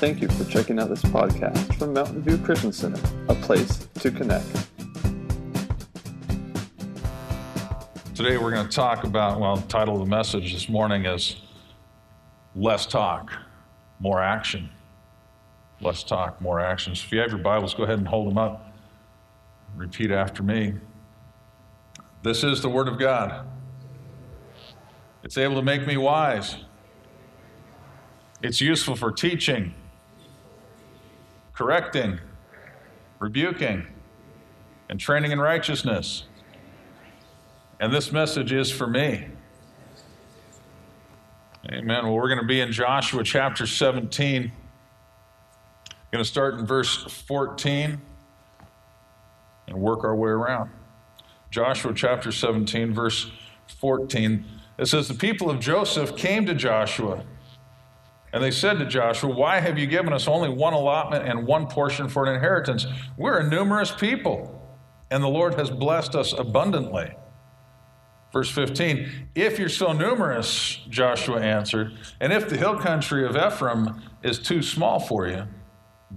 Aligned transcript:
Thank 0.00 0.22
you 0.22 0.28
for 0.28 0.44
checking 0.50 0.78
out 0.80 0.88
this 0.88 1.02
podcast 1.02 1.74
from 1.78 1.92
Mountain 1.92 2.22
View 2.22 2.38
Christian 2.38 2.72
Center, 2.72 2.98
a 3.28 3.34
place 3.34 3.86
to 3.96 4.10
connect. 4.10 4.46
Today 8.14 8.38
we're 8.38 8.50
going 8.50 8.66
to 8.66 8.72
talk 8.72 9.04
about, 9.04 9.38
well, 9.38 9.56
the 9.56 9.68
title 9.68 9.96
of 9.96 10.00
the 10.00 10.06
message 10.06 10.54
this 10.54 10.70
morning 10.70 11.04
is 11.04 11.36
Less 12.56 12.86
Talk, 12.86 13.30
More 13.98 14.22
Action. 14.22 14.70
Less 15.82 16.02
talk, 16.02 16.40
more 16.40 16.60
action. 16.60 16.94
So 16.94 17.04
if 17.04 17.12
you 17.12 17.18
have 17.18 17.28
your 17.28 17.38
Bibles, 17.38 17.74
go 17.74 17.82
ahead 17.82 17.98
and 17.98 18.08
hold 18.08 18.26
them 18.26 18.38
up. 18.38 18.72
Repeat 19.76 20.10
after 20.10 20.42
me. 20.42 20.76
This 22.22 22.42
is 22.42 22.62
the 22.62 22.70
Word 22.70 22.88
of 22.88 22.98
God. 22.98 23.46
It's 25.22 25.36
able 25.36 25.56
to 25.56 25.62
make 25.62 25.86
me 25.86 25.98
wise. 25.98 26.56
It's 28.42 28.62
useful 28.62 28.96
for 28.96 29.12
teaching, 29.12 29.74
correcting, 31.60 32.18
rebuking, 33.18 33.86
and 34.88 34.98
training 34.98 35.30
in 35.30 35.38
righteousness. 35.38 36.24
And 37.78 37.92
this 37.92 38.10
message 38.10 38.50
is 38.50 38.70
for 38.70 38.86
me. 38.86 39.26
Amen. 41.70 42.04
Well, 42.04 42.14
we're 42.14 42.28
going 42.28 42.40
to 42.40 42.46
be 42.46 42.62
in 42.62 42.72
Joshua 42.72 43.22
chapter 43.22 43.66
17. 43.66 44.50
Going 46.10 46.24
to 46.24 46.24
start 46.24 46.54
in 46.54 46.64
verse 46.64 47.04
14 47.26 48.00
and 49.68 49.76
work 49.78 50.02
our 50.02 50.16
way 50.16 50.30
around. 50.30 50.70
Joshua 51.50 51.92
chapter 51.94 52.32
17, 52.32 52.94
verse 52.94 53.30
14. 53.78 54.46
It 54.78 54.86
says, 54.86 55.08
The 55.08 55.14
people 55.14 55.50
of 55.50 55.60
Joseph 55.60 56.16
came 56.16 56.46
to 56.46 56.54
Joshua, 56.54 57.22
and 58.32 58.42
they 58.42 58.50
said 58.50 58.78
to 58.78 58.86
Joshua, 58.86 59.34
Why 59.34 59.60
have 59.60 59.78
you 59.78 59.86
given 59.86 60.12
us 60.12 60.28
only 60.28 60.48
one 60.48 60.72
allotment 60.72 61.26
and 61.26 61.46
one 61.46 61.66
portion 61.66 62.08
for 62.08 62.26
an 62.26 62.34
inheritance? 62.34 62.86
We're 63.16 63.38
a 63.38 63.48
numerous 63.48 63.90
people, 63.90 64.60
and 65.10 65.22
the 65.22 65.28
Lord 65.28 65.54
has 65.54 65.70
blessed 65.70 66.14
us 66.14 66.32
abundantly. 66.32 67.14
Verse 68.32 68.50
15, 68.50 69.28
if 69.34 69.58
you're 69.58 69.68
so 69.68 69.92
numerous, 69.92 70.80
Joshua 70.88 71.40
answered, 71.40 71.92
and 72.20 72.32
if 72.32 72.48
the 72.48 72.56
hill 72.56 72.78
country 72.78 73.26
of 73.26 73.36
Ephraim 73.36 74.00
is 74.22 74.38
too 74.38 74.62
small 74.62 75.00
for 75.00 75.26
you, 75.26 75.48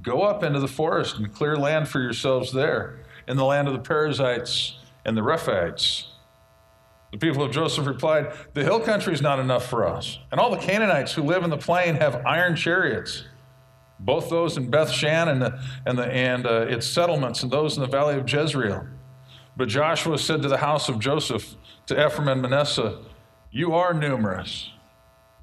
Go 0.02 0.22
up 0.23 0.44
into 0.44 0.59
the 0.59 0.67
forest 0.67 1.17
and 1.17 1.33
clear 1.33 1.55
land 1.55 1.88
for 1.88 2.00
yourselves 2.00 2.52
there, 2.52 3.00
in 3.27 3.38
the 3.38 3.45
land 3.45 3.67
of 3.67 3.73
the 3.73 3.80
Perizzites 3.80 4.77
and 5.05 5.16
the 5.16 5.22
Rephaites. 5.22 6.08
The 7.14 7.19
people 7.19 7.44
of 7.44 7.52
Joseph 7.52 7.86
replied, 7.86 8.33
The 8.56 8.64
hill 8.64 8.80
country 8.80 9.14
is 9.14 9.22
not 9.22 9.39
enough 9.39 9.67
for 9.67 9.88
us, 9.88 10.17
and 10.31 10.42
all 10.42 10.50
the 10.50 10.58
Canaanites 10.58 11.14
who 11.14 11.22
live 11.22 11.44
in 11.44 11.52
the 11.52 11.58
plain 11.58 11.95
have 11.95 12.25
iron 12.25 12.55
chariots, 12.55 13.25
both 14.00 14.30
those 14.30 14.58
in 14.58 14.72
Beth 14.72 14.89
Shan 14.89 15.30
and, 15.30 15.42
the, 15.42 15.59
and, 15.86 15.97
the, 15.97 16.08
and 16.08 16.47
uh, 16.47 16.66
its 16.67 16.88
settlements, 16.88 17.44
and 17.44 17.52
those 17.52 17.78
in 17.78 17.81
the 17.83 17.88
valley 17.88 18.16
of 18.16 18.28
Jezreel. 18.28 18.88
But 19.55 19.70
Joshua 19.70 20.17
said 20.17 20.42
to 20.42 20.50
the 20.50 20.58
house 20.58 20.89
of 20.89 20.97
Joseph, 21.00 21.55
to 21.86 22.05
Ephraim 22.05 22.28
and 22.30 22.42
Manasseh, 22.42 23.00
You 23.52 23.75
are 23.75 23.94
numerous 23.94 24.72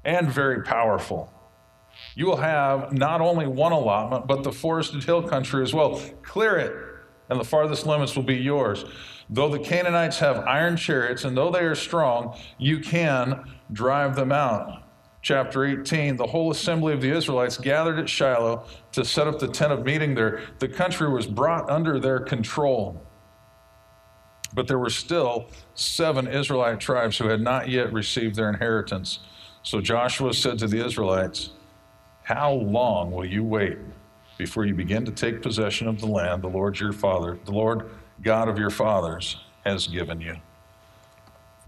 and 0.03 0.29
very 0.29 0.63
powerful 0.63 1.31
you 2.15 2.25
will 2.25 2.37
have 2.37 2.91
not 2.91 3.21
only 3.21 3.47
one 3.47 3.71
allotment, 3.71 4.27
but 4.27 4.43
the 4.43 4.51
forested 4.51 5.03
hill 5.03 5.23
country 5.23 5.63
as 5.63 5.73
well. 5.73 6.01
Clear 6.23 6.57
it, 6.57 6.73
and 7.29 7.39
the 7.39 7.45
farthest 7.45 7.85
limits 7.85 8.15
will 8.15 8.23
be 8.23 8.35
yours. 8.35 8.83
Though 9.31 9.49
the 9.49 9.59
Canaanites 9.59 10.19
have 10.19 10.39
iron 10.39 10.75
chariots, 10.75 11.23
and 11.23 11.35
though 11.37 11.49
they 11.49 11.61
are 11.61 11.75
strong, 11.75 12.37
you 12.57 12.79
can 12.79 13.45
drive 13.71 14.15
them 14.15 14.31
out. 14.31 14.83
Chapter 15.21 15.63
18 15.63 16.17
The 16.17 16.27
whole 16.27 16.51
assembly 16.51 16.93
of 16.93 17.01
the 17.01 17.11
Israelites 17.11 17.57
gathered 17.57 17.97
at 17.97 18.09
Shiloh 18.09 18.65
to 18.91 19.05
set 19.05 19.27
up 19.27 19.39
the 19.39 19.47
tent 19.47 19.71
of 19.71 19.85
meeting 19.85 20.15
there. 20.15 20.41
The 20.59 20.67
country 20.67 21.09
was 21.09 21.27
brought 21.27 21.69
under 21.69 21.99
their 21.99 22.19
control. 22.19 23.01
But 24.53 24.67
there 24.67 24.79
were 24.79 24.89
still 24.89 25.47
seven 25.75 26.27
Israelite 26.27 26.81
tribes 26.81 27.17
who 27.17 27.29
had 27.29 27.39
not 27.39 27.69
yet 27.69 27.93
received 27.93 28.35
their 28.35 28.49
inheritance. 28.49 29.19
So 29.63 29.79
Joshua 29.79 30.33
said 30.33 30.59
to 30.59 30.67
the 30.67 30.85
Israelites, 30.85 31.51
how 32.23 32.53
long 32.53 33.11
will 33.11 33.25
you 33.25 33.43
wait 33.43 33.77
before 34.37 34.65
you 34.65 34.73
begin 34.73 35.05
to 35.05 35.11
take 35.11 35.41
possession 35.41 35.87
of 35.87 35.99
the 35.99 36.07
land 36.07 36.41
the 36.41 36.47
Lord 36.47 36.79
your 36.79 36.93
Father, 36.93 37.39
the 37.45 37.51
Lord 37.51 37.89
God 38.21 38.47
of 38.47 38.57
your 38.57 38.69
fathers, 38.69 39.37
has 39.65 39.87
given 39.87 40.21
you? 40.21 40.35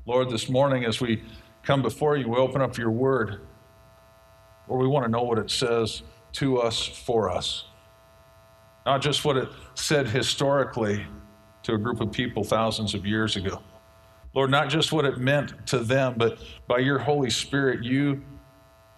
Lord, 0.05 0.29
this 0.29 0.49
morning 0.49 0.85
as 0.85 0.99
we 0.99 1.23
come 1.63 1.81
before 1.81 2.17
you, 2.17 2.27
we 2.27 2.37
open 2.37 2.61
up 2.61 2.77
your 2.77 2.91
word, 2.91 3.41
or 4.67 4.77
we 4.77 4.87
want 4.87 5.05
to 5.05 5.11
know 5.11 5.23
what 5.23 5.39
it 5.39 5.49
says 5.49 6.03
to 6.33 6.59
us, 6.59 6.85
for 6.85 7.29
us. 7.29 7.65
Not 8.85 9.01
just 9.01 9.23
what 9.23 9.37
it 9.37 9.49
said 9.75 10.07
historically 10.07 11.05
to 11.63 11.73
a 11.73 11.77
group 11.77 12.01
of 12.01 12.11
people 12.11 12.43
thousands 12.43 12.93
of 12.93 13.05
years 13.05 13.35
ago. 13.35 13.61
Lord, 14.35 14.51
not 14.51 14.69
just 14.69 14.91
what 14.91 15.05
it 15.05 15.17
meant 15.19 15.67
to 15.67 15.79
them, 15.79 16.15
but 16.17 16.39
by 16.67 16.79
your 16.79 16.99
Holy 16.99 17.29
Spirit, 17.29 17.83
you 17.83 18.23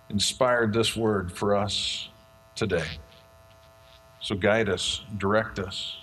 inspired 0.10 0.74
this 0.74 0.96
word 0.96 1.32
for 1.32 1.56
us 1.56 2.10
today. 2.56 2.86
So 4.22 4.34
guide 4.34 4.70
us, 4.70 5.04
direct 5.18 5.60
us. 5.60 5.98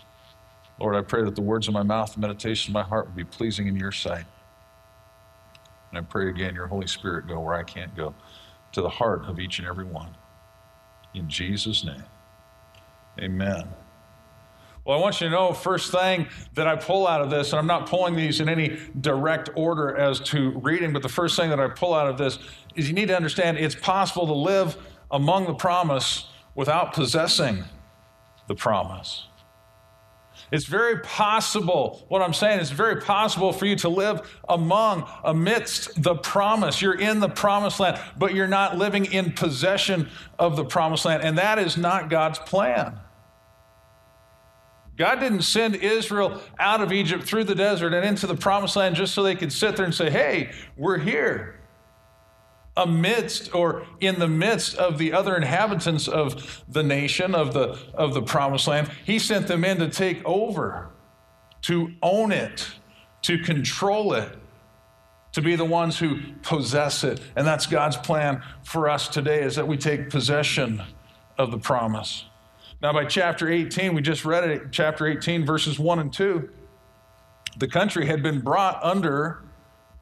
Lord, 0.82 0.96
I 0.96 1.02
pray 1.02 1.22
that 1.22 1.36
the 1.36 1.42
words 1.42 1.68
of 1.68 1.74
my 1.74 1.84
mouth, 1.84 2.12
the 2.12 2.20
meditation 2.20 2.72
of 2.72 2.74
my 2.74 2.82
heart 2.82 3.06
will 3.06 3.14
be 3.14 3.22
pleasing 3.22 3.68
in 3.68 3.76
your 3.76 3.92
sight. 3.92 4.24
And 5.90 5.98
I 5.98 6.00
pray 6.00 6.28
again, 6.28 6.56
your 6.56 6.66
Holy 6.66 6.88
Spirit 6.88 7.28
go 7.28 7.38
where 7.38 7.54
I 7.54 7.62
can't 7.62 7.94
go, 7.94 8.12
to 8.72 8.82
the 8.82 8.88
heart 8.88 9.22
of 9.26 9.38
each 9.38 9.60
and 9.60 9.68
every 9.68 9.84
one. 9.84 10.08
In 11.14 11.28
Jesus' 11.28 11.84
name, 11.84 12.02
amen. 13.20 13.68
Well, 14.84 14.98
I 14.98 15.00
want 15.00 15.20
you 15.20 15.28
to 15.28 15.30
know 15.30 15.52
first 15.52 15.92
thing 15.92 16.26
that 16.54 16.66
I 16.66 16.74
pull 16.74 17.06
out 17.06 17.20
of 17.20 17.30
this, 17.30 17.52
and 17.52 17.60
I'm 17.60 17.66
not 17.68 17.88
pulling 17.88 18.16
these 18.16 18.40
in 18.40 18.48
any 18.48 18.76
direct 19.00 19.50
order 19.54 19.96
as 19.96 20.18
to 20.20 20.50
reading, 20.62 20.92
but 20.92 21.02
the 21.02 21.08
first 21.08 21.36
thing 21.36 21.48
that 21.50 21.60
I 21.60 21.68
pull 21.68 21.94
out 21.94 22.08
of 22.08 22.18
this 22.18 22.40
is 22.74 22.88
you 22.88 22.94
need 22.94 23.06
to 23.06 23.16
understand 23.16 23.56
it's 23.56 23.76
possible 23.76 24.26
to 24.26 24.34
live 24.34 24.76
among 25.12 25.46
the 25.46 25.54
promise 25.54 26.26
without 26.56 26.92
possessing 26.92 27.62
the 28.48 28.56
promise. 28.56 29.28
It's 30.52 30.66
very 30.66 31.00
possible, 31.00 32.04
what 32.08 32.20
I'm 32.20 32.34
saying 32.34 32.60
is 32.60 32.70
very 32.70 33.00
possible 33.00 33.54
for 33.54 33.64
you 33.64 33.74
to 33.76 33.88
live 33.88 34.38
among, 34.50 35.08
amidst 35.24 36.02
the 36.02 36.14
promise. 36.14 36.82
You're 36.82 37.00
in 37.00 37.20
the 37.20 37.28
promised 37.30 37.80
land, 37.80 37.98
but 38.18 38.34
you're 38.34 38.46
not 38.46 38.76
living 38.76 39.06
in 39.06 39.32
possession 39.32 40.10
of 40.38 40.56
the 40.56 40.64
promised 40.64 41.06
land. 41.06 41.22
And 41.22 41.38
that 41.38 41.58
is 41.58 41.78
not 41.78 42.10
God's 42.10 42.38
plan. 42.38 43.00
God 44.98 45.20
didn't 45.20 45.40
send 45.40 45.76
Israel 45.76 46.38
out 46.58 46.82
of 46.82 46.92
Egypt 46.92 47.24
through 47.24 47.44
the 47.44 47.54
desert 47.54 47.94
and 47.94 48.04
into 48.04 48.26
the 48.26 48.36
promised 48.36 48.76
land 48.76 48.94
just 48.94 49.14
so 49.14 49.22
they 49.22 49.34
could 49.34 49.54
sit 49.54 49.74
there 49.76 49.86
and 49.86 49.94
say, 49.94 50.10
hey, 50.10 50.52
we're 50.76 50.98
here. 50.98 51.61
Amidst 52.76 53.54
or 53.54 53.86
in 54.00 54.18
the 54.18 54.28
midst 54.28 54.76
of 54.76 54.96
the 54.96 55.12
other 55.12 55.36
inhabitants 55.36 56.08
of 56.08 56.64
the 56.68 56.82
nation, 56.82 57.34
of 57.34 57.52
the, 57.52 57.78
of 57.92 58.14
the 58.14 58.22
promised 58.22 58.66
land, 58.66 58.90
He 59.04 59.18
sent 59.18 59.46
them 59.46 59.64
in 59.64 59.78
to 59.78 59.88
take 59.88 60.24
over, 60.24 60.90
to 61.62 61.92
own 62.02 62.32
it, 62.32 62.66
to 63.22 63.38
control 63.38 64.14
it, 64.14 64.38
to 65.32 65.42
be 65.42 65.56
the 65.56 65.64
ones 65.64 65.98
who 65.98 66.20
possess 66.42 67.04
it. 67.04 67.20
And 67.36 67.46
that's 67.46 67.66
God's 67.66 67.96
plan 67.96 68.42
for 68.62 68.88
us 68.88 69.08
today 69.08 69.42
is 69.42 69.56
that 69.56 69.66
we 69.66 69.76
take 69.76 70.10
possession 70.10 70.82
of 71.38 71.50
the 71.50 71.58
promise. 71.58 72.24
Now, 72.82 72.92
by 72.92 73.04
chapter 73.04 73.48
18, 73.48 73.94
we 73.94 74.02
just 74.02 74.24
read 74.24 74.48
it, 74.48 74.62
chapter 74.72 75.06
18, 75.06 75.46
verses 75.46 75.78
1 75.78 75.98
and 75.98 76.12
2, 76.12 76.48
the 77.58 77.68
country 77.68 78.06
had 78.06 78.22
been 78.22 78.40
brought 78.40 78.82
under 78.82 79.42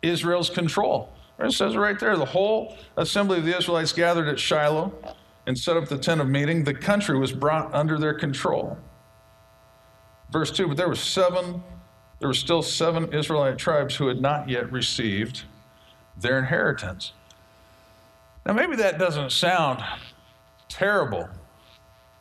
Israel's 0.02 0.50
control. 0.50 1.12
It 1.40 1.52
says 1.52 1.76
right 1.76 1.98
there 1.98 2.16
the 2.16 2.24
whole 2.24 2.76
assembly 2.96 3.38
of 3.38 3.44
the 3.44 3.56
Israelites 3.56 3.92
gathered 3.92 4.28
at 4.28 4.38
Shiloh 4.38 4.92
and 5.46 5.58
set 5.58 5.76
up 5.76 5.88
the 5.88 5.98
tent 5.98 6.20
of 6.20 6.28
meeting. 6.28 6.64
The 6.64 6.75
country 6.75 7.19
was 7.19 7.32
brought 7.32 7.75
under 7.75 7.98
their 7.98 8.14
control. 8.14 8.78
Verse 10.31 10.50
2 10.50 10.69
But 10.69 10.76
there 10.76 10.88
were 10.88 10.94
seven, 10.94 11.62
there 12.19 12.28
were 12.28 12.34
still 12.34 12.62
seven 12.62 13.12
Israelite 13.12 13.58
tribes 13.58 13.96
who 13.96 14.08
had 14.08 14.20
not 14.20 14.48
yet 14.48 14.70
received 14.70 15.42
their 16.16 16.38
inheritance. 16.38 17.12
Now, 18.44 18.52
maybe 18.52 18.76
that 18.76 18.98
doesn't 18.98 19.32
sound 19.32 19.82
terrible 20.69 21.28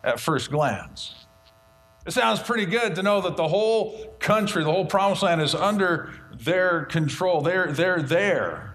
at 0.04 0.20
first 0.20 0.50
glance. 0.50 1.16
It 2.06 2.12
sounds 2.12 2.40
pretty 2.40 2.66
good 2.66 2.96
to 2.96 3.04
know 3.04 3.22
that 3.22 3.36
the 3.36 3.48
whole 3.48 4.16
country, 4.20 4.64
the 4.64 4.72
whole 4.72 4.86
promised 4.86 5.22
land 5.22 5.42
is 5.42 5.54
under 5.54 6.14
their 6.34 6.86
control. 6.86 7.42
They're, 7.42 7.72
they're 7.72 8.02
there. 8.02 8.69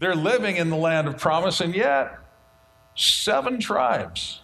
They're 0.00 0.16
living 0.16 0.56
in 0.56 0.70
the 0.70 0.76
land 0.76 1.06
of 1.06 1.18
promise, 1.18 1.60
and 1.60 1.74
yet, 1.74 2.18
seven 2.96 3.60
tribes, 3.60 4.40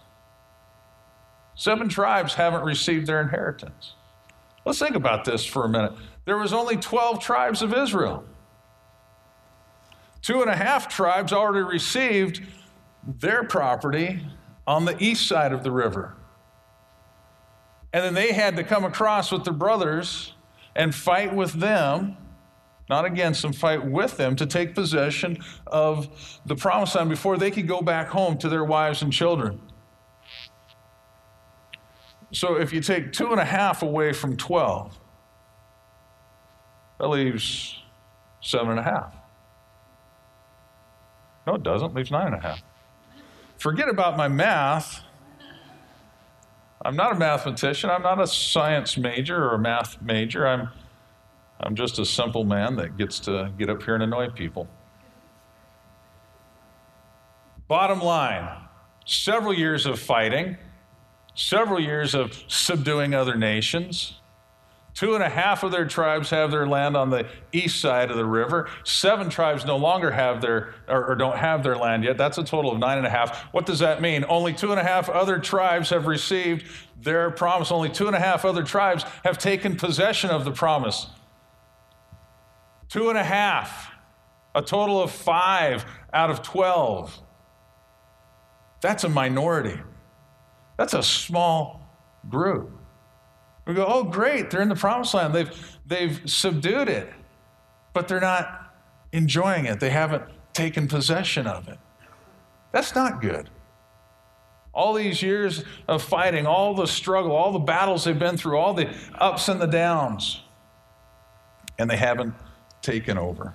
seven 1.55 1.89
tribes 1.89 2.35
haven't 2.35 2.63
received 2.63 3.07
their 3.07 3.19
inheritance. 3.19 3.93
Let's 4.65 4.79
think 4.79 4.95
about 4.95 5.25
this 5.25 5.45
for 5.45 5.65
a 5.65 5.69
minute. 5.69 5.93
There 6.25 6.37
was 6.37 6.53
only 6.53 6.77
12 6.77 7.19
tribes 7.19 7.61
of 7.61 7.73
Israel. 7.73 8.23
Two 10.21 10.41
and 10.41 10.49
a 10.49 10.55
half 10.55 10.87
tribes 10.89 11.33
already 11.33 11.65
received 11.65 12.43
their 13.19 13.43
property 13.43 14.25
on 14.67 14.85
the 14.85 15.01
east 15.01 15.27
side 15.27 15.53
of 15.53 15.63
the 15.63 15.71
river. 15.71 16.15
And 17.93 18.03
then 18.03 18.13
they 18.13 18.33
had 18.33 18.57
to 18.57 18.63
come 18.63 18.83
across 18.83 19.31
with 19.31 19.45
their 19.45 19.53
brothers 19.53 20.33
and 20.75 20.93
fight 20.93 21.33
with 21.33 21.53
them, 21.53 22.17
not 22.89 23.05
against 23.05 23.41
them, 23.41 23.53
fight 23.53 23.85
with 23.85 24.17
them 24.17 24.35
to 24.37 24.45
take 24.45 24.73
possession 24.73 25.37
of 25.65 26.39
the 26.45 26.55
promised 26.55 26.95
land 26.95 27.09
before 27.09 27.37
they 27.37 27.51
could 27.51 27.67
go 27.67 27.81
back 27.81 28.07
home 28.07 28.37
to 28.37 28.49
their 28.49 28.63
wives 28.63 29.01
and 29.01 29.11
children. 29.11 29.61
So 32.31 32.55
if 32.55 32.73
you 32.73 32.81
take 32.81 33.13
two 33.13 33.31
and 33.31 33.39
a 33.39 33.45
half 33.45 33.83
away 33.83 34.13
from 34.13 34.37
12, 34.37 34.97
that 36.99 37.07
leaves 37.07 37.79
seven 38.41 38.71
and 38.71 38.79
a 38.79 38.83
half. 38.83 39.13
No, 41.45 41.55
it 41.55 41.63
doesn't. 41.63 41.91
It 41.91 41.95
leaves 41.95 42.11
nine 42.11 42.27
and 42.27 42.35
a 42.35 42.39
half. 42.39 42.61
Forget 43.57 43.89
about 43.89 44.17
my 44.17 44.27
math. 44.27 45.01
I'm 46.83 46.95
not 46.95 47.13
a 47.13 47.15
mathematician. 47.15 47.89
I'm 47.89 48.03
not 48.03 48.21
a 48.21 48.27
science 48.27 48.97
major 48.97 49.43
or 49.43 49.55
a 49.55 49.59
math 49.59 50.01
major. 50.01 50.47
I'm, 50.47 50.69
I'm 51.59 51.75
just 51.75 51.99
a 51.99 52.05
simple 52.05 52.43
man 52.43 52.75
that 52.75 52.97
gets 52.97 53.19
to 53.21 53.51
get 53.57 53.69
up 53.69 53.81
here 53.83 53.95
and 53.95 54.03
annoy 54.03 54.29
people. 54.29 54.67
Bottom 57.67 57.99
line 57.99 58.47
several 59.05 59.53
years 59.53 59.85
of 59.85 59.99
fighting, 59.99 60.57
several 61.33 61.79
years 61.79 62.13
of 62.13 62.43
subduing 62.47 63.13
other 63.13 63.35
nations. 63.35 64.19
Two 64.93 65.13
and 65.13 65.23
a 65.23 65.29
half 65.29 65.61
of 65.63 65.71
their 65.71 65.85
tribes 65.85 66.31
have 66.31 66.49
their 66.49 66.65
land 66.65 66.97
on 66.97 67.11
the 67.11 67.27
east 67.51 67.79
side 67.79 68.09
of 68.09 68.17
the 68.17 68.25
river. 68.25 68.67
Seven 68.83 69.29
tribes 69.29 69.63
no 69.63 69.77
longer 69.77 70.09
have 70.09 70.41
their, 70.41 70.73
or, 70.87 71.11
or, 71.11 71.15
don't 71.15 71.37
have 71.37 71.61
their 71.61 71.75
land 71.75 72.03
yet. 72.03 72.17
That's 72.17 72.39
a 72.39 72.43
total 72.43 72.71
of 72.71 72.79
nine 72.79 72.97
and 72.97 73.05
a 73.05 73.09
half. 73.09 73.43
What 73.53 73.67
does 73.67 73.77
that 73.79 74.01
mean? 74.01 74.25
Only 74.27 74.53
two 74.53 74.71
and 74.71 74.79
a 74.79 74.83
half 74.83 75.07
other 75.07 75.37
tribes 75.37 75.91
have 75.91 76.07
received 76.07 76.65
their 76.99 77.29
promise. 77.29 77.71
Only 77.71 77.89
two 77.89 78.07
and 78.07 78.15
a 78.15 78.19
half 78.19 78.43
other 78.43 78.63
tribes 78.63 79.03
have 79.23 79.37
taken 79.37 79.75
possession 79.75 80.31
of 80.31 80.45
the 80.45 80.51
promise. 80.51 81.07
Two 82.89 83.09
and 83.09 83.17
a 83.17 83.23
half. 83.23 83.91
A 84.55 84.61
total 84.61 85.01
of 85.01 85.11
five 85.11 85.85
out 86.13 86.29
of 86.29 86.41
12. 86.41 87.19
That's 88.81 89.03
a 89.03 89.09
minority. 89.09 89.79
That's 90.77 90.93
a 90.93 91.03
small 91.03 91.81
group. 92.29 92.71
We 93.65 93.73
go, 93.73 93.85
oh, 93.85 94.03
great, 94.03 94.49
they're 94.49 94.61
in 94.61 94.69
the 94.69 94.75
promised 94.75 95.13
land. 95.13 95.33
They've, 95.33 95.77
they've 95.85 96.21
subdued 96.25 96.87
it, 96.87 97.11
but 97.93 98.07
they're 98.07 98.21
not 98.21 98.73
enjoying 99.11 99.65
it. 99.65 99.79
They 99.79 99.89
haven't 99.89 100.23
taken 100.53 100.87
possession 100.87 101.47
of 101.47 101.67
it. 101.67 101.77
That's 102.71 102.95
not 102.95 103.21
good. 103.21 103.49
All 104.73 104.93
these 104.93 105.21
years 105.21 105.63
of 105.87 106.01
fighting, 106.01 106.45
all 106.45 106.75
the 106.75 106.85
struggle, 106.85 107.31
all 107.31 107.51
the 107.51 107.59
battles 107.59 108.05
they've 108.05 108.17
been 108.17 108.37
through, 108.37 108.57
all 108.57 108.73
the 108.73 108.93
ups 109.15 109.49
and 109.49 109.59
the 109.59 109.65
downs, 109.65 110.41
and 111.77 111.89
they 111.89 111.97
haven't 111.97 112.35
taken 112.87 113.17
over. 113.17 113.53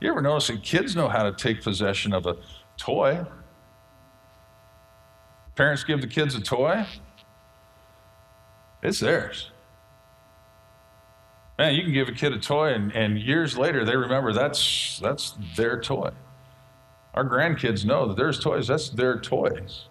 You 0.00 0.10
ever 0.10 0.22
notice 0.22 0.46
that 0.46 0.62
kids 0.62 0.94
know 0.94 1.08
how 1.08 1.24
to 1.24 1.32
take 1.32 1.62
possession 1.62 2.14
of 2.14 2.24
a 2.24 2.36
toy? 2.76 3.26
Parents 5.56 5.82
give 5.82 6.00
the 6.00 6.06
kids 6.06 6.36
a 6.36 6.40
toy, 6.40 6.86
it's 8.82 9.00
theirs. 9.00 9.50
Man, 11.58 11.74
you 11.74 11.82
can 11.82 11.92
give 11.92 12.08
a 12.08 12.12
kid 12.12 12.32
a 12.32 12.38
toy, 12.38 12.72
and, 12.72 12.92
and 12.92 13.18
years 13.18 13.58
later 13.58 13.84
they 13.84 13.96
remember 13.96 14.32
that's 14.32 14.98
that's 15.00 15.34
their 15.56 15.80
toy. 15.80 16.10
Our 17.12 17.24
grandkids 17.24 17.84
know 17.84 18.06
that 18.06 18.16
there's 18.16 18.38
toys, 18.38 18.68
that's 18.68 18.88
their 18.88 19.18
toys. 19.18 19.89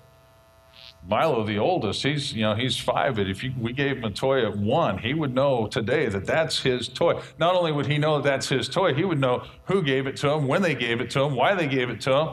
Milo, 1.08 1.44
the 1.44 1.58
oldest, 1.58 2.04
he's 2.04 2.34
you 2.34 2.42
know 2.42 2.56
he's 2.56 2.78
five. 2.78 3.18
If 3.18 3.44
you, 3.44 3.54
we 3.58 3.74
gave 3.74 3.98
him 3.98 4.04
a 4.04 4.12
toy 4.12 4.46
at 4.46 4.58
one, 4.58 4.98
he 4.98 5.14
would 5.14 5.34
know 5.34 5.68
today 5.68 6.08
that 6.08 6.26
that's 6.26 6.62
his 6.62 6.88
toy. 6.88 7.22
Not 7.38 7.56
only 7.56 7.72
would 7.72 7.88
he 7.88 7.98
know 7.98 8.22
that 8.22 8.30
that's 8.30 8.50
his 8.50 8.68
toy, 8.68 8.94
he 8.94 9.06
would 9.06 9.20
know 9.20 9.44
who 9.66 9.82
gave 9.82 10.08
it 10.08 10.18
to 10.18 10.30
him, 10.30 10.48
when 10.48 10.62
they 10.62 10.76
gave 10.76 11.02
it 11.02 11.10
to 11.12 11.22
him, 11.22 11.36
why 11.36 11.56
they 11.56 11.68
gave 11.68 11.90
it 11.90 12.02
to 12.02 12.14
him. 12.14 12.30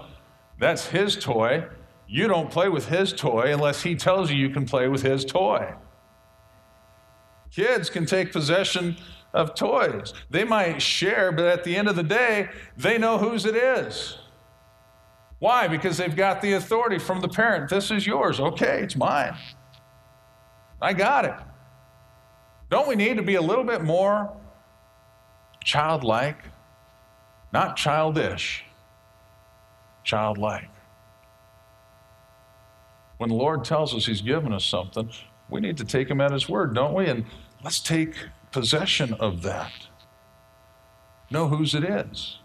That's 0.58 0.86
his 0.86 1.16
toy. 1.16 1.66
You 2.08 2.28
don't 2.28 2.50
play 2.50 2.68
with 2.68 2.88
his 2.88 3.12
toy 3.12 3.52
unless 3.52 3.82
he 3.82 3.94
tells 3.94 4.30
you 4.30 4.36
you 4.36 4.50
can 4.50 4.66
play 4.66 4.88
with 4.88 5.02
his 5.02 5.24
toy. 5.24 5.74
Kids 7.50 7.88
can 7.90 8.06
take 8.06 8.32
possession 8.32 8.96
of 9.32 9.54
toys. 9.54 10.12
They 10.30 10.44
might 10.44 10.80
share, 10.80 11.32
but 11.32 11.46
at 11.46 11.64
the 11.64 11.76
end 11.76 11.88
of 11.88 11.96
the 11.96 12.02
day, 12.02 12.48
they 12.76 12.98
know 12.98 13.18
whose 13.18 13.44
it 13.44 13.56
is. 13.56 14.18
Why? 15.38 15.68
Because 15.68 15.98
they've 15.98 16.16
got 16.16 16.40
the 16.40 16.54
authority 16.54 16.98
from 16.98 17.20
the 17.20 17.28
parent. 17.28 17.68
This 17.68 17.90
is 17.90 18.06
yours. 18.06 18.40
Okay, 18.40 18.82
it's 18.82 18.96
mine. 18.96 19.36
I 20.80 20.92
got 20.92 21.24
it. 21.24 21.34
Don't 22.70 22.88
we 22.88 22.96
need 22.96 23.16
to 23.16 23.22
be 23.22 23.34
a 23.34 23.42
little 23.42 23.64
bit 23.64 23.82
more 23.82 24.36
childlike? 25.64 26.38
Not 27.52 27.76
childish, 27.76 28.64
childlike. 30.04 30.68
When 33.18 33.30
the 33.30 33.36
Lord 33.36 33.64
tells 33.64 33.94
us 33.94 34.06
He's 34.06 34.20
given 34.20 34.52
us 34.52 34.64
something, 34.64 35.10
we 35.48 35.60
need 35.60 35.76
to 35.78 35.84
take 35.84 36.10
Him 36.10 36.20
at 36.20 36.32
His 36.32 36.48
word, 36.48 36.74
don't 36.74 36.92
we? 36.92 37.06
And 37.06 37.24
let's 37.62 37.80
take 37.80 38.14
possession 38.52 39.14
of 39.14 39.42
that. 39.42 39.72
Know 41.30 41.48
whose 41.48 41.74
it 41.74 41.84
is. 41.84 42.38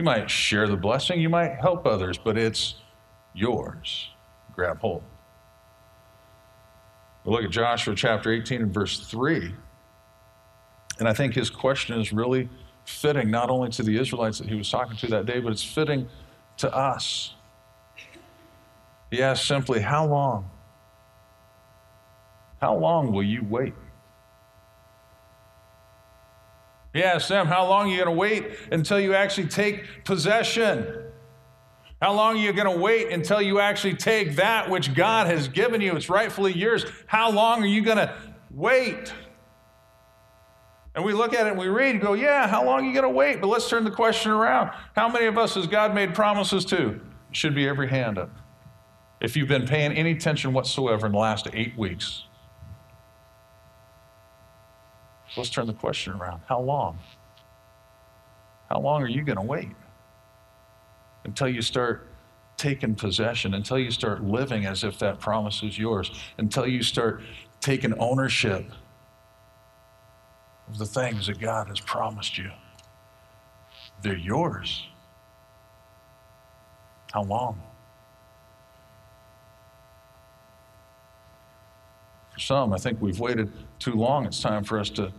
You 0.00 0.04
might 0.04 0.30
share 0.30 0.66
the 0.66 0.78
blessing, 0.78 1.20
you 1.20 1.28
might 1.28 1.56
help 1.56 1.86
others, 1.86 2.16
but 2.16 2.38
it's 2.38 2.76
yours. 3.34 4.08
Grab 4.54 4.80
hold. 4.80 5.02
we 7.22 7.32
look 7.32 7.44
at 7.44 7.50
Joshua 7.50 7.94
chapter 7.94 8.32
18 8.32 8.62
and 8.62 8.72
verse 8.72 9.00
3. 9.00 9.54
And 11.00 11.06
I 11.06 11.12
think 11.12 11.34
his 11.34 11.50
question 11.50 12.00
is 12.00 12.14
really 12.14 12.48
fitting 12.86 13.30
not 13.30 13.50
only 13.50 13.68
to 13.72 13.82
the 13.82 14.00
Israelites 14.00 14.38
that 14.38 14.48
he 14.48 14.54
was 14.54 14.70
talking 14.70 14.96
to 14.96 15.06
that 15.08 15.26
day, 15.26 15.38
but 15.38 15.52
it's 15.52 15.62
fitting 15.62 16.08
to 16.56 16.74
us. 16.74 17.34
He 19.10 19.22
asks 19.22 19.46
simply, 19.46 19.80
How 19.80 20.06
long? 20.06 20.48
How 22.58 22.74
long 22.74 23.12
will 23.12 23.22
you 23.22 23.44
wait? 23.44 23.74
Asks 26.94 27.28
them, 27.28 27.46
How 27.46 27.68
long 27.68 27.88
are 27.88 27.90
you 27.90 27.96
going 27.96 28.14
to 28.14 28.18
wait 28.18 28.46
until 28.72 28.98
you 28.98 29.14
actually 29.14 29.48
take 29.48 30.04
possession? 30.04 31.04
How 32.02 32.14
long 32.14 32.36
are 32.36 32.40
you 32.40 32.52
going 32.52 32.72
to 32.72 32.80
wait 32.80 33.12
until 33.12 33.42
you 33.42 33.60
actually 33.60 33.94
take 33.94 34.36
that 34.36 34.70
which 34.70 34.94
God 34.94 35.26
has 35.26 35.48
given 35.48 35.80
you? 35.80 35.94
It's 35.96 36.08
rightfully 36.08 36.52
yours. 36.52 36.84
How 37.06 37.30
long 37.30 37.62
are 37.62 37.66
you 37.66 37.82
going 37.82 37.98
to 37.98 38.14
wait? 38.50 39.12
And 40.94 41.04
we 41.04 41.12
look 41.12 41.34
at 41.34 41.46
it 41.46 41.50
and 41.50 41.58
we 41.58 41.68
read 41.68 41.90
and 41.90 42.00
go, 42.00 42.14
Yeah, 42.14 42.48
how 42.48 42.64
long 42.64 42.84
are 42.84 42.88
you 42.88 42.92
going 42.92 43.04
to 43.04 43.16
wait? 43.16 43.40
But 43.40 43.48
let's 43.48 43.68
turn 43.68 43.84
the 43.84 43.90
question 43.90 44.32
around. 44.32 44.70
How 44.96 45.08
many 45.08 45.26
of 45.26 45.38
us 45.38 45.54
has 45.54 45.66
God 45.66 45.94
made 45.94 46.14
promises 46.14 46.64
to? 46.66 47.00
Should 47.32 47.54
be 47.54 47.68
every 47.68 47.88
hand 47.88 48.18
up 48.18 48.30
if 49.20 49.36
you've 49.36 49.48
been 49.48 49.66
paying 49.66 49.92
any 49.92 50.12
attention 50.12 50.52
whatsoever 50.52 51.06
in 51.06 51.12
the 51.12 51.18
last 51.18 51.46
eight 51.52 51.76
weeks. 51.76 52.24
Let's 55.40 55.48
turn 55.48 55.66
the 55.66 55.72
question 55.72 56.12
around. 56.12 56.42
How 56.50 56.60
long? 56.60 56.98
How 58.68 58.78
long 58.78 59.02
are 59.02 59.08
you 59.08 59.22
going 59.22 59.38
to 59.38 59.42
wait? 59.42 59.70
Until 61.24 61.48
you 61.48 61.62
start 61.62 62.08
taking 62.58 62.94
possession, 62.94 63.54
until 63.54 63.78
you 63.78 63.90
start 63.90 64.22
living 64.22 64.66
as 64.66 64.84
if 64.84 64.98
that 64.98 65.18
promise 65.18 65.62
is 65.62 65.78
yours, 65.78 66.10
until 66.36 66.66
you 66.66 66.82
start 66.82 67.22
taking 67.62 67.98
ownership 67.98 68.70
of 70.68 70.76
the 70.76 70.84
things 70.84 71.26
that 71.26 71.40
God 71.40 71.68
has 71.68 71.80
promised 71.80 72.36
you. 72.36 72.50
They're 74.02 74.14
yours. 74.14 74.88
How 77.14 77.22
long? 77.22 77.62
For 82.34 82.40
some. 82.40 82.74
I 82.74 82.76
think 82.76 83.00
we've 83.00 83.20
waited 83.20 83.50
too 83.78 83.94
long. 83.94 84.26
It's 84.26 84.42
time 84.42 84.64
for 84.64 84.78
us 84.78 84.90
to 84.90 85.10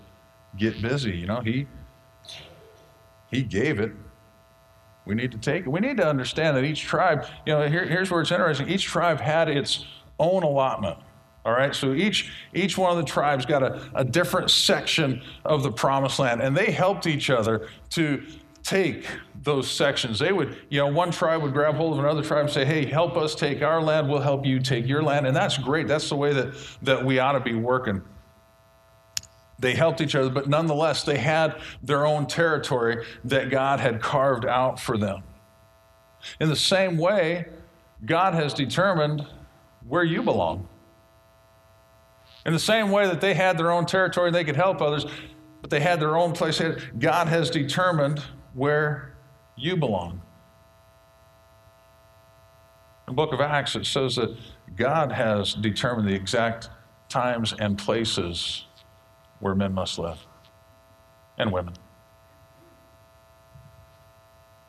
get 0.57 0.81
busy. 0.81 1.11
You 1.11 1.27
know, 1.27 1.41
he 1.41 1.67
he 3.29 3.43
gave 3.43 3.79
it. 3.79 3.91
We 5.05 5.15
need 5.15 5.31
to 5.31 5.37
take 5.37 5.65
it. 5.65 5.69
We 5.69 5.79
need 5.79 5.97
to 5.97 6.07
understand 6.07 6.55
that 6.57 6.63
each 6.63 6.81
tribe, 6.81 7.25
you 7.45 7.53
know, 7.53 7.67
here, 7.67 7.85
here's 7.85 8.11
where 8.11 8.21
it's 8.21 8.31
interesting. 8.31 8.69
Each 8.69 8.83
tribe 8.83 9.19
had 9.19 9.49
its 9.49 9.85
own 10.19 10.43
allotment. 10.43 10.97
All 11.43 11.53
right, 11.53 11.73
so 11.73 11.93
each 11.93 12.31
each 12.53 12.77
one 12.77 12.91
of 12.91 12.97
the 12.97 13.11
tribes 13.11 13.47
got 13.47 13.63
a, 13.63 13.89
a 13.95 14.05
different 14.05 14.51
section 14.51 15.23
of 15.43 15.63
the 15.63 15.71
promised 15.71 16.19
land, 16.19 16.39
and 16.39 16.55
they 16.55 16.69
helped 16.69 17.07
each 17.07 17.31
other 17.31 17.67
to 17.91 18.21
take 18.63 19.07
those 19.43 19.69
sections. 19.69 20.19
They 20.19 20.31
would, 20.31 20.55
you 20.69 20.79
know, 20.79 20.87
one 20.87 21.11
tribe 21.11 21.41
would 21.41 21.53
grab 21.53 21.75
hold 21.75 21.93
of 21.93 21.99
another 21.99 22.21
tribe 22.21 22.41
and 22.41 22.49
say, 22.49 22.63
hey, 22.63 22.85
help 22.85 23.17
us 23.17 23.33
take 23.33 23.61
our 23.61 23.81
land, 23.81 24.07
we'll 24.07 24.21
help 24.21 24.45
you 24.45 24.59
take 24.59 24.87
your 24.87 25.01
land. 25.01 25.25
And 25.25 25.35
that's 25.35 25.57
great. 25.57 25.87
That's 25.87 26.09
the 26.09 26.15
way 26.15 26.33
that, 26.33 26.53
that 26.83 27.03
we 27.03 27.19
ought 27.19 27.33
to 27.33 27.39
be 27.39 27.55
working. 27.55 28.03
They 29.61 29.75
helped 29.75 30.01
each 30.01 30.15
other, 30.15 30.31
but 30.31 30.49
nonetheless, 30.49 31.03
they 31.03 31.17
had 31.17 31.61
their 31.83 32.05
own 32.05 32.25
territory 32.25 33.05
that 33.25 33.51
God 33.51 33.79
had 33.79 34.01
carved 34.01 34.45
out 34.45 34.79
for 34.79 34.97
them. 34.97 35.23
In 36.39 36.49
the 36.49 36.55
same 36.55 36.97
way, 36.97 37.45
God 38.03 38.33
has 38.33 38.55
determined 38.55 39.25
where 39.87 40.03
you 40.03 40.23
belong. 40.23 40.67
In 42.43 42.53
the 42.53 42.59
same 42.59 42.89
way 42.89 43.05
that 43.05 43.21
they 43.21 43.35
had 43.35 43.57
their 43.57 43.71
own 43.71 43.85
territory 43.85 44.31
they 44.31 44.43
could 44.43 44.55
help 44.55 44.81
others, 44.81 45.05
but 45.61 45.69
they 45.69 45.79
had 45.79 45.99
their 45.99 46.17
own 46.17 46.33
place, 46.33 46.59
God 46.97 47.27
has 47.27 47.51
determined 47.51 48.23
where 48.55 49.15
you 49.55 49.77
belong. 49.77 50.21
In 53.07 53.13
the 53.13 53.13
book 53.13 53.31
of 53.31 53.41
Acts, 53.41 53.75
it 53.75 53.85
says 53.85 54.15
that 54.15 54.35
God 54.75 55.11
has 55.11 55.53
determined 55.53 56.07
the 56.07 56.15
exact 56.15 56.69
times 57.09 57.53
and 57.59 57.77
places 57.77 58.65
where 59.41 59.53
men 59.55 59.73
must 59.73 59.99
live 59.99 60.25
and 61.37 61.51
women. 61.51 61.73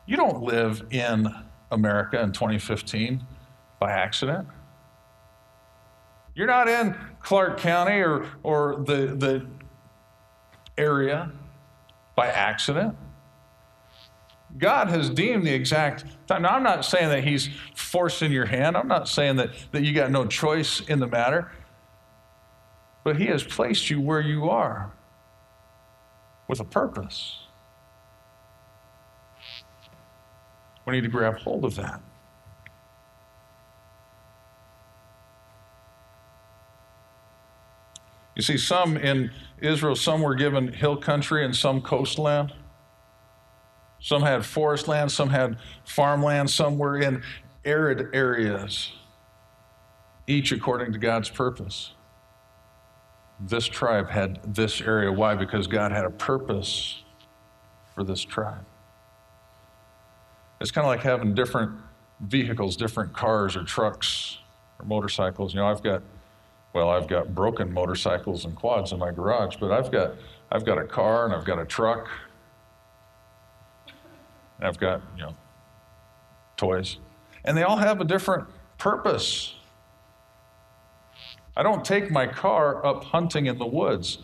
You 0.07 0.17
don't 0.17 0.43
live 0.43 0.87
in 0.91 1.33
America 1.71 2.21
in 2.21 2.33
2015 2.33 3.25
by 3.79 3.93
accident. 3.93 4.49
You're 6.35 6.47
not 6.47 6.69
in 6.69 6.97
Clark 7.21 7.59
County 7.59 8.00
or, 8.00 8.26
or 8.43 8.83
the, 8.85 9.14
the 9.14 9.47
area 10.76 11.31
by 12.17 12.29
accident. 12.29 12.97
God 14.59 14.88
has 14.88 15.09
deemed 15.09 15.47
the 15.47 15.52
exact 15.52 16.05
time. 16.26 16.43
Now, 16.43 16.50
I'm 16.50 16.62
not 16.62 16.85
saying 16.85 17.09
that 17.09 17.25
He's 17.25 17.49
forcing 17.75 18.33
your 18.33 18.47
hand. 18.47 18.76
I'm 18.76 18.88
not 18.88 19.09
saying 19.09 19.37
that, 19.37 19.50
that 19.73 19.83
you 19.83 19.95
got 19.95 20.11
no 20.11 20.26
choice 20.26 20.81
in 20.81 20.99
the 20.99 21.07
matter. 21.07 21.50
But 23.04 23.16
He 23.16 23.26
has 23.26 23.42
placed 23.42 23.90
you 23.90 24.00
where 24.00 24.21
you 24.21 24.49
are 24.49 24.92
with 26.49 26.61
a 26.61 26.64
purpose. 26.64 27.38
We 30.85 30.92
need 30.92 31.02
to 31.02 31.09
grab 31.09 31.38
hold 31.38 31.64
of 31.64 31.76
that. 31.76 32.00
You 38.35 38.42
see, 38.42 38.56
some 38.56 38.97
in 38.97 39.30
Israel, 39.61 39.94
some 39.94 40.23
were 40.23 40.35
given 40.35 40.73
hill 40.73 40.97
country 40.97 41.44
and 41.44 41.54
some 41.54 41.82
coastland. 41.82 42.52
Some 44.00 44.23
had 44.23 44.44
forest 44.44 44.88
land, 44.88 45.12
some 45.12 45.30
had 45.30 45.59
farmland, 45.85 46.50
some 46.50 46.76
were 46.76 46.99
in 46.99 47.23
arid 47.64 48.09
areas, 48.12 48.92
each 50.26 50.50
according 50.50 50.92
to 50.92 50.99
God's 50.99 51.30
purpose. 51.30 51.92
This 53.44 53.66
tribe 53.66 54.08
had 54.08 54.54
this 54.54 54.80
area. 54.80 55.11
Why? 55.11 55.34
Because 55.34 55.66
God 55.66 55.90
had 55.90 56.04
a 56.04 56.11
purpose 56.11 57.02
for 57.94 58.04
this 58.04 58.22
tribe. 58.22 58.64
It's 60.61 60.70
kind 60.70 60.84
of 60.84 60.88
like 60.88 61.00
having 61.00 61.34
different 61.34 61.72
vehicles, 62.20 62.76
different 62.76 63.12
cars 63.12 63.56
or 63.56 63.64
trucks 63.64 64.38
or 64.78 64.87
motorcycles. 64.87 65.54
You 65.54 65.61
know, 65.61 65.66
I've 65.66 65.82
got, 65.82 66.02
well, 66.72 66.88
I've 66.88 67.08
got 67.08 67.34
broken 67.34 67.72
motorcycles 67.72 68.44
and 68.44 68.54
quads 68.54 68.92
in 68.92 69.00
my 69.00 69.11
garage, 69.11 69.56
but 69.56 69.72
I've 69.72 69.90
got, 69.90 70.12
I've 70.52 70.64
got 70.64 70.78
a 70.78 70.84
car 70.84 71.25
and 71.25 71.34
I've 71.34 71.44
got 71.44 71.58
a 71.58 71.64
truck. 71.64 72.08
And 74.58 74.68
I've 74.68 74.78
got, 74.78 75.02
you 75.16 75.25
know, 75.25 75.34
toys. 76.56 76.99
And 77.44 77.56
they 77.56 77.64
all 77.64 77.78
have 77.78 78.00
a 78.00 78.04
different 78.04 78.46
purpose. 78.78 79.56
I 81.56 81.62
don't 81.62 81.85
take 81.85 82.11
my 82.11 82.26
car 82.26 82.85
up 82.85 83.04
hunting 83.04 83.47
in 83.47 83.59
the 83.59 83.66
woods. 83.66 84.18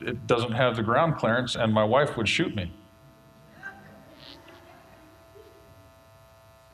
It 0.00 0.26
doesn't 0.26 0.52
have 0.52 0.76
the 0.76 0.82
ground 0.82 1.16
clearance, 1.16 1.56
and 1.56 1.72
my 1.72 1.84
wife 1.84 2.16
would 2.16 2.28
shoot 2.28 2.54
me. 2.54 2.72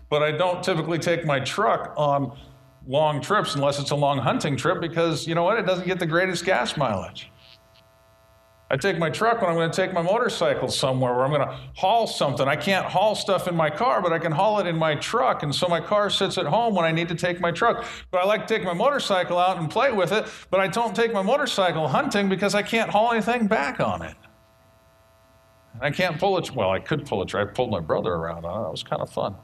But 0.08 0.22
I 0.22 0.30
don't 0.30 0.62
typically 0.62 0.98
take 0.98 1.24
my 1.24 1.40
truck 1.40 1.92
on 1.96 2.38
long 2.86 3.20
trips 3.20 3.56
unless 3.56 3.80
it's 3.80 3.90
a 3.90 3.96
long 3.96 4.18
hunting 4.18 4.56
trip 4.56 4.80
because 4.80 5.26
you 5.26 5.34
know 5.34 5.42
what? 5.42 5.58
It 5.58 5.66
doesn't 5.66 5.86
get 5.86 5.98
the 5.98 6.06
greatest 6.06 6.44
gas 6.44 6.76
mileage. 6.76 7.30
I 8.68 8.76
take 8.76 8.98
my 8.98 9.10
truck 9.10 9.40
when 9.40 9.48
I'm 9.48 9.56
going 9.56 9.70
to 9.70 9.76
take 9.76 9.92
my 9.92 10.02
motorcycle 10.02 10.68
somewhere 10.68 11.14
where 11.14 11.24
I'm 11.24 11.30
going 11.30 11.46
to 11.46 11.56
haul 11.76 12.08
something. 12.08 12.48
I 12.48 12.56
can't 12.56 12.84
haul 12.84 13.14
stuff 13.14 13.46
in 13.46 13.54
my 13.54 13.70
car, 13.70 14.02
but 14.02 14.12
I 14.12 14.18
can 14.18 14.32
haul 14.32 14.58
it 14.58 14.66
in 14.66 14.76
my 14.76 14.96
truck. 14.96 15.44
And 15.44 15.54
so 15.54 15.68
my 15.68 15.80
car 15.80 16.10
sits 16.10 16.36
at 16.36 16.46
home 16.46 16.74
when 16.74 16.84
I 16.84 16.90
need 16.90 17.08
to 17.08 17.14
take 17.14 17.40
my 17.40 17.52
truck. 17.52 17.84
But 18.10 18.22
I 18.22 18.24
like 18.24 18.44
to 18.48 18.54
take 18.54 18.64
my 18.64 18.74
motorcycle 18.74 19.38
out 19.38 19.58
and 19.58 19.70
play 19.70 19.92
with 19.92 20.10
it, 20.10 20.26
but 20.50 20.58
I 20.58 20.66
don't 20.66 20.96
take 20.96 21.12
my 21.12 21.22
motorcycle 21.22 21.86
hunting 21.86 22.28
because 22.28 22.56
I 22.56 22.62
can't 22.62 22.90
haul 22.90 23.12
anything 23.12 23.46
back 23.46 23.78
on 23.78 24.02
it. 24.02 24.16
And 25.74 25.82
I 25.82 25.92
can't 25.92 26.18
pull 26.18 26.36
it. 26.38 26.52
Well, 26.52 26.70
I 26.70 26.80
could 26.80 27.06
pull 27.06 27.22
it. 27.22 27.32
I 27.36 27.44
pulled 27.44 27.70
my 27.70 27.80
brother 27.80 28.14
around 28.14 28.44
on 28.44 28.64
it. 28.64 28.68
It 28.68 28.70
was 28.72 28.82
kind 28.82 29.00
of 29.00 29.08
fun. 29.08 29.36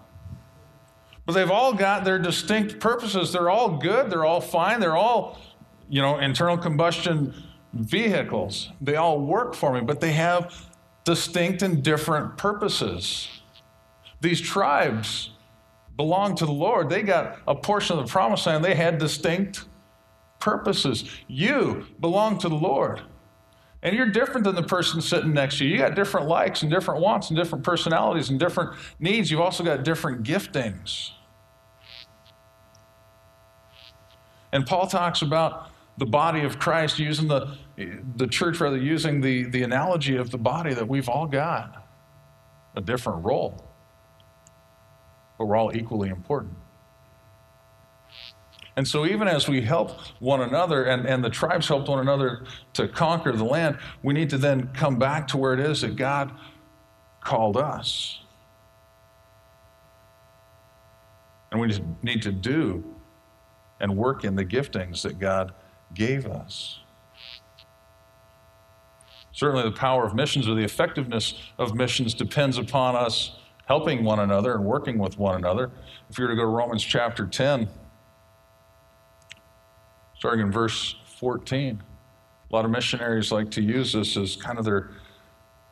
But 1.26 1.34
they've 1.34 1.50
all 1.50 1.72
got 1.72 2.04
their 2.04 2.18
distinct 2.18 2.80
purposes. 2.80 3.32
They're 3.32 3.50
all 3.50 3.76
good. 3.76 4.10
They're 4.10 4.24
all 4.24 4.40
fine. 4.40 4.80
They're 4.80 4.96
all, 4.96 5.38
you 5.88 6.02
know, 6.02 6.18
internal 6.18 6.58
combustion 6.58 7.32
vehicles. 7.72 8.70
They 8.80 8.96
all 8.96 9.20
work 9.20 9.54
for 9.54 9.72
me, 9.72 9.80
but 9.80 10.00
they 10.00 10.12
have 10.12 10.68
distinct 11.04 11.62
and 11.62 11.82
different 11.82 12.36
purposes. 12.36 13.28
These 14.20 14.40
tribes 14.40 15.30
belong 15.96 16.36
to 16.36 16.46
the 16.46 16.52
Lord. 16.52 16.88
They 16.88 17.02
got 17.02 17.38
a 17.46 17.54
portion 17.54 17.98
of 17.98 18.06
the 18.06 18.10
promised 18.10 18.46
land, 18.46 18.64
they 18.64 18.74
had 18.74 18.98
distinct 18.98 19.64
purposes. 20.38 21.04
You 21.28 21.86
belong 22.00 22.38
to 22.38 22.48
the 22.48 22.54
Lord. 22.54 23.02
And 23.84 23.96
you're 23.96 24.10
different 24.10 24.44
than 24.44 24.54
the 24.54 24.62
person 24.62 25.00
sitting 25.00 25.32
next 25.32 25.58
to 25.58 25.64
you. 25.64 25.72
You 25.72 25.78
got 25.78 25.96
different 25.96 26.28
likes 26.28 26.62
and 26.62 26.70
different 26.70 27.00
wants 27.00 27.30
and 27.30 27.36
different 27.36 27.64
personalities 27.64 28.30
and 28.30 28.38
different 28.38 28.76
needs. 29.00 29.30
You've 29.30 29.40
also 29.40 29.64
got 29.64 29.82
different 29.82 30.22
giftings. 30.22 31.10
And 34.52 34.66
Paul 34.66 34.86
talks 34.86 35.22
about 35.22 35.70
the 35.99 36.06
body 36.06 36.42
of 36.42 36.58
Christ 36.58 36.99
using 36.99 37.28
the, 37.28 37.56
the 38.16 38.26
church, 38.26 38.61
rather, 38.61 38.76
using 38.76 39.20
the, 39.20 39.44
the 39.44 39.62
analogy 39.62 40.16
of 40.16 40.30
the 40.30 40.38
body 40.38 40.75
that 40.75 40.88
we've 40.88 41.08
all 41.08 41.26
got 41.26 41.87
a 42.75 42.80
different 42.80 43.25
role, 43.25 43.64
but 45.38 45.46
we're 45.46 45.56
all 45.56 45.76
equally 45.76 46.08
important. 46.08 46.54
And 48.75 48.88
so, 48.88 49.04
even 49.04 49.28
as 49.28 49.49
we 49.49 49.61
help 49.61 50.00
one 50.18 50.40
another 50.40 50.84
and, 50.84 51.06
and 51.06 51.22
the 51.22 51.28
tribes 51.28 51.68
helped 51.68 51.88
one 51.88 51.99
another 51.99 52.46
to 52.72 52.88
conquer 52.88 53.32
the 53.32 53.44
land, 53.44 53.78
we 54.02 54.14
need 54.14 54.30
to 54.30 54.38
then 54.38 54.68
come 54.68 54.99
back 54.99 55.28
to 55.28 55.37
where 55.37 55.52
it 55.52 55.61
is 55.61 55.82
that 55.82 55.96
God 55.96 56.32
called 57.20 57.58
us. 57.58 58.20
And 61.50 61.61
we 61.61 61.78
need 62.02 62.22
to 62.22 62.32
do 62.32 62.82
and 63.78 63.94
work 63.94 64.25
in 64.25 64.37
the 64.37 64.44
giftings 64.44 65.02
that 65.02 65.18
God 65.18 65.52
gave 65.94 66.26
us. 66.26 66.80
Certainly, 69.32 69.64
the 69.64 69.72
power 69.72 70.04
of 70.04 70.14
missions 70.14 70.46
or 70.46 70.54
the 70.54 70.64
effectiveness 70.64 71.34
of 71.58 71.75
missions 71.75 72.14
depends 72.14 72.58
upon 72.58 72.94
us 72.94 73.38
helping 73.66 74.04
one 74.04 74.20
another 74.20 74.54
and 74.54 74.64
working 74.64 74.99
with 74.99 75.18
one 75.18 75.37
another. 75.37 75.70
If 76.11 76.18
you 76.18 76.25
were 76.25 76.30
to 76.30 76.37
go 76.37 76.42
to 76.42 76.49
Romans 76.49 76.82
chapter 76.82 77.26
10, 77.26 77.68
starting 80.14 80.46
in 80.46 80.52
verse 80.52 80.96
14, 81.18 81.82
a 82.50 82.54
lot 82.54 82.64
of 82.64 82.70
missionaries 82.70 83.32
like 83.32 83.50
to 83.52 83.62
use 83.62 83.94
this 83.94 84.16
as 84.16 84.37
kind 84.37 84.58
of 84.58 84.64
their 84.64 84.90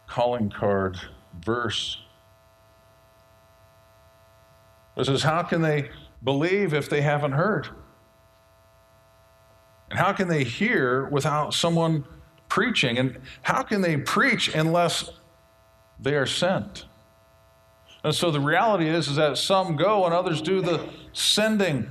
calling 0.07 0.51
card 0.51 0.99
verse. 1.45 1.99
It 4.97 5.05
says, 5.05 5.23
How 5.23 5.43
can 5.43 5.63
they 5.63 5.91
believe 6.25 6.75
if 6.75 6.89
they 6.89 7.03
haven't 7.03 7.33
heard? 7.33 7.69
And 9.91 9.99
how 9.99 10.13
can 10.13 10.29
they 10.29 10.45
hear 10.45 11.07
without 11.07 11.53
someone 11.53 12.05
preaching? 12.49 12.99
And 12.99 13.19
how 13.43 13.63
can 13.63 13.81
they 13.81 13.97
preach 13.97 14.55
unless 14.55 15.11
they 15.99 16.15
are 16.15 16.27
sent? 16.27 16.87
And 18.03 18.15
so 18.15 18.31
the 18.31 18.41
reality 18.41 18.89
is, 18.89 19.09
is 19.09 19.17
that 19.17 19.37
some 19.37 19.77
go 19.77 20.07
and 20.07 20.15
others 20.15 20.41
do 20.41 20.63
the 20.63 20.89
sending, 21.13 21.89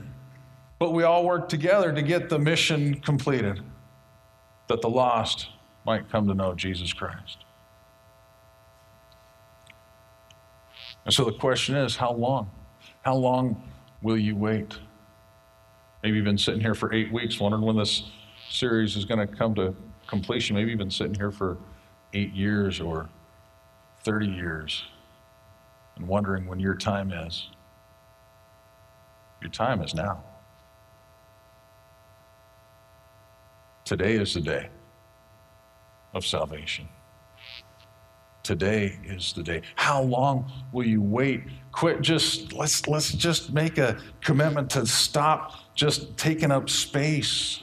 but 0.79 0.91
we 0.91 1.03
all 1.03 1.25
work 1.25 1.49
together 1.49 1.93
to 1.93 2.01
get 2.01 2.29
the 2.29 2.39
mission 2.39 2.95
completed, 3.01 3.61
that 4.67 4.81
the 4.81 4.89
lost 4.89 5.49
might 5.85 6.09
come 6.09 6.27
to 6.27 6.33
know 6.33 6.55
Jesus 6.55 6.93
Christ. 6.93 7.45
And 11.05 11.13
so 11.13 11.25
the 11.25 11.33
question 11.33 11.75
is, 11.75 11.95
how 11.95 12.13
long? 12.13 12.49
How 13.01 13.15
long 13.15 13.63
will 14.01 14.17
you 14.17 14.35
wait? 14.35 14.77
Maybe 16.03 16.15
you've 16.15 16.25
been 16.25 16.37
sitting 16.37 16.61
here 16.61 16.75
for 16.75 16.93
eight 16.93 17.11
weeks 17.11 17.39
wondering 17.39 17.63
when 17.63 17.75
this 17.75 18.03
series 18.49 18.95
is 18.95 19.05
going 19.05 19.25
to 19.25 19.27
come 19.27 19.53
to 19.55 19.75
completion. 20.07 20.55
Maybe 20.55 20.71
you've 20.71 20.79
been 20.79 20.89
sitting 20.89 21.13
here 21.13 21.31
for 21.31 21.57
eight 22.13 22.33
years 22.33 22.79
or 22.79 23.09
30 24.03 24.27
years 24.27 24.83
and 25.97 26.07
wondering 26.07 26.47
when 26.47 26.59
your 26.59 26.75
time 26.75 27.11
is. 27.11 27.49
Your 29.41 29.51
time 29.51 29.81
is 29.81 29.93
now. 29.93 30.23
Today 33.83 34.13
is 34.13 34.33
the 34.33 34.41
day 34.41 34.69
of 36.13 36.25
salvation. 36.25 36.87
Today 38.43 38.99
is 39.03 39.33
the 39.33 39.43
day. 39.43 39.61
How 39.75 40.01
long 40.01 40.51
will 40.71 40.85
you 40.85 41.01
wait? 41.01 41.43
Quit 41.71 42.01
just 42.01 42.53
let's 42.53 42.87
let's 42.87 43.11
just 43.11 43.53
make 43.53 43.77
a 43.77 43.97
commitment 44.21 44.69
to 44.71 44.85
stop 44.85 45.53
just 45.79 46.17
taking 46.17 46.51
up 46.51 46.69
space 46.69 47.61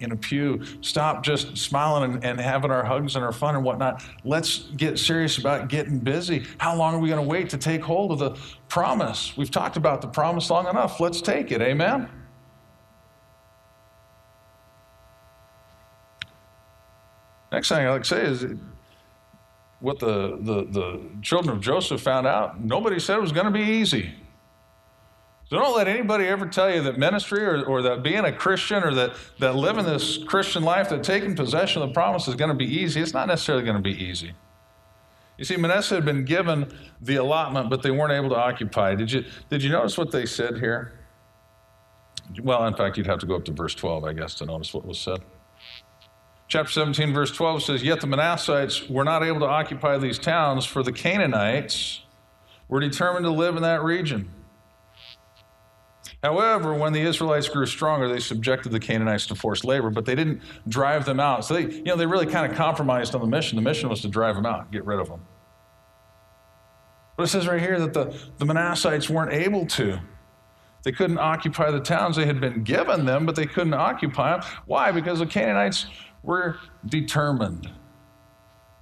in 0.00 0.12
a 0.12 0.16
pew. 0.16 0.62
Stop 0.82 1.22
just 1.22 1.56
smiling 1.56 2.12
and, 2.12 2.24
and, 2.24 2.40
having 2.40 2.70
our 2.70 2.84
hugs 2.84 3.16
and 3.16 3.24
our 3.24 3.32
fun 3.32 3.54
and 3.54 3.64
whatnot. 3.64 4.04
Let's 4.24 4.58
get 4.76 4.98
serious 4.98 5.38
about 5.38 5.68
getting 5.68 5.98
busy. 5.98 6.44
How 6.58 6.76
long 6.76 6.94
are 6.94 6.98
we 6.98 7.08
going 7.08 7.22
to 7.22 7.26
wait 7.26 7.48
to 7.50 7.56
take 7.56 7.82
hold 7.82 8.12
of 8.12 8.18
the 8.18 8.38
promise? 8.68 9.34
We've 9.38 9.50
talked 9.50 9.78
about 9.78 10.02
the 10.02 10.08
promise 10.08 10.50
long 10.50 10.68
enough. 10.68 11.00
Let's 11.00 11.22
take 11.22 11.50
it. 11.50 11.62
Amen? 11.62 12.10
Next 17.50 17.68
thing 17.70 17.86
I'd 17.86 17.90
like 17.90 18.02
to 18.02 18.08
say 18.08 18.22
is 18.22 18.46
what 19.80 19.98
the, 19.98 20.36
the, 20.40 20.66
the 20.70 21.00
children 21.22 21.56
of 21.56 21.62
Joseph 21.62 22.02
found 22.02 22.26
out, 22.26 22.62
nobody 22.62 22.98
said 22.98 23.16
it 23.16 23.22
was 23.22 23.32
going 23.32 23.46
to 23.46 23.52
be 23.52 23.62
easy. 23.62 24.12
So 25.52 25.58
don't 25.58 25.76
let 25.76 25.86
anybody 25.86 26.24
ever 26.28 26.46
tell 26.46 26.74
you 26.74 26.80
that 26.84 26.96
ministry 26.96 27.44
or, 27.44 27.62
or 27.64 27.82
that 27.82 28.02
being 28.02 28.24
a 28.24 28.32
Christian 28.32 28.82
or 28.82 28.94
that, 28.94 29.12
that 29.38 29.54
living 29.54 29.84
this 29.84 30.16
Christian 30.16 30.62
life, 30.62 30.88
that 30.88 31.04
taking 31.04 31.36
possession 31.36 31.82
of 31.82 31.90
the 31.90 31.92
promise 31.92 32.26
is 32.26 32.36
going 32.36 32.48
to 32.48 32.54
be 32.54 32.64
easy. 32.64 33.02
It's 33.02 33.12
not 33.12 33.28
necessarily 33.28 33.62
going 33.62 33.76
to 33.76 33.82
be 33.82 33.92
easy. 34.02 34.32
You 35.36 35.44
see, 35.44 35.58
Manasseh 35.58 35.94
had 35.94 36.06
been 36.06 36.24
given 36.24 36.74
the 37.02 37.16
allotment, 37.16 37.68
but 37.68 37.82
they 37.82 37.90
weren't 37.90 38.14
able 38.14 38.30
to 38.30 38.34
occupy. 38.34 38.94
Did 38.94 39.12
you, 39.12 39.26
did 39.50 39.62
you 39.62 39.68
notice 39.68 39.98
what 39.98 40.10
they 40.10 40.24
said 40.24 40.56
here? 40.56 40.94
Well, 42.42 42.66
in 42.66 42.72
fact, 42.72 42.96
you'd 42.96 43.06
have 43.06 43.18
to 43.18 43.26
go 43.26 43.36
up 43.36 43.44
to 43.44 43.52
verse 43.52 43.74
12, 43.74 44.04
I 44.04 44.14
guess, 44.14 44.32
to 44.36 44.46
notice 44.46 44.72
what 44.72 44.86
was 44.86 44.98
said. 44.98 45.20
Chapter 46.48 46.72
17, 46.72 47.12
verse 47.12 47.30
12 47.30 47.62
says, 47.62 47.82
Yet 47.82 48.00
the 48.00 48.06
Manassites 48.06 48.88
were 48.88 49.04
not 49.04 49.22
able 49.22 49.40
to 49.40 49.48
occupy 49.48 49.98
these 49.98 50.18
towns, 50.18 50.64
for 50.64 50.82
the 50.82 50.92
Canaanites 50.92 52.00
were 52.68 52.80
determined 52.80 53.26
to 53.26 53.30
live 53.30 53.56
in 53.56 53.62
that 53.64 53.82
region. 53.82 54.30
However, 56.22 56.72
when 56.74 56.92
the 56.92 57.00
Israelites 57.00 57.48
grew 57.48 57.66
stronger, 57.66 58.08
they 58.08 58.20
subjected 58.20 58.70
the 58.70 58.78
Canaanites 58.78 59.26
to 59.26 59.34
forced 59.34 59.64
labor, 59.64 59.90
but 59.90 60.04
they 60.04 60.14
didn't 60.14 60.40
drive 60.68 61.04
them 61.04 61.18
out. 61.18 61.44
So 61.44 61.54
they, 61.54 61.62
you 61.62 61.82
know, 61.82 61.96
they 61.96 62.06
really 62.06 62.26
kind 62.26 62.50
of 62.50 62.56
compromised 62.56 63.14
on 63.14 63.20
the 63.20 63.26
mission. 63.26 63.56
The 63.56 63.62
mission 63.62 63.88
was 63.88 64.02
to 64.02 64.08
drive 64.08 64.36
them 64.36 64.46
out, 64.46 64.70
get 64.70 64.84
rid 64.84 65.00
of 65.00 65.08
them. 65.08 65.20
But 67.16 67.24
it 67.24 67.28
says 67.28 67.48
right 67.48 67.60
here 67.60 67.78
that 67.80 67.92
the, 67.92 68.16
the 68.38 68.44
Manassites 68.44 69.10
weren't 69.10 69.32
able 69.32 69.66
to. 69.66 69.98
They 70.84 70.92
couldn't 70.92 71.18
occupy 71.18 71.70
the 71.70 71.80
towns 71.80 72.16
they 72.16 72.26
had 72.26 72.40
been 72.40 72.62
given 72.62 73.04
them, 73.04 73.26
but 73.26 73.36
they 73.36 73.46
couldn't 73.46 73.74
occupy 73.74 74.38
them. 74.38 74.48
Why? 74.66 74.92
Because 74.92 75.18
the 75.18 75.26
Canaanites 75.26 75.86
we're 76.22 76.56
determined. 76.86 77.68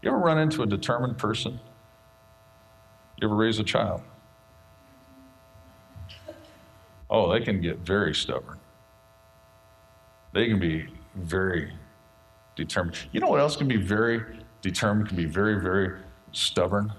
You 0.02 0.11
ever 0.11 0.18
run 0.18 0.38
into 0.38 0.62
a 0.62 0.66
determined 0.66 1.18
person? 1.18 1.59
You 3.20 3.28
ever 3.28 3.35
raise 3.35 3.59
a 3.59 3.64
child? 3.64 4.02
Oh, 7.11 7.31
they 7.33 7.40
can 7.40 7.61
get 7.61 7.79
very 7.79 8.14
stubborn. 8.14 8.59
They 10.33 10.47
can 10.47 10.61
be 10.61 10.87
very 11.17 11.73
determined. 12.55 12.99
You 13.11 13.19
know 13.21 13.29
what 13.29 13.40
else 13.40 13.57
can 13.57 13.67
be 13.67 13.76
very 13.76 14.23
determined, 14.62 15.09
can 15.09 15.17
be 15.17 15.25
very, 15.25 15.61
very 15.61 15.99
stubborn? 16.31 16.93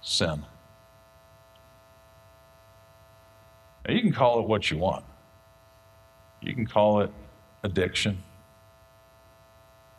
Sin. 0.00 0.44
Now, 3.86 3.94
you 3.94 4.00
can 4.02 4.12
call 4.12 4.40
it 4.40 4.48
what 4.48 4.70
you 4.70 4.78
want. 4.78 5.04
You 6.42 6.54
can 6.54 6.66
call 6.66 7.00
it 7.00 7.10
addiction. 7.62 8.22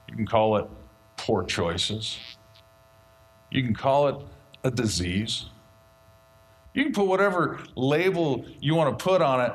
You 0.09 0.15
can 0.15 0.25
call 0.25 0.57
it 0.57 0.67
poor 1.17 1.43
choices. 1.43 2.19
You 3.51 3.63
can 3.63 3.73
call 3.73 4.07
it 4.09 4.15
a 4.63 4.71
disease. 4.71 5.45
You 6.79 6.85
can 6.85 6.93
put 6.93 7.07
whatever 7.07 7.59
label 7.75 8.45
you 8.61 8.73
want 8.73 8.97
to 8.97 9.03
put 9.03 9.21
on 9.21 9.41
it 9.41 9.51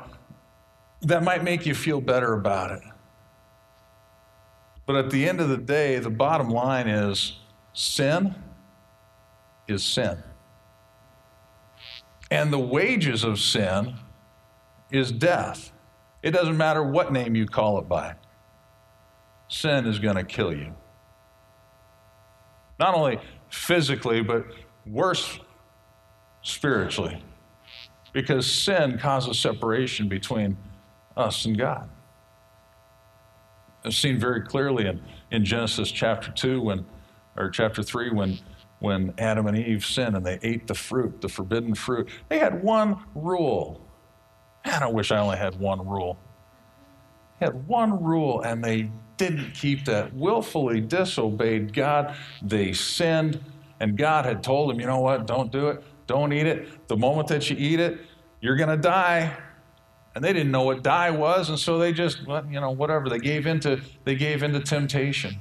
that 1.07 1.23
might 1.23 1.43
make 1.43 1.65
you 1.65 1.73
feel 1.73 1.99
better 1.99 2.33
about 2.33 2.69
it. 2.69 2.83
But 4.85 4.97
at 4.97 5.09
the 5.09 5.27
end 5.27 5.41
of 5.41 5.49
the 5.49 5.57
day, 5.57 5.97
the 5.97 6.11
bottom 6.11 6.51
line 6.51 6.87
is 6.87 7.39
sin 7.73 8.35
is 9.67 9.83
sin. 9.83 10.21
And 12.29 12.53
the 12.53 12.59
wages 12.59 13.23
of 13.23 13.39
sin 13.39 13.95
is 14.91 15.11
death. 15.11 15.71
It 16.21 16.29
doesn't 16.29 16.57
matter 16.57 16.83
what 16.83 17.11
name 17.11 17.35
you 17.35 17.47
call 17.47 17.79
it 17.79 17.89
by. 17.89 18.13
Sin 19.47 19.87
is 19.87 19.97
going 19.97 20.17
to 20.17 20.23
kill 20.23 20.55
you. 20.55 20.75
Not 22.77 22.93
only 22.93 23.17
physically, 23.49 24.21
but 24.21 24.45
worse 24.85 25.39
spiritually. 26.45 27.21
Because 28.13 28.49
sin 28.49 28.97
causes 28.97 29.37
separation 29.37 30.07
between 30.07 30.55
us 31.17 31.45
and 31.45 31.57
God. 31.57 31.89
It's 33.83 33.97
seen 33.97 34.17
very 34.17 34.41
clearly 34.41 34.87
in, 34.87 35.01
in 35.31 35.43
Genesis 35.43 35.91
chapter 35.91 36.31
2 36.31 36.61
when 36.61 36.85
or 37.35 37.49
chapter 37.49 37.83
3 37.83 38.11
when 38.11 38.39
when 38.79 39.13
Adam 39.17 39.47
and 39.47 39.57
Eve 39.57 39.85
sinned 39.85 40.15
and 40.15 40.25
they 40.25 40.37
ate 40.43 40.67
the 40.67 40.75
fruit, 40.75 41.21
the 41.21 41.29
forbidden 41.29 41.73
fruit. 41.73 42.09
They 42.29 42.39
had 42.39 42.61
one 42.61 42.97
rule 43.15 43.85
Man, 44.65 44.81
I 44.81 44.87
wish 44.87 45.11
I 45.11 45.17
only 45.17 45.37
had 45.37 45.59
one 45.59 45.87
rule. 45.87 46.17
They 47.39 47.45
had 47.45 47.67
one 47.67 48.03
rule 48.03 48.41
and 48.41 48.63
they 48.63 48.89
didn't 49.17 49.53
keep 49.53 49.85
that, 49.85 50.13
willfully 50.13 50.81
disobeyed 50.81 51.73
God. 51.73 52.15
They 52.41 52.73
sinned, 52.73 53.39
and 53.79 53.97
God 53.97 54.25
had 54.25 54.43
told 54.43 54.69
them, 54.69 54.79
you 54.79 54.87
know 54.87 54.99
what, 54.99 55.27
don't 55.27 55.51
do 55.51 55.69
it, 55.69 55.83
don't 56.07 56.33
eat 56.33 56.47
it. 56.47 56.87
The 56.87 56.97
moment 56.97 57.27
that 57.29 57.49
you 57.49 57.55
eat 57.57 57.79
it, 57.79 57.99
you're 58.41 58.55
going 58.55 58.69
to 58.69 58.77
die. 58.77 59.35
And 60.15 60.23
they 60.23 60.31
didn't 60.31 60.51
know 60.51 60.63
what 60.63 60.81
die 60.81 61.11
was, 61.11 61.49
and 61.49 61.59
so 61.59 61.77
they 61.77 61.91
just, 61.91 62.19
you 62.21 62.61
know, 62.61 62.71
whatever. 62.71 63.09
They 63.09 63.19
gave 63.19 63.45
into, 63.45 63.81
they 64.05 64.15
gave 64.15 64.43
into 64.43 64.61
temptation. 64.61 65.37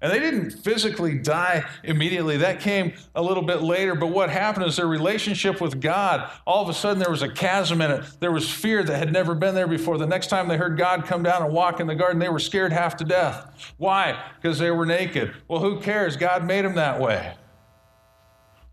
And 0.00 0.12
they 0.12 0.20
didn't 0.20 0.50
physically 0.50 1.18
die 1.18 1.64
immediately. 1.82 2.36
That 2.36 2.60
came 2.60 2.92
a 3.14 3.22
little 3.22 3.42
bit 3.42 3.62
later. 3.62 3.94
But 3.94 4.08
what 4.08 4.28
happened 4.28 4.66
is 4.66 4.76
their 4.76 4.86
relationship 4.86 5.60
with 5.60 5.80
God, 5.80 6.30
all 6.46 6.62
of 6.62 6.68
a 6.68 6.74
sudden 6.74 6.98
there 6.98 7.10
was 7.10 7.22
a 7.22 7.28
chasm 7.28 7.80
in 7.80 7.90
it. 7.90 8.04
There 8.20 8.30
was 8.30 8.48
fear 8.48 8.84
that 8.84 8.96
had 8.96 9.10
never 9.10 9.34
been 9.34 9.54
there 9.54 9.66
before. 9.66 9.96
The 9.96 10.06
next 10.06 10.28
time 10.28 10.48
they 10.48 10.58
heard 10.58 10.76
God 10.76 11.06
come 11.06 11.22
down 11.22 11.42
and 11.42 11.52
walk 11.52 11.80
in 11.80 11.86
the 11.86 11.94
garden, 11.94 12.18
they 12.18 12.28
were 12.28 12.38
scared 12.38 12.72
half 12.72 12.96
to 12.98 13.04
death. 13.04 13.72
Why? 13.78 14.22
Because 14.40 14.58
they 14.58 14.70
were 14.70 14.86
naked. 14.86 15.34
Well, 15.48 15.60
who 15.60 15.80
cares? 15.80 16.16
God 16.16 16.44
made 16.44 16.64
them 16.64 16.74
that 16.74 17.00
way. 17.00 17.34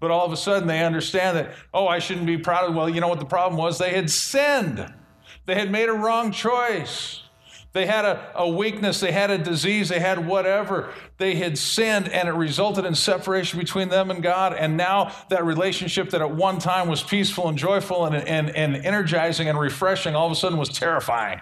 But 0.04 0.12
all 0.12 0.26
of 0.26 0.34
a 0.34 0.38
sudden 0.38 0.68
they 0.68 0.84
understand 0.84 1.38
that, 1.38 1.54
oh, 1.74 1.88
I 1.88 2.00
shouldn't 2.00 2.26
be 2.26 2.38
proud 2.38 2.68
of. 2.68 2.76
Well, 2.76 2.90
you 2.90 3.00
know 3.00 3.08
what 3.08 3.20
the 3.20 3.26
problem 3.26 3.58
was? 3.58 3.78
They 3.78 3.92
had 3.92 4.10
sinned, 4.12 4.94
they 5.46 5.56
had 5.56 5.72
made 5.72 5.88
a 5.88 5.94
wrong 5.94 6.34
choice. 6.34 7.22
They 7.72 7.86
had 7.86 8.04
a, 8.04 8.30
a 8.36 8.50
weakness, 8.50 9.00
they 9.00 9.14
had 9.14 9.32
a 9.32 9.38
disease, 9.38 9.88
they 9.88 10.02
had 10.02 10.28
whatever. 10.28 10.92
They 11.20 11.36
had 11.36 11.58
sinned, 11.58 12.10
and 12.10 12.28
it 12.28 12.34
resulted 12.34 12.84
in 12.84 12.96
separation 12.96 13.58
between 13.58 13.88
them 13.88 14.12
and 14.12 14.22
God. 14.22 14.54
And 14.54 14.76
now 14.76 15.16
that 15.30 15.46
relationship 15.46 16.10
that 16.10 16.20
at 16.20 16.32
one 16.32 16.60
time 16.60 16.90
was 16.90 17.02
peaceful 17.02 17.48
and 17.48 17.58
joyful 17.58 18.06
and, 18.06 18.28
and, 18.28 18.50
and 18.50 18.76
energizing 18.86 19.48
and 19.48 19.58
refreshing 19.58 20.16
all 20.16 20.26
of 20.26 20.34
a 20.34 20.36
sudden 20.36 20.60
was 20.60 20.68
terrifying. 20.68 21.40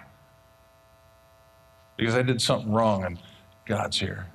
Because 1.96 2.14
I 2.14 2.22
did 2.22 2.40
something 2.40 2.70
wrong, 2.70 3.04
and 3.04 3.18
God's 3.66 3.98
here. 3.98 4.31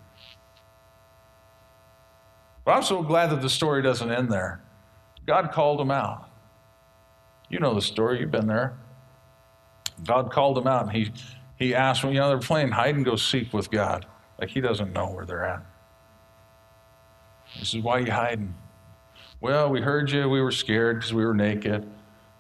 But 2.67 2.73
I'm 2.73 2.83
so 2.83 3.01
glad 3.01 3.29
that 3.29 3.41
the 3.41 3.49
story 3.49 3.81
doesn't 3.81 4.11
end 4.11 4.29
there. 4.29 4.59
God 5.25 5.53
called 5.53 5.79
him 5.79 5.89
out. 5.89 6.29
You 7.49 7.59
know 7.59 7.73
the 7.73 7.81
story, 7.81 8.19
you've 8.19 8.29
been 8.29 8.45
there. 8.45 8.77
God 10.03 10.33
called 10.33 10.57
him 10.57 10.67
out, 10.67 10.81
and 10.81 10.91
He 10.91 11.13
he 11.55 11.73
asked 11.73 12.01
them, 12.01 12.11
you 12.11 12.19
know, 12.19 12.27
they're 12.27 12.39
playing 12.39 12.71
hide 12.71 12.93
and 12.93 13.05
go 13.05 13.15
seek 13.15 13.53
with 13.53 13.71
God. 13.71 14.05
Like 14.37 14.49
he 14.49 14.59
doesn't 14.59 14.91
know 14.91 15.05
where 15.09 15.25
they're 15.25 15.45
at. 15.45 15.65
He 17.45 17.63
says, 17.63 17.81
Why 17.81 17.99
are 17.99 18.01
you 18.01 18.11
hiding? 18.11 18.53
Well, 19.39 19.69
we 19.69 19.79
heard 19.79 20.11
you. 20.11 20.27
We 20.27 20.41
were 20.41 20.51
scared 20.51 20.97
because 20.97 21.13
we 21.13 21.25
were 21.25 21.33
naked. 21.33 21.89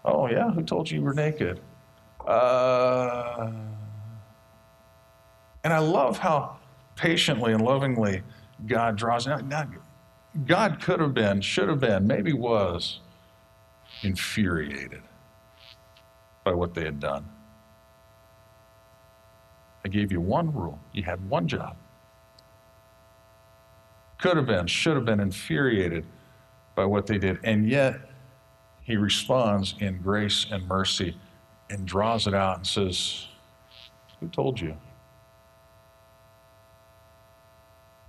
Oh, 0.03 0.27
yeah? 0.27 0.51
Who 0.51 0.61
told 0.61 0.91
you 0.91 0.99
you 0.99 1.05
were 1.05 1.13
naked? 1.13 1.61
Uh... 2.27 3.49
And 5.63 5.73
I 5.73 5.79
love 5.79 6.17
how 6.17 6.57
patiently 6.97 7.53
and 7.53 7.63
lovingly 7.63 8.23
God 8.65 8.97
draws. 8.97 9.25
Now, 9.25 9.39
God 10.45 10.81
could 10.81 10.99
have 10.99 11.13
been, 11.13 11.41
should 11.41 11.69
have 11.69 11.79
been, 11.79 12.05
maybe 12.05 12.33
was 12.33 12.99
infuriated 14.03 15.01
by 16.43 16.53
what 16.53 16.73
they 16.73 16.83
had 16.83 16.99
done. 16.99 17.27
I 19.83 19.89
gave 19.89 20.11
you 20.11 20.21
one 20.21 20.53
rule. 20.53 20.79
You 20.93 21.03
had 21.03 21.27
one 21.29 21.47
job. 21.47 21.75
Could 24.19 24.37
have 24.37 24.45
been, 24.45 24.67
should 24.67 24.95
have 24.95 25.05
been 25.05 25.19
infuriated 25.19 26.05
by 26.75 26.85
what 26.85 27.07
they 27.07 27.17
did. 27.17 27.39
And 27.43 27.69
yet, 27.69 27.99
he 28.83 28.95
responds 28.95 29.75
in 29.79 30.01
grace 30.01 30.47
and 30.51 30.67
mercy 30.67 31.17
and 31.69 31.85
draws 31.85 32.27
it 32.27 32.33
out 32.33 32.57
and 32.57 32.67
says, 32.67 33.27
Who 34.19 34.27
told 34.29 34.59
you? 34.59 34.75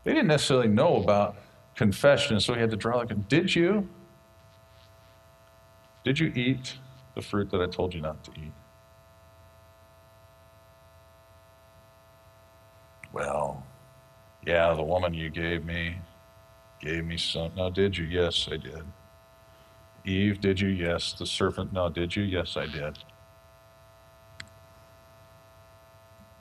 they 0.05 0.15
didn't 0.15 0.29
necessarily 0.29 0.69
know 0.69 0.97
about 0.97 1.37
confession, 1.79 2.41
so 2.41 2.55
he 2.55 2.61
had 2.61 2.71
to 2.71 2.77
draw 2.77 2.99
like, 2.99 3.29
did 3.29 3.55
you? 3.55 3.89
Did 6.05 6.19
you 6.19 6.33
eat 6.35 6.77
the 7.15 7.23
fruit 7.23 7.51
that 7.53 7.61
I 7.61 7.67
told 7.67 7.95
you 7.95 8.01
not 8.01 8.25
to 8.25 8.33
eat? 8.33 8.53
Well, 13.13 13.65
yeah, 14.45 14.75
the 14.75 14.83
woman 14.83 15.15
you 15.15 15.31
gave 15.31 15.65
me 15.65 15.99
gave 16.81 17.05
me 17.05 17.17
some. 17.17 17.53
No, 17.57 17.71
did 17.71 17.97
you? 17.97 18.07
Yes, 18.07 18.49
I 18.51 18.57
did. 18.57 18.83
Eve, 20.05 20.41
did 20.41 20.61
you? 20.61 20.69
Yes. 20.69 21.13
The 21.13 21.27
serpent, 21.27 21.73
no, 21.73 21.89
did 21.89 22.17
you? 22.17 22.25
Yes, 22.25 22.57
I 22.57 22.67
did. 22.67 22.99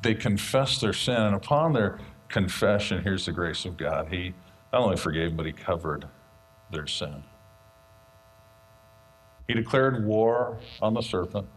They 0.02 0.16
confessed 0.16 0.82
their 0.82 0.94
sin, 0.94 1.22
and 1.22 1.36
upon 1.36 1.74
their 1.74 2.00
confession, 2.28 3.04
here's 3.04 3.26
the 3.28 3.32
grace 3.32 3.66
of 3.66 3.78
God. 3.78 4.08
He 4.10 4.34
not 4.72 4.82
only 4.82 4.98
forgave 4.98 5.36
but 5.36 5.46
He 5.46 5.52
covered 5.52 6.06
their 6.72 6.88
sin. 6.88 7.24
He 9.48 9.54
declared 9.54 10.06
war 10.06 10.58
on 10.82 10.94
the 10.94 11.02
serpent. 11.02 11.48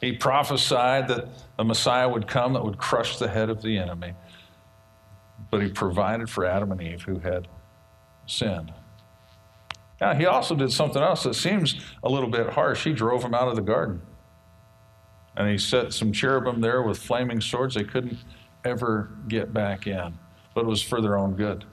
He 0.00 0.12
prophesied 0.12 1.08
that 1.08 1.28
a 1.58 1.64
Messiah 1.64 2.08
would 2.08 2.26
come 2.26 2.52
that 2.52 2.64
would 2.64 2.78
crush 2.78 3.18
the 3.18 3.28
head 3.28 3.48
of 3.48 3.62
the 3.62 3.78
enemy. 3.78 4.14
But 5.50 5.62
he 5.62 5.68
provided 5.68 6.28
for 6.28 6.44
Adam 6.44 6.72
and 6.72 6.82
Eve 6.82 7.02
who 7.02 7.18
had 7.20 7.48
sinned. 8.26 8.72
Now, 10.00 10.14
he 10.14 10.26
also 10.26 10.54
did 10.54 10.72
something 10.72 11.00
else 11.00 11.22
that 11.22 11.34
seems 11.34 11.80
a 12.02 12.08
little 12.08 12.28
bit 12.28 12.50
harsh. 12.50 12.84
He 12.84 12.92
drove 12.92 13.22
them 13.22 13.34
out 13.34 13.48
of 13.48 13.56
the 13.56 13.62
garden. 13.62 14.02
And 15.36 15.48
he 15.48 15.56
set 15.56 15.92
some 15.92 16.12
cherubim 16.12 16.60
there 16.60 16.82
with 16.82 16.98
flaming 16.98 17.40
swords. 17.40 17.74
They 17.74 17.84
couldn't 17.84 18.18
ever 18.64 19.10
get 19.28 19.54
back 19.54 19.86
in, 19.86 20.18
but 20.56 20.62
it 20.62 20.68
was 20.68 20.80
for 20.80 21.02
their 21.02 21.18
own 21.18 21.34
good. 21.34 21.66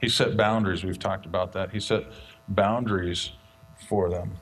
He 0.00 0.08
set 0.08 0.36
boundaries. 0.36 0.84
We've 0.84 0.98
talked 0.98 1.26
about 1.26 1.52
that. 1.54 1.72
He 1.72 1.80
set 1.80 2.04
boundaries 2.46 3.32
for 3.88 4.08
them. 4.08 4.34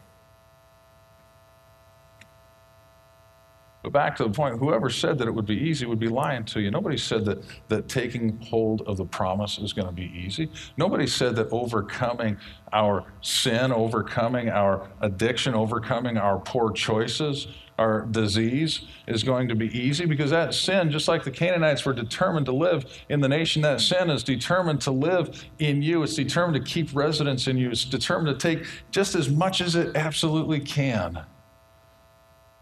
But 3.83 3.93
back 3.93 4.17
to 4.17 4.25
the 4.25 4.31
point, 4.31 4.59
whoever 4.59 4.91
said 4.91 5.17
that 5.17 5.29
it 5.29 5.31
would 5.31 5.47
be 5.47 5.57
easy 5.57 5.87
would 5.87 5.99
be 5.99 6.09
lying 6.09 6.45
to 6.47 6.61
you. 6.61 6.71
Nobody 6.71 6.99
said 6.99 7.25
that, 7.25 7.43
that 7.69 7.89
taking 7.89 8.39
hold 8.43 8.83
of 8.83 8.99
the 8.99 9.07
promise 9.07 9.57
is 9.57 9.73
going 9.73 9.87
to 9.87 9.95
be 9.95 10.13
easy. 10.15 10.51
Nobody 10.77 11.07
said 11.07 11.37
that 11.37 11.49
overcoming 11.51 12.37
our 12.71 13.07
sin, 13.23 13.73
overcoming 13.73 14.51
our 14.51 14.91
addiction, 15.01 15.55
overcoming 15.55 16.19
our 16.19 16.39
poor 16.39 16.71
choices, 16.71 17.47
our 17.79 18.07
disease 18.07 18.83
is 19.07 19.23
going 19.23 19.49
to 19.49 19.55
be 19.55 19.67
easy 19.79 20.07
because 20.07 20.31
that 20.31 20.55
sin, 20.55 20.91
just 20.91 21.09
like 21.09 21.25
the 21.25 21.31
Canaanites 21.31 21.85
were 21.85 21.93
determined 21.93 22.47
to 22.47 22.53
live 22.53 22.87
in 23.11 23.21
the 23.21 23.29
nation, 23.29 23.61
that 23.63 23.81
sin 23.83 24.09
is 24.09 24.25
determined 24.25 24.81
to 24.83 24.91
live 24.91 25.45
in 25.59 25.83
you. 25.83 26.03
It's 26.03 26.15
determined 26.15 26.65
to 26.65 26.73
keep 26.73 26.95
residence 26.95 27.47
in 27.49 27.59
you. 27.59 27.71
It's 27.71 27.85
determined 27.85 28.39
to 28.39 28.49
take 28.49 28.67
just 28.91 29.15
as 29.15 29.29
much 29.29 29.61
as 29.61 29.77
it 29.77 29.95
absolutely 29.95 30.61
can 30.61 31.25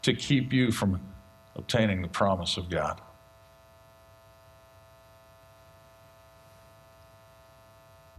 to 0.03 0.15
keep 0.15 0.53
you 0.53 0.73
from 0.73 1.01
obtaining 1.55 2.03
the 2.03 2.09
promise 2.09 2.57
of 2.57 2.69
God. 2.69 3.01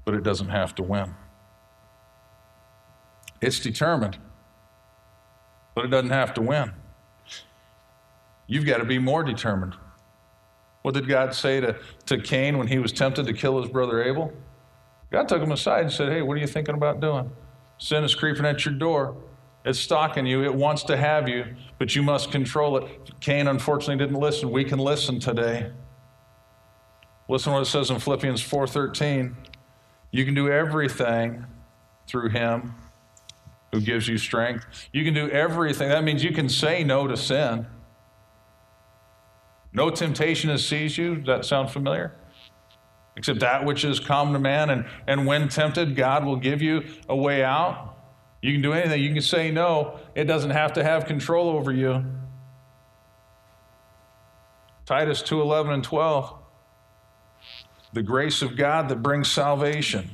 But 0.06 0.14
it 0.14 0.24
doesn't 0.24 0.50
have 0.50 0.74
to 0.76 0.84
win. 0.84 1.14
It's 3.42 3.60
determined, 3.60 4.18
but 5.76 5.84
it 5.84 5.90
doesn't 5.90 6.12
have 6.12 6.34
to 6.36 6.42
win. 6.42 6.72
You've 8.48 8.66
got 8.66 8.78
to 8.78 8.86
be 8.86 9.00
more 9.00 9.24
determined. 9.24 9.76
What 10.82 10.94
did 10.94 11.08
God 11.08 11.34
say 11.34 11.60
to, 11.62 11.78
to 12.06 12.20
Cain 12.20 12.58
when 12.58 12.68
he 12.68 12.78
was 12.78 12.92
tempted 12.92 13.26
to 13.26 13.34
kill 13.34 13.60
his 13.62 13.72
brother 13.72 14.04
Abel? 14.04 14.32
God 15.12 15.28
took 15.28 15.42
him 15.42 15.52
aside 15.52 15.82
and 15.82 15.92
said, 15.92 16.12
Hey, 16.12 16.22
what 16.22 16.38
are 16.38 16.42
you 16.42 16.48
thinking 16.48 16.76
about 16.76 17.00
doing? 17.00 17.32
Sin 17.78 18.04
is 18.04 18.14
creeping 18.14 18.46
at 18.46 18.66
your 18.66 18.76
door. 18.76 19.16
It's 19.66 19.80
stalking 19.80 20.28
you. 20.28 20.44
It 20.44 20.54
wants 20.54 20.84
to 20.84 20.96
have 20.96 21.28
you, 21.28 21.56
but 21.80 21.96
you 21.96 22.04
must 22.04 22.32
control 22.32 22.78
it. 22.78 23.20
Cain 23.20 23.48
unfortunately 23.48 23.98
didn't 23.98 24.20
listen. 24.20 24.52
We 24.52 24.64
can 24.64 24.78
listen 24.78 25.20
today. 25.20 25.72
Listen 27.28 27.52
to 27.52 27.56
what 27.56 27.68
it 27.68 27.72
says 27.72 27.90
in 27.90 28.00
Philippians 28.00 28.42
4:13. 28.42 29.36
You 30.12 30.24
can 30.24 30.36
do 30.36 30.52
everything 30.52 31.46
through 32.08 32.30
him 32.30 32.76
who 33.72 33.82
gives 33.82 34.08
you 34.08 34.20
strength. 34.20 34.66
You 34.94 35.04
can 35.04 35.16
do 35.16 35.30
everything. 35.30 35.90
That 35.90 36.04
means 36.04 36.24
you 36.24 36.32
can 36.32 36.48
say 36.48 36.84
no 36.84 37.08
to 37.08 37.18
sin. 37.18 37.66
No 39.76 39.90
temptation 39.90 40.50
has 40.50 40.66
seized 40.66 40.98
you. 40.98 41.18
Does 41.18 41.26
that 41.26 41.46
sound 41.46 41.70
familiar? 41.70 42.14
Except 43.18 43.42
that 43.42 43.66
which 43.66 43.84
is 43.84 44.00
common 44.00 44.34
to 44.34 44.40
man, 44.40 44.70
and, 44.70 44.86
and 45.06 45.28
when 45.28 45.50
tempted, 45.50 45.96
God 45.98 46.26
will 46.26 46.38
give 46.38 46.62
you 46.62 46.84
a 47.10 47.16
way 47.16 47.44
out. 47.44 47.94
You 48.42 48.54
can 48.54 48.62
do 48.62 48.72
anything. 48.72 49.04
You 49.04 49.12
can 49.14 49.22
say 49.22 49.52
no. 49.52 50.00
It 50.16 50.26
doesn't 50.26 50.52
have 50.52 50.74
to 50.74 50.84
have 50.84 51.06
control 51.06 51.50
over 51.50 51.74
you. 51.74 52.06
Titus 54.86 55.22
2:11 55.22 55.74
and 55.74 55.84
12. 55.84 56.34
The 57.92 58.04
grace 58.04 58.42
of 58.42 58.56
God 58.56 58.88
that 58.90 59.02
brings 59.04 59.30
salvation. 59.30 60.12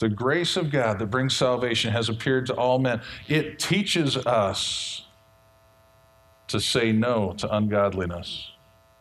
The 0.00 0.08
grace 0.08 0.56
of 0.56 0.70
God 0.70 0.98
that 0.98 1.06
brings 1.06 1.36
salvation 1.36 1.92
has 1.92 2.08
appeared 2.08 2.46
to 2.46 2.54
all 2.54 2.78
men. 2.78 3.00
It 3.28 3.58
teaches 3.58 4.16
us 4.16 5.07
to 6.48 6.60
say 6.60 6.92
no 6.92 7.32
to 7.38 7.54
ungodliness 7.54 8.50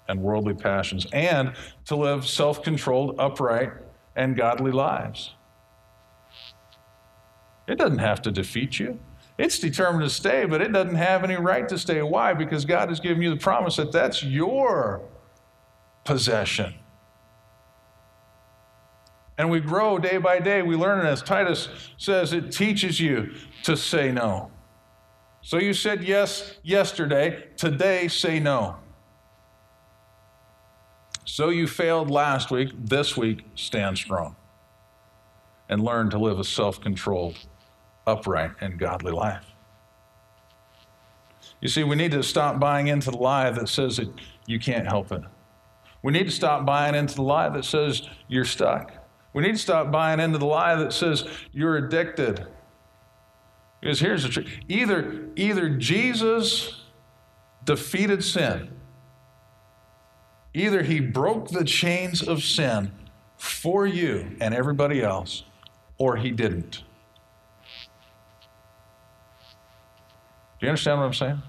and 0.08 0.22
worldly 0.22 0.54
passions 0.54 1.06
and 1.12 1.54
to 1.86 1.96
live 1.96 2.28
self 2.28 2.64
controlled, 2.64 3.16
upright, 3.20 3.72
and 4.16 4.36
godly 4.36 4.72
lives. 4.72 5.34
It 7.68 7.78
doesn't 7.78 8.00
have 8.00 8.22
to 8.24 8.32
defeat 8.32 8.80
you. 8.80 9.00
It's 9.38 9.60
determined 9.60 10.04
to 10.04 10.10
stay, 10.10 10.46
but 10.46 10.62
it 10.62 10.72
doesn't 10.72 10.96
have 10.96 11.24
any 11.24 11.36
right 11.36 11.68
to 11.70 11.78
stay. 11.78 12.02
Why? 12.02 12.34
Because 12.34 12.66
God 12.66 12.90
has 12.90 13.00
given 13.00 13.22
you 13.22 13.30
the 13.30 13.38
promise 13.38 13.76
that 13.76 13.92
that's 13.92 14.24
your 14.24 15.02
possession. 16.06 16.74
And 19.38 19.52
we 19.52 19.60
grow 19.60 20.00
day 20.00 20.18
by 20.18 20.40
day. 20.40 20.64
We 20.64 20.76
learn, 20.76 21.06
as 21.06 21.22
Titus 21.22 21.70
says, 21.98 22.34
it 22.34 22.52
teaches 22.52 23.00
you 23.00 23.34
to 23.64 23.78
say 23.78 24.12
no. 24.12 24.50
So 25.48 25.60
you 25.60 25.74
said 25.74 26.04
yes 26.04 26.56
yesterday, 26.62 27.46
today 27.56 28.10
say 28.10 28.38
no. 28.38 28.76
So 31.24 31.48
you 31.48 31.68
failed 31.68 32.12
last 32.12 32.52
week, 32.52 32.72
this 32.78 33.16
week 33.16 33.46
stand 33.56 33.98
strong 33.98 34.36
and 35.70 35.82
learn 35.82 36.10
to 36.10 36.18
live 36.18 36.38
a 36.38 36.44
self 36.44 36.82
controlled 36.82 37.38
upright 38.06 38.52
and 38.60 38.78
godly 38.78 39.14
life. 39.14 39.46
You 41.62 41.70
see, 41.70 41.86
we 41.86 41.96
need 41.96 42.12
to 42.12 42.24
stop 42.24 42.60
buying 42.60 42.88
into 42.88 43.10
the 43.10 43.18
lie 43.18 43.50
that 43.50 43.70
says 43.70 43.96
that 43.96 44.12
you 44.48 44.60
can't 44.60 44.86
help 44.86 45.14
it. 45.14 45.22
We 46.04 46.12
need 46.12 46.26
to 46.26 46.32
stop 46.32 46.66
buying 46.66 46.94
into 46.94 47.16
the 47.16 47.24
lie 47.24 47.48
that 47.48 47.64
says 47.64 48.02
you're 48.28 48.44
stuck. 48.44 48.92
We 49.32 49.44
need 49.44 49.54
to 49.54 49.62
stop 49.62 49.94
buying 49.94 50.20
into 50.20 50.40
the 50.40 50.46
lie 50.46 50.76
that 50.76 50.92
says 50.92 51.26
you're 51.54 51.78
addicted. 51.78 52.46
Because 53.82 54.00
here's 54.00 54.24
the 54.24 54.30
truth 54.30 54.50
either, 54.68 55.28
either 55.36 55.70
Jesus 55.70 56.84
defeated 57.64 58.24
sin, 58.24 58.72
either 60.54 60.84
he 60.84 61.00
broke 61.00 61.50
the 61.50 61.64
chains 61.64 62.22
of 62.22 62.44
sin 62.44 62.92
for 63.38 63.86
you 63.86 64.36
and 64.42 64.54
everybody 64.54 65.04
else, 65.04 65.44
or 65.98 66.18
he 66.18 66.32
didn't. 66.32 66.84
Do 70.60 70.66
you 70.66 70.70
understand 70.70 71.00
what 71.00 71.06
I'm 71.06 71.14
saying? 71.14 71.42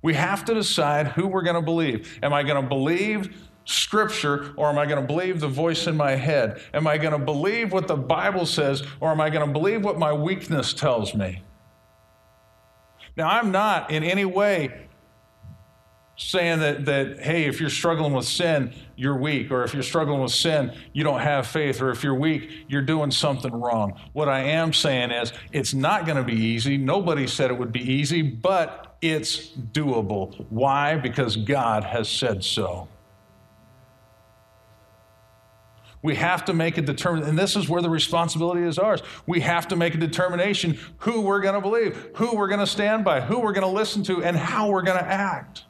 We 0.00 0.14
have 0.14 0.44
to 0.44 0.54
decide 0.54 1.08
who 1.08 1.26
we're 1.26 1.42
going 1.42 1.56
to 1.56 1.62
believe. 1.62 2.18
Am 2.22 2.32
I 2.32 2.44
going 2.44 2.60
to 2.62 2.68
believe 2.68 3.48
Scripture 3.64 4.52
or 4.56 4.68
am 4.68 4.78
I 4.78 4.86
going 4.86 5.00
to 5.00 5.06
believe 5.06 5.40
the 5.40 5.48
voice 5.48 5.86
in 5.86 5.96
my 5.96 6.12
head? 6.12 6.60
Am 6.74 6.86
I 6.86 6.98
going 6.98 7.12
to 7.12 7.24
believe 7.24 7.72
what 7.72 7.88
the 7.88 7.96
Bible 7.96 8.46
says 8.46 8.82
or 9.00 9.10
am 9.10 9.20
I 9.20 9.30
going 9.30 9.46
to 9.46 9.52
believe 9.52 9.84
what 9.84 9.98
my 9.98 10.12
weakness 10.12 10.74
tells 10.74 11.14
me? 11.14 11.42
Now, 13.16 13.28
I'm 13.28 13.52
not 13.52 13.90
in 13.90 14.04
any 14.04 14.24
way 14.24 14.86
saying 16.16 16.60
that, 16.60 16.84
that, 16.84 17.20
hey, 17.20 17.44
if 17.44 17.60
you're 17.60 17.70
struggling 17.70 18.12
with 18.12 18.24
sin, 18.24 18.72
you're 18.96 19.16
weak, 19.16 19.50
or 19.50 19.64
if 19.64 19.74
you're 19.74 19.82
struggling 19.82 20.20
with 20.20 20.32
sin, 20.32 20.72
you 20.92 21.02
don't 21.04 21.20
have 21.20 21.46
faith, 21.46 21.80
or 21.80 21.90
if 21.90 22.04
you're 22.04 22.14
weak, 22.14 22.50
you're 22.68 22.82
doing 22.82 23.10
something 23.10 23.52
wrong. 23.52 23.98
What 24.12 24.28
I 24.28 24.40
am 24.40 24.72
saying 24.72 25.10
is 25.10 25.32
it's 25.52 25.74
not 25.74 26.04
going 26.06 26.18
to 26.18 26.22
be 26.22 26.38
easy. 26.38 26.76
Nobody 26.76 27.26
said 27.26 27.50
it 27.50 27.58
would 27.58 27.72
be 27.72 27.80
easy, 27.80 28.22
but 28.22 28.96
it's 29.00 29.48
doable. 29.48 30.46
Why? 30.50 30.96
Because 30.96 31.36
God 31.36 31.84
has 31.84 32.08
said 32.08 32.44
so. 32.44 32.88
We 36.02 36.16
have 36.16 36.44
to 36.46 36.52
make 36.52 36.78
a 36.78 36.82
determination, 36.82 37.30
and 37.30 37.38
this 37.38 37.54
is 37.54 37.68
where 37.68 37.80
the 37.80 37.90
responsibility 37.90 38.62
is 38.62 38.78
ours. 38.78 39.02
We 39.26 39.40
have 39.40 39.68
to 39.68 39.76
make 39.76 39.94
a 39.94 39.98
determination 39.98 40.78
who 40.98 41.20
we're 41.20 41.40
going 41.40 41.54
to 41.54 41.60
believe, 41.60 42.10
who 42.16 42.34
we're 42.34 42.48
going 42.48 42.60
to 42.60 42.66
stand 42.66 43.04
by, 43.04 43.20
who 43.20 43.38
we're 43.38 43.52
going 43.52 43.66
to 43.66 43.72
listen 43.72 44.02
to, 44.04 44.22
and 44.22 44.36
how 44.36 44.70
we're 44.70 44.82
going 44.82 44.98
to 44.98 45.04
act. 45.04 45.64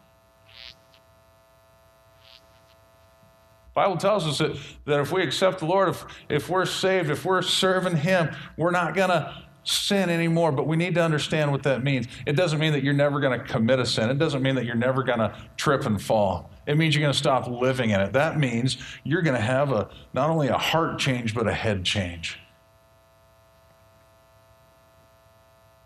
Bible 3.75 3.97
tells 3.97 4.27
us 4.27 4.39
that, 4.39 4.57
that 4.85 5.01
if 5.01 5.13
we 5.13 5.23
accept 5.23 5.61
the 5.61 5.67
Lord, 5.67 5.91
if, 5.91 6.05
if 6.29 6.49
we're 6.49 6.67
saved, 6.67 7.11
if 7.11 7.25
we're 7.25 7.43
serving 7.43 7.97
Him, 7.97 8.35
we're 8.57 8.71
not 8.71 8.95
going 8.95 9.11
to 9.11 9.35
sin 9.65 10.11
anymore. 10.11 10.53
But 10.53 10.67
we 10.67 10.77
need 10.77 10.95
to 10.95 11.03
understand 11.03 11.51
what 11.51 11.63
that 11.65 11.83
means. 11.83 12.07
It 12.27 12.35
doesn't 12.35 12.59
mean 12.59 12.73
that 12.73 12.83
you're 12.83 12.95
never 12.95 13.21
going 13.21 13.39
to 13.39 13.45
commit 13.45 13.79
a 13.79 13.87
sin, 13.87 14.11
it 14.11 14.19
doesn't 14.19 14.43
mean 14.43 14.55
that 14.57 14.65
you're 14.65 14.75
never 14.75 15.03
going 15.03 15.19
to 15.19 15.35
trip 15.57 15.87
and 15.87 16.01
fall. 16.01 16.51
It 16.67 16.77
means 16.79 16.95
you're 16.95 17.03
going 17.03 17.13
to 17.13 17.19
stop 17.19 17.49
living 17.49 17.91
in 17.91 18.01
it. 18.01 18.13
That 18.13 18.39
means 18.39 18.79
you're 19.03 19.23
going 19.23 19.37
to 19.37 19.43
have 19.43 19.73
a 19.73 19.89
not 20.13 20.31
only 20.31 20.49
a 20.49 20.59
heart 20.59 20.99
change, 20.99 21.35
but 21.35 21.49
a 21.49 21.53
head 21.53 21.85
change. 21.85 22.39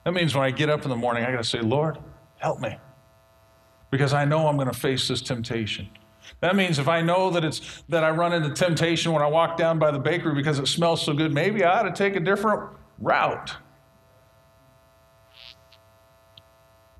That 0.04 0.12
means 0.12 0.34
when 0.34 0.44
I 0.44 0.50
get 0.50 0.68
up 0.68 0.84
in 0.84 0.90
the 0.90 0.96
morning, 0.96 1.24
I 1.24 1.32
got 1.32 1.38
to 1.38 1.44
say, 1.44 1.60
Lord, 1.60 1.98
help 2.36 2.60
me. 2.60 2.78
Because 3.90 4.12
I 4.12 4.24
know 4.24 4.46
I'm 4.46 4.56
going 4.56 4.70
to 4.70 4.78
face 4.78 5.08
this 5.08 5.20
temptation. 5.20 5.88
That 6.40 6.56
means 6.56 6.78
if 6.78 6.88
I 6.88 7.00
know 7.02 7.30
that 7.30 7.44
it's 7.44 7.82
that 7.88 8.04
I 8.04 8.10
run 8.10 8.32
into 8.32 8.50
temptation 8.50 9.12
when 9.12 9.22
I 9.22 9.26
walk 9.26 9.56
down 9.56 9.78
by 9.78 9.90
the 9.90 9.98
bakery 9.98 10.34
because 10.34 10.58
it 10.58 10.66
smells 10.66 11.02
so 11.02 11.12
good, 11.12 11.32
maybe 11.32 11.64
I 11.64 11.80
ought 11.80 11.84
to 11.84 11.92
take 11.92 12.16
a 12.16 12.20
different 12.20 12.70
route. 12.98 13.52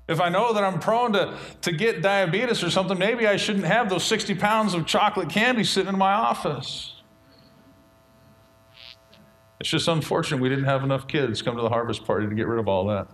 If 0.07 0.21
I 0.21 0.29
know 0.29 0.53
that 0.53 0.63
I'm 0.63 0.79
prone 0.79 1.13
to, 1.13 1.37
to 1.61 1.71
get 1.71 2.01
diabetes 2.01 2.63
or 2.63 2.69
something, 2.69 2.97
maybe 2.97 3.27
I 3.27 3.35
shouldn't 3.35 3.65
have 3.65 3.89
those 3.89 4.05
60 4.05 4.35
pounds 4.35 4.73
of 4.73 4.85
chocolate 4.85 5.29
candy 5.29 5.65
sitting 5.65 5.89
in 5.89 5.97
my 5.97 6.13
office. 6.13 6.93
It's 9.59 9.69
just 9.69 9.87
unfortunate 9.87 10.39
we 10.39 10.49
didn't 10.49 10.65
have 10.65 10.83
enough 10.83 11.07
kids 11.07 11.41
come 11.41 11.55
to 11.57 11.61
the 11.61 11.69
harvest 11.69 12.05
party 12.05 12.27
to 12.27 12.35
get 12.35 12.47
rid 12.47 12.59
of 12.59 12.67
all 12.67 12.87
that. 12.87 13.07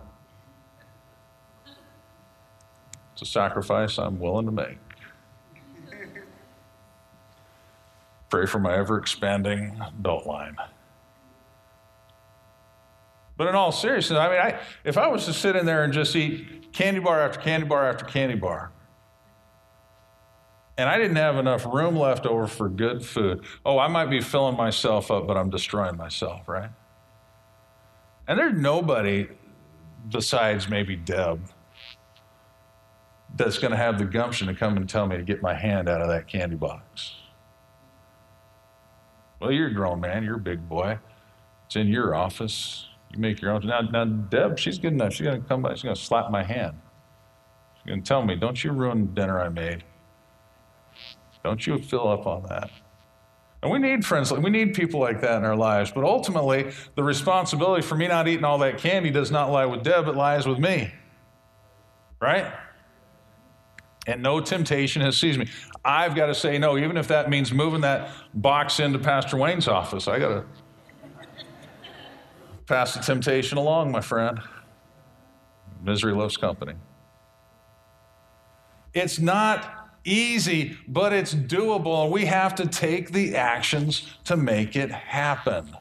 It's 3.14 3.22
a 3.22 3.26
sacrifice 3.26 3.98
I'm 3.98 4.20
willing 4.20 4.46
to 4.46 4.52
make. 4.52 4.78
Pray 8.28 8.46
for 8.46 8.58
my 8.58 8.76
ever 8.76 8.98
expanding 8.98 9.80
adult 10.00 10.26
line. 10.26 10.56
But 13.36 13.48
in 13.48 13.54
all 13.54 13.72
seriousness, 13.72 14.18
I 14.18 14.28
mean, 14.28 14.38
I, 14.38 14.60
if 14.84 14.96
I 14.96 15.08
was 15.08 15.24
to 15.26 15.32
sit 15.32 15.56
in 15.56 15.66
there 15.66 15.84
and 15.84 15.92
just 15.92 16.14
eat 16.14 16.72
candy 16.72 17.00
bar 17.00 17.20
after 17.20 17.40
candy 17.40 17.66
bar 17.66 17.88
after 17.88 18.04
candy 18.04 18.36
bar, 18.36 18.70
and 20.76 20.88
I 20.88 20.98
didn't 20.98 21.16
have 21.16 21.36
enough 21.36 21.64
room 21.66 21.96
left 21.96 22.26
over 22.26 22.46
for 22.46 22.68
good 22.68 23.04
food, 23.04 23.44
oh, 23.64 23.78
I 23.78 23.88
might 23.88 24.06
be 24.06 24.20
filling 24.20 24.56
myself 24.56 25.10
up, 25.10 25.26
but 25.26 25.36
I'm 25.36 25.50
destroying 25.50 25.96
myself, 25.96 26.48
right? 26.48 26.70
And 28.26 28.38
there's 28.38 28.54
nobody 28.54 29.28
besides 30.10 30.68
maybe 30.68 30.96
Deb 30.96 31.40
that's 33.36 33.58
going 33.58 33.72
to 33.72 33.76
have 33.76 33.98
the 33.98 34.04
gumption 34.04 34.46
to 34.46 34.54
come 34.54 34.76
and 34.76 34.88
tell 34.88 35.06
me 35.06 35.16
to 35.16 35.22
get 35.22 35.42
my 35.42 35.54
hand 35.54 35.88
out 35.88 36.00
of 36.00 36.08
that 36.08 36.28
candy 36.28 36.56
box. 36.56 37.14
Well, 39.40 39.50
you're 39.50 39.68
a 39.68 39.74
grown 39.74 40.00
man, 40.00 40.22
you're 40.22 40.36
a 40.36 40.40
big 40.40 40.68
boy. 40.68 40.98
It's 41.66 41.76
in 41.76 41.88
your 41.88 42.14
office. 42.14 42.88
You 43.14 43.20
make 43.20 43.40
your 43.40 43.52
own. 43.52 43.64
Now, 43.64 43.80
now 43.80 44.04
Deb, 44.04 44.58
she's 44.58 44.78
good 44.78 44.92
enough. 44.92 45.12
She's 45.14 45.26
going 45.26 45.40
to 45.40 45.48
come 45.48 45.62
by, 45.62 45.74
she's 45.74 45.82
going 45.82 45.94
to 45.94 46.00
slap 46.00 46.30
my 46.30 46.42
hand. 46.42 46.76
She's 47.76 47.86
going 47.86 48.02
to 48.02 48.08
tell 48.08 48.24
me, 48.24 48.34
don't 48.34 48.62
you 48.62 48.72
ruin 48.72 49.06
the 49.06 49.12
dinner 49.12 49.40
I 49.40 49.48
made. 49.48 49.84
Don't 51.44 51.64
you 51.64 51.78
fill 51.78 52.08
up 52.08 52.26
on 52.26 52.42
that. 52.48 52.70
And 53.62 53.70
we 53.70 53.78
need 53.78 54.04
friends, 54.04 54.32
we 54.32 54.50
need 54.50 54.74
people 54.74 55.00
like 55.00 55.20
that 55.20 55.38
in 55.38 55.44
our 55.44 55.56
lives. 55.56 55.92
But 55.92 56.04
ultimately, 56.04 56.72
the 56.96 57.02
responsibility 57.02 57.82
for 57.82 57.94
me 57.94 58.08
not 58.08 58.28
eating 58.28 58.44
all 58.44 58.58
that 58.58 58.78
candy 58.78 59.10
does 59.10 59.30
not 59.30 59.50
lie 59.50 59.64
with 59.64 59.82
Deb, 59.82 60.08
it 60.08 60.16
lies 60.16 60.46
with 60.46 60.58
me. 60.58 60.92
Right? 62.20 62.52
And 64.06 64.22
no 64.22 64.40
temptation 64.40 65.00
has 65.02 65.16
seized 65.16 65.38
me. 65.38 65.48
I've 65.84 66.14
got 66.14 66.26
to 66.26 66.34
say 66.34 66.58
no, 66.58 66.76
even 66.76 66.96
if 66.96 67.08
that 67.08 67.30
means 67.30 67.52
moving 67.52 67.80
that 67.82 68.10
box 68.34 68.80
into 68.80 68.98
Pastor 68.98 69.36
Wayne's 69.36 69.68
office. 69.68 70.08
I 70.08 70.18
got 70.18 70.28
to 70.28 70.44
pass 72.66 72.94
the 72.94 73.00
temptation 73.00 73.58
along, 73.58 73.92
my 73.92 74.00
friend. 74.00 74.40
Misery 75.82 76.14
loves 76.14 76.36
company. 76.36 76.74
It's 78.94 79.18
not 79.18 79.90
easy, 80.04 80.78
but 80.86 81.12
it's 81.12 81.34
doable, 81.34 82.04
and 82.04 82.12
we 82.12 82.26
have 82.26 82.54
to 82.56 82.66
take 82.66 83.12
the 83.12 83.36
actions 83.36 84.16
to 84.24 84.36
make 84.36 84.76
it 84.76 84.90
happen. 84.90 85.76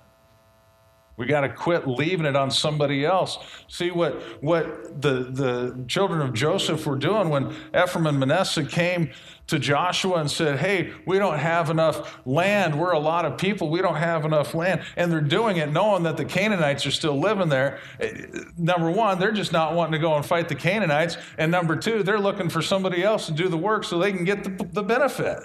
We 1.15 1.27
got 1.27 1.41
to 1.41 1.49
quit 1.49 1.87
leaving 1.87 2.25
it 2.25 2.35
on 2.35 2.49
somebody 2.49 3.05
else. 3.05 3.37
See 3.67 3.91
what, 3.91 4.19
what 4.41 4.99
the, 4.99 5.23
the 5.23 5.85
children 5.87 6.21
of 6.21 6.33
Joseph 6.33 6.85
were 6.87 6.95
doing 6.95 7.29
when 7.29 7.55
Ephraim 7.75 8.07
and 8.07 8.19
Manasseh 8.19 8.65
came 8.65 9.11
to 9.45 9.59
Joshua 9.59 10.15
and 10.15 10.31
said, 10.31 10.57
Hey, 10.57 10.91
we 11.05 11.19
don't 11.19 11.37
have 11.37 11.69
enough 11.69 12.19
land. 12.25 12.79
We're 12.79 12.93
a 12.93 12.99
lot 12.99 13.25
of 13.25 13.37
people. 13.37 13.69
We 13.69 13.81
don't 13.81 13.97
have 13.97 14.25
enough 14.25 14.55
land. 14.55 14.81
And 14.95 15.11
they're 15.11 15.21
doing 15.21 15.57
it 15.57 15.71
knowing 15.71 16.03
that 16.03 16.17
the 16.17 16.25
Canaanites 16.25 16.85
are 16.87 16.91
still 16.91 17.19
living 17.19 17.49
there. 17.49 17.79
Eh, 17.99 18.25
number 18.57 18.89
one, 18.89 19.19
they're 19.19 19.31
just 19.31 19.51
not 19.51 19.75
wanting 19.75 19.93
to 19.93 19.99
go 19.99 20.15
and 20.15 20.25
fight 20.25 20.49
the 20.49 20.55
Canaanites. 20.55 21.17
And 21.37 21.51
number 21.51 21.75
two, 21.75 22.01
they're 22.01 22.19
looking 22.19 22.49
for 22.49 22.61
somebody 22.63 23.03
else 23.03 23.27
to 23.27 23.33
do 23.33 23.49
the 23.49 23.57
work 23.57 23.83
so 23.83 23.99
they 23.99 24.11
can 24.11 24.23
get 24.23 24.43
the, 24.43 24.67
the 24.71 24.83
benefit. 24.83 25.43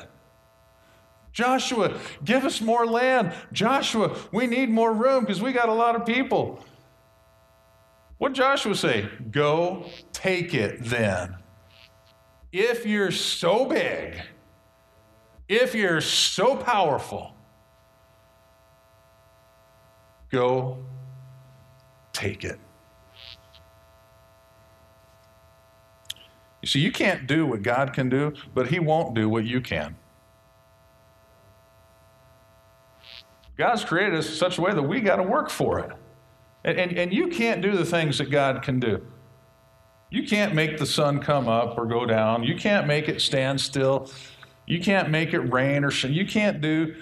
Joshua, 1.32 1.98
give 2.24 2.44
us 2.44 2.60
more 2.60 2.86
land. 2.86 3.32
Joshua, 3.52 4.16
we 4.32 4.46
need 4.46 4.70
more 4.70 4.92
room 4.92 5.20
because 5.20 5.40
we 5.40 5.52
got 5.52 5.68
a 5.68 5.74
lot 5.74 5.94
of 5.94 6.04
people. 6.04 6.64
What 8.18 8.32
Joshua 8.32 8.74
say? 8.74 9.08
Go 9.30 9.86
take 10.12 10.54
it 10.54 10.84
then. 10.84 11.36
If 12.50 12.86
you're 12.86 13.12
so 13.12 13.66
big, 13.66 14.20
if 15.48 15.74
you're 15.74 16.00
so 16.00 16.56
powerful, 16.56 17.34
go 20.30 20.78
take 22.12 22.44
it. 22.44 22.58
You 26.62 26.66
see, 26.66 26.80
you 26.80 26.90
can't 26.90 27.26
do 27.26 27.46
what 27.46 27.62
God 27.62 27.92
can 27.92 28.08
do, 28.08 28.32
but 28.54 28.68
He 28.68 28.80
won't 28.80 29.14
do 29.14 29.28
what 29.28 29.44
you 29.44 29.60
can. 29.60 29.96
God's 33.59 33.85
created 33.85 34.14
us 34.14 34.29
in 34.29 34.35
such 34.35 34.59
a 34.59 34.61
way 34.61 34.73
that 34.73 34.83
we 34.83 35.01
got 35.01 35.16
to 35.16 35.23
work 35.23 35.51
for 35.51 35.81
it. 35.81 35.90
And, 36.64 36.79
and, 36.79 36.99
and, 36.99 37.12
you 37.12 37.29
can't 37.29 37.61
do 37.61 37.77
the 37.77 37.85
things 37.85 38.18
that 38.18 38.31
God 38.31 38.62
can 38.62 38.81
do. 38.81 39.05
You 40.11 40.27
can't 40.27 40.55
make 40.55 40.79
the 40.79 40.87
sun 40.87 41.21
come 41.21 41.49
up 41.49 41.77
or 41.77 41.87
go 41.87 42.07
down. 42.07 42.42
You 42.42 42.57
can't 42.57 42.87
make 42.87 43.09
it 43.09 43.21
stand 43.21 43.61
still. 43.61 44.11
You 44.66 44.81
can't 44.81 45.11
make 45.11 45.35
it 45.35 45.40
rain 45.40 45.85
or 45.85 45.90
you 45.90 46.27
can't 46.27 46.61
do 46.61 46.94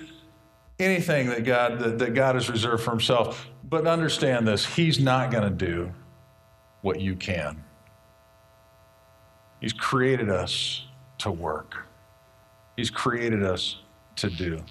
anything 0.78 1.28
that 1.28 1.44
God 1.44 1.78
that, 1.78 1.98
that 1.98 2.14
God 2.14 2.34
has 2.34 2.50
reserved 2.50 2.82
for 2.82 2.90
himself. 2.90 3.48
But 3.64 3.86
understand 3.86 4.46
this, 4.46 4.64
he's 4.64 5.00
not 5.00 5.30
going 5.30 5.44
to 5.44 5.66
do 5.66 5.92
what 6.82 7.00
you 7.00 7.16
can. 7.16 7.64
He's 9.60 9.72
created 9.72 10.30
us 10.30 10.86
to 11.18 11.30
work. 11.30 11.86
He's 12.76 12.90
created 12.90 13.42
us 13.42 13.78
to 14.16 14.30
do. 14.30 14.62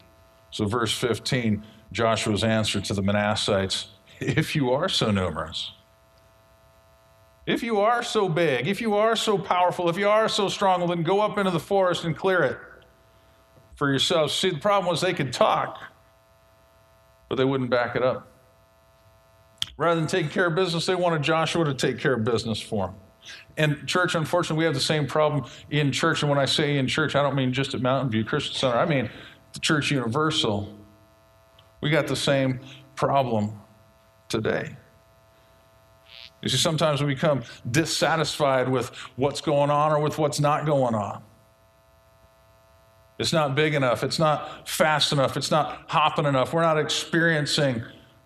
So 0.51 0.65
verse 0.65 0.93
15 0.97 1.63
Joshua's 1.95 2.43
answer 2.43 2.81
to 2.81 2.93
the 2.93 3.01
Manassites 3.01 3.85
if 4.19 4.55
you 4.55 4.71
are 4.71 4.89
so 4.89 5.11
numerous, 5.11 5.71
if 7.45 7.63
you 7.63 7.79
are 7.79 8.03
so 8.03 8.27
big, 8.27 8.67
if 8.67 8.81
you 8.81 8.95
are 8.95 9.15
so 9.15 9.37
powerful, 9.37 9.89
if 9.89 9.97
you 9.97 10.09
are 10.09 10.27
so 10.27 10.49
strong, 10.49 10.79
well, 10.81 10.89
then 10.89 11.03
go 11.03 11.21
up 11.21 11.37
into 11.37 11.51
the 11.51 11.59
forest 11.59 12.03
and 12.03 12.15
clear 12.15 12.43
it 12.43 12.57
for 13.75 13.89
yourselves. 13.89 14.33
See, 14.33 14.49
the 14.49 14.57
problem 14.57 14.89
was 14.89 15.01
they 15.01 15.13
could 15.13 15.31
talk, 15.31 15.79
but 17.29 17.35
they 17.35 17.45
wouldn't 17.45 17.69
back 17.69 17.95
it 17.95 18.03
up. 18.03 18.27
Rather 19.77 19.99
than 19.99 20.07
taking 20.07 20.29
care 20.29 20.47
of 20.47 20.55
business, 20.55 20.85
they 20.85 20.95
wanted 20.95 21.21
Joshua 21.21 21.65
to 21.65 21.73
take 21.73 21.99
care 21.99 22.13
of 22.13 22.23
business 22.23 22.59
for 22.59 22.87
them. 22.87 22.95
And 23.57 23.87
church, 23.87 24.15
unfortunately, 24.15 24.59
we 24.59 24.65
have 24.65 24.73
the 24.73 24.79
same 24.79 25.07
problem 25.07 25.45
in 25.69 25.91
church. 25.91 26.23
And 26.23 26.29
when 26.29 26.39
I 26.39 26.45
say 26.45 26.77
in 26.77 26.87
church, 26.87 27.15
I 27.15 27.21
don't 27.21 27.35
mean 27.35 27.53
just 27.53 27.73
at 27.73 27.81
Mountain 27.81 28.11
View 28.11 28.23
Christian 28.23 28.55
Center, 28.55 28.77
I 28.77 28.85
mean 28.85 29.09
the 29.53 29.59
church 29.59 29.91
universal. 29.91 30.73
We 31.85 31.91
got 31.91 32.07
the 32.07 32.15
same 32.15 32.61
problem 32.95 33.61
today. 34.27 34.75
You 36.41 36.49
see, 36.49 36.57
sometimes 36.57 36.99
we 36.99 37.13
become 37.13 37.43
dissatisfied 37.69 38.67
with 38.67 38.89
what's 39.17 39.39
going 39.39 39.69
on 39.69 39.91
or 39.91 39.99
with 39.99 40.17
what's 40.17 40.39
not 40.39 40.65
going 40.65 40.95
on. 40.95 41.21
It's 43.19 43.31
not 43.31 43.53
big 43.53 43.75
enough. 43.75 44.03
It's 44.03 44.17
not 44.17 44.67
fast 44.67 45.11
enough. 45.11 45.37
It's 45.37 45.51
not 45.51 45.83
hopping 45.85 46.25
enough. 46.25 46.53
We're 46.53 46.63
not 46.63 46.79
experiencing 46.79 47.83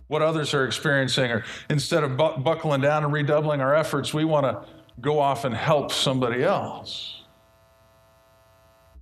what 0.07 0.21
others 0.21 0.53
are 0.53 0.65
experiencing. 0.65 1.29
Or 1.29 1.43
instead 1.69 2.05
of 2.05 2.15
bu- 2.15 2.37
buckling 2.37 2.79
down 2.79 3.03
and 3.03 3.11
redoubling 3.11 3.59
our 3.59 3.75
efforts, 3.75 4.13
we 4.13 4.23
want 4.23 4.45
to 4.45 4.69
go 5.01 5.19
off 5.19 5.43
and 5.43 5.53
help 5.53 5.91
somebody 5.91 6.43
else. 6.43 7.23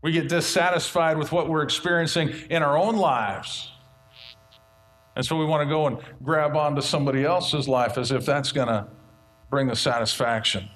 We 0.02 0.14
get 0.14 0.30
dissatisfied 0.30 1.20
with 1.20 1.32
what 1.32 1.48
we're 1.48 1.62
experiencing 1.62 2.30
in 2.50 2.64
our 2.64 2.76
own 2.76 2.96
lives. 2.96 3.70
And 5.18 5.26
so 5.26 5.36
we 5.36 5.46
want 5.46 5.68
to 5.68 5.68
go 5.68 5.88
and 5.88 5.98
grab 6.24 6.56
onto 6.56 6.80
somebody 6.80 7.26
else's 7.26 7.68
life 7.68 7.98
as 7.98 8.12
if 8.12 8.24
that's 8.24 8.52
going 8.52 8.68
to 8.68 8.86
bring 9.50 9.66
the 9.66 9.76
satisfaction. 9.76 10.70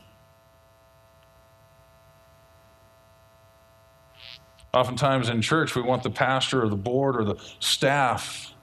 Oftentimes 4.74 5.30
in 5.30 5.44
church, 5.44 5.76
we 5.76 5.84
want 5.84 6.02
the 6.02 6.10
pastor 6.10 6.64
or 6.64 6.70
the 6.70 6.76
board 6.76 7.18
or 7.18 7.24
the 7.24 7.36
staff 7.60 8.56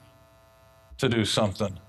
to 0.97 1.07
do 1.07 1.23
something, 1.23 1.79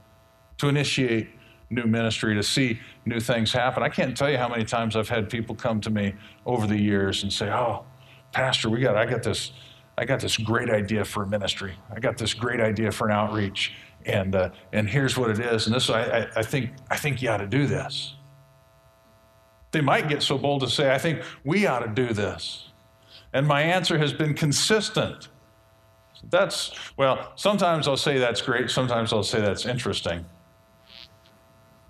to 0.59 0.69
initiate 0.69 1.31
new 1.69 1.85
ministry, 1.85 2.37
to 2.37 2.45
see 2.45 2.79
new 3.07 3.19
things 3.19 3.53
happen. 3.53 3.83
I 3.83 3.89
can't 3.89 4.17
tell 4.17 4.31
you 4.31 4.39
how 4.39 4.49
many 4.49 4.65
times 4.65 4.95
I've 4.95 5.09
had 5.09 5.29
people 5.29 5.57
come 5.57 5.81
to 5.81 5.91
me 5.91 6.15
over 6.47 6.69
the 6.69 6.79
years 6.79 7.25
and 7.25 7.33
say, 7.33 7.51
"Oh, 7.51 7.85
pastor, 8.31 8.71
we 8.71 8.79
got 8.79 8.97
I 8.97 9.05
got 9.05 9.25
this 9.25 9.51
I 10.01 10.07
got 10.07 10.19
this 10.19 10.39
great 10.39 10.71
idea 10.71 11.05
for 11.05 11.25
a 11.25 11.27
ministry. 11.27 11.75
I 11.95 12.01
got 12.01 12.17
this 12.17 12.33
great 12.33 12.59
idea 12.59 12.91
for 12.91 13.07
an 13.07 13.13
outreach, 13.13 13.75
and 14.07 14.35
uh, 14.35 14.49
and 14.73 14.89
here's 14.89 15.19
what 15.19 15.29
it 15.29 15.39
is. 15.39 15.67
And 15.67 15.77
this 15.77 15.91
I, 15.91 16.01
I, 16.03 16.27
I 16.37 16.43
think 16.43 16.71
I 16.91 16.97
think 16.97 17.21
you 17.21 17.29
ought 17.29 17.37
to 17.37 17.47
do 17.47 17.67
this." 17.67 18.15
They 19.73 19.83
might 19.83 20.09
get 20.09 20.23
so 20.23 20.39
bold 20.39 20.63
to 20.63 20.71
say, 20.71 20.95
"I 20.95 20.97
think 20.97 21.23
we 21.45 21.67
ought 21.67 21.81
to 21.81 21.89
do 21.89 22.15
this," 22.15 22.71
and 23.35 23.47
my 23.47 23.61
answer 23.61 23.99
has 23.99 24.15
been 24.15 24.33
consistent. 24.33 25.29
That's 26.31 26.73
well. 26.97 27.33
Sometimes 27.37 27.87
I'll 27.87 27.99
say 27.99 28.17
that's 28.17 28.41
great. 28.41 28.71
Sometimes 28.71 29.13
I'll 29.13 29.23
say 29.23 29.43
that's 29.43 29.67
interesting. 29.67 30.25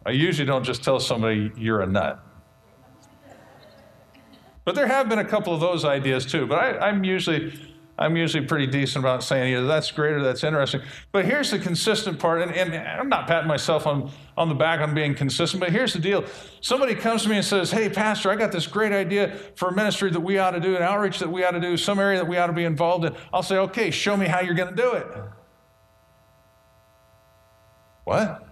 I 0.04 0.10
usually 0.10 0.46
don't 0.46 0.64
just 0.64 0.82
tell 0.82 0.98
somebody 0.98 1.52
you're 1.56 1.82
a 1.82 1.86
nut. 1.86 2.18
But 4.64 4.74
there 4.74 4.88
have 4.88 5.08
been 5.08 5.20
a 5.20 5.24
couple 5.24 5.54
of 5.54 5.60
those 5.60 5.84
ideas 5.84 6.26
too. 6.26 6.46
But 6.46 6.58
I, 6.58 6.88
I'm 6.88 7.04
usually 7.04 7.69
I'm 8.00 8.16
usually 8.16 8.46
pretty 8.46 8.66
decent 8.66 9.04
about 9.04 9.22
saying 9.22 9.52
either 9.52 9.66
that's 9.66 9.90
great 9.90 10.12
or 10.12 10.22
that's 10.22 10.42
interesting. 10.42 10.80
But 11.12 11.26
here's 11.26 11.50
the 11.50 11.58
consistent 11.58 12.18
part, 12.18 12.40
and, 12.40 12.50
and, 12.52 12.74
I'm 12.74 13.10
not 13.10 13.26
patting 13.26 13.46
myself 13.46 13.86
on, 13.86 14.10
on 14.38 14.48
the 14.48 14.54
back 14.54 14.80
on 14.80 14.94
being 14.94 15.14
consistent, 15.14 15.60
but 15.60 15.70
here's 15.70 15.92
the 15.92 15.98
deal. 15.98 16.24
Somebody 16.62 16.94
comes 16.94 17.24
to 17.24 17.28
me 17.28 17.36
and 17.36 17.44
says, 17.44 17.70
Hey, 17.70 17.90
Pastor, 17.90 18.30
I 18.30 18.36
got 18.36 18.52
this 18.52 18.66
great 18.66 18.92
idea 18.92 19.36
for 19.54 19.68
a 19.68 19.74
ministry 19.74 20.10
that 20.10 20.20
we 20.20 20.38
ought 20.38 20.52
to 20.52 20.60
do, 20.60 20.76
an 20.76 20.82
outreach 20.82 21.18
that 21.18 21.30
we 21.30 21.44
ought 21.44 21.50
to 21.50 21.60
do, 21.60 21.76
some 21.76 21.98
area 21.98 22.18
that 22.18 22.26
we 22.26 22.38
ought 22.38 22.46
to 22.46 22.54
be 22.54 22.64
involved 22.64 23.04
in. 23.04 23.14
I'll 23.34 23.42
say, 23.42 23.58
Okay, 23.58 23.90
show 23.90 24.16
me 24.16 24.26
how 24.26 24.40
you're 24.40 24.54
going 24.54 24.74
to 24.74 24.82
do 24.82 24.92
it. 24.92 25.06
What? 28.04 28.49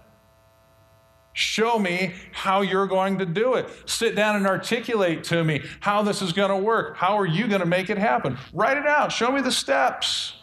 Show 1.33 1.79
me 1.79 2.13
how 2.31 2.61
you're 2.61 2.87
going 2.87 3.19
to 3.19 3.25
do 3.25 3.53
it. 3.53 3.69
Sit 3.85 4.15
down 4.15 4.35
and 4.35 4.45
articulate 4.45 5.23
to 5.25 5.43
me 5.43 5.61
how 5.79 6.01
this 6.01 6.21
is 6.21 6.33
going 6.33 6.49
to 6.49 6.57
work. 6.57 6.97
How 6.97 7.17
are 7.17 7.25
you 7.25 7.47
going 7.47 7.61
to 7.61 7.67
make 7.67 7.89
it 7.89 7.97
happen? 7.97 8.37
Write 8.51 8.77
it 8.77 8.85
out. 8.87 9.11
Show 9.11 9.31
me 9.31 9.41
the 9.41 9.51
steps. 9.51 10.33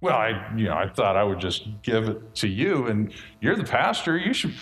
Well, 0.00 0.16
I, 0.16 0.52
you 0.54 0.66
know, 0.66 0.74
I 0.74 0.88
thought 0.88 1.16
I 1.16 1.24
would 1.24 1.40
just 1.40 1.66
give 1.82 2.08
it 2.08 2.34
to 2.36 2.48
you, 2.48 2.86
and 2.86 3.12
you're 3.40 3.56
the 3.56 3.64
pastor. 3.64 4.16
You 4.16 4.34
should 4.34 4.54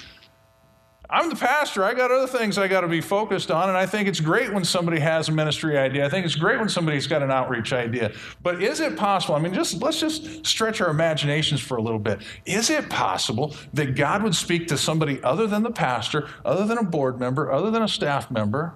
I'm 1.15 1.29
the 1.29 1.37
pastor. 1.37 1.85
I 1.85 1.95
got 1.95 2.11
other 2.11 2.27
things 2.27 2.59
I 2.59 2.67
got 2.67 2.81
to 2.81 2.89
be 2.89 3.01
focused 3.01 3.53
on. 3.53 3.69
And 3.69 3.79
I 3.79 3.87
think 3.87 4.09
it's 4.09 4.19
great 4.19 4.53
when 4.53 4.65
somebody 4.65 4.99
has 4.99 5.29
a 5.29 5.33
ministry 5.33 5.79
idea. 5.79 6.05
I 6.05 6.09
think 6.09 6.27
it's 6.27 6.35
great 6.35 6.59
when 6.59 6.69
somebody's 6.69 7.07
got 7.07 7.23
an 7.23 7.31
outreach 7.31 7.73
idea. 7.73 8.13
But 8.43 8.61
is 8.61 8.81
it 8.81 8.97
possible? 8.97 9.37
I 9.37 9.39
mean, 9.39 9.55
just 9.55 9.81
let's 9.81 10.01
just 10.01 10.45
stretch 10.45 10.81
our 10.81 10.91
imaginations 10.91 11.61
for 11.61 11.77
a 11.77 11.83
little 11.83 12.01
bit. 12.01 12.19
Is 12.47 12.69
it 12.69 12.91
possible 12.91 13.55
that 13.75 13.95
God 13.95 14.25
would 14.25 14.35
speak 14.35 14.67
to 14.69 14.77
somebody 14.77 15.23
other 15.23 15.47
than 15.47 15.63
the 15.63 15.71
pastor, 15.71 16.29
other 16.45 16.67
than 16.67 16.79
a 16.79 16.83
board 16.83 17.21
member, 17.21 17.53
other 17.53 17.71
than 17.71 17.83
a 17.83 17.89
staff 17.89 18.29
member, 18.29 18.75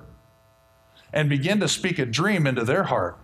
and 1.12 1.28
begin 1.28 1.58
to 1.58 1.66
speak 1.66 1.98
a 1.98 2.06
dream 2.06 2.46
into 2.46 2.64
their 2.64 2.84
heart? 2.84 3.18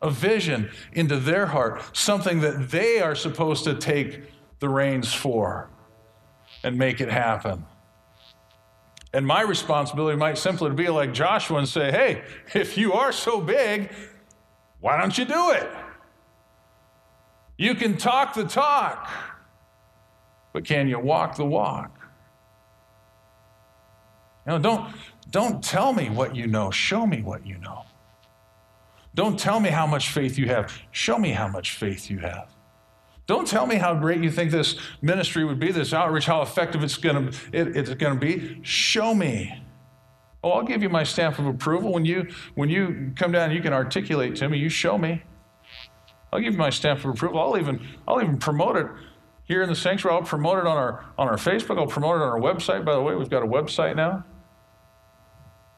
A 0.00 0.10
vision 0.10 0.70
into 0.92 1.16
their 1.16 1.46
heart, 1.46 1.82
something 1.92 2.38
that 2.42 2.70
they 2.70 3.00
are 3.00 3.16
supposed 3.16 3.64
to 3.64 3.74
take 3.74 4.22
the 4.60 4.68
reins 4.68 5.12
for 5.12 5.70
and 6.62 6.76
make 6.76 7.00
it 7.00 7.08
happen. 7.10 7.64
And 9.12 9.26
my 9.26 9.42
responsibility 9.42 10.16
might 10.16 10.38
simply 10.38 10.70
be 10.70 10.88
like 10.88 11.12
Joshua 11.12 11.58
and 11.58 11.68
say, 11.68 11.90
hey, 11.90 12.22
if 12.54 12.78
you 12.78 12.92
are 12.92 13.12
so 13.12 13.40
big, 13.40 13.90
why 14.80 15.00
don't 15.00 15.16
you 15.18 15.24
do 15.24 15.50
it? 15.50 15.68
You 17.58 17.74
can 17.74 17.96
talk 17.96 18.34
the 18.34 18.44
talk, 18.44 19.10
but 20.52 20.64
can 20.64 20.88
you 20.88 20.98
walk 20.98 21.36
the 21.36 21.44
walk? 21.44 21.90
You 24.46 24.52
know, 24.52 24.58
don't, 24.58 24.94
don't 25.30 25.62
tell 25.62 25.92
me 25.92 26.08
what 26.08 26.34
you 26.34 26.46
know, 26.46 26.70
show 26.70 27.06
me 27.06 27.20
what 27.20 27.46
you 27.46 27.58
know. 27.58 27.84
Don't 29.14 29.38
tell 29.38 29.60
me 29.60 29.70
how 29.70 29.86
much 29.86 30.10
faith 30.10 30.38
you 30.38 30.46
have, 30.46 30.72
show 30.92 31.18
me 31.18 31.30
how 31.30 31.48
much 31.48 31.72
faith 31.72 32.08
you 32.08 32.18
have. 32.18 32.48
Don't 33.30 33.46
tell 33.46 33.64
me 33.64 33.76
how 33.76 33.94
great 33.94 34.24
you 34.24 34.30
think 34.32 34.50
this 34.50 34.74
ministry 35.02 35.44
would 35.44 35.60
be, 35.60 35.70
this 35.70 35.92
outreach, 35.92 36.26
how 36.26 36.42
effective 36.42 36.82
it's 36.82 36.96
going 36.96 37.30
to, 37.30 37.38
it, 37.52 37.76
it's 37.76 37.88
to 37.88 38.14
be. 38.16 38.58
Show 38.64 39.14
me. 39.14 39.62
Oh, 40.42 40.50
I'll 40.50 40.64
give 40.64 40.82
you 40.82 40.88
my 40.88 41.04
stamp 41.04 41.38
of 41.38 41.46
approval. 41.46 41.92
When 41.92 42.04
you, 42.04 42.26
when 42.56 42.70
you 42.70 43.12
come 43.14 43.30
down, 43.30 43.52
you 43.52 43.62
can 43.62 43.72
articulate 43.72 44.34
to 44.34 44.48
me, 44.48 44.58
you 44.58 44.68
show 44.68 44.98
me. 44.98 45.22
I'll 46.32 46.40
give 46.40 46.54
you 46.54 46.58
my 46.58 46.70
stamp 46.70 47.04
of 47.04 47.10
approval. 47.10 47.38
I'll 47.38 47.56
even, 47.56 47.86
I'll 48.08 48.20
even 48.20 48.36
promote 48.36 48.76
it 48.76 48.88
here 49.44 49.62
in 49.62 49.68
the 49.68 49.76
sanctuary. 49.76 50.16
I'll 50.16 50.24
promote 50.24 50.58
it 50.58 50.66
on 50.66 50.76
our, 50.76 51.04
on 51.16 51.28
our 51.28 51.36
Facebook. 51.36 51.78
I'll 51.78 51.86
promote 51.86 52.16
it 52.16 52.22
on 52.22 52.28
our 52.30 52.40
website. 52.40 52.84
By 52.84 52.94
the 52.94 53.00
way, 53.00 53.14
we've 53.14 53.30
got 53.30 53.44
a 53.44 53.46
website 53.46 53.94
now. 53.94 54.24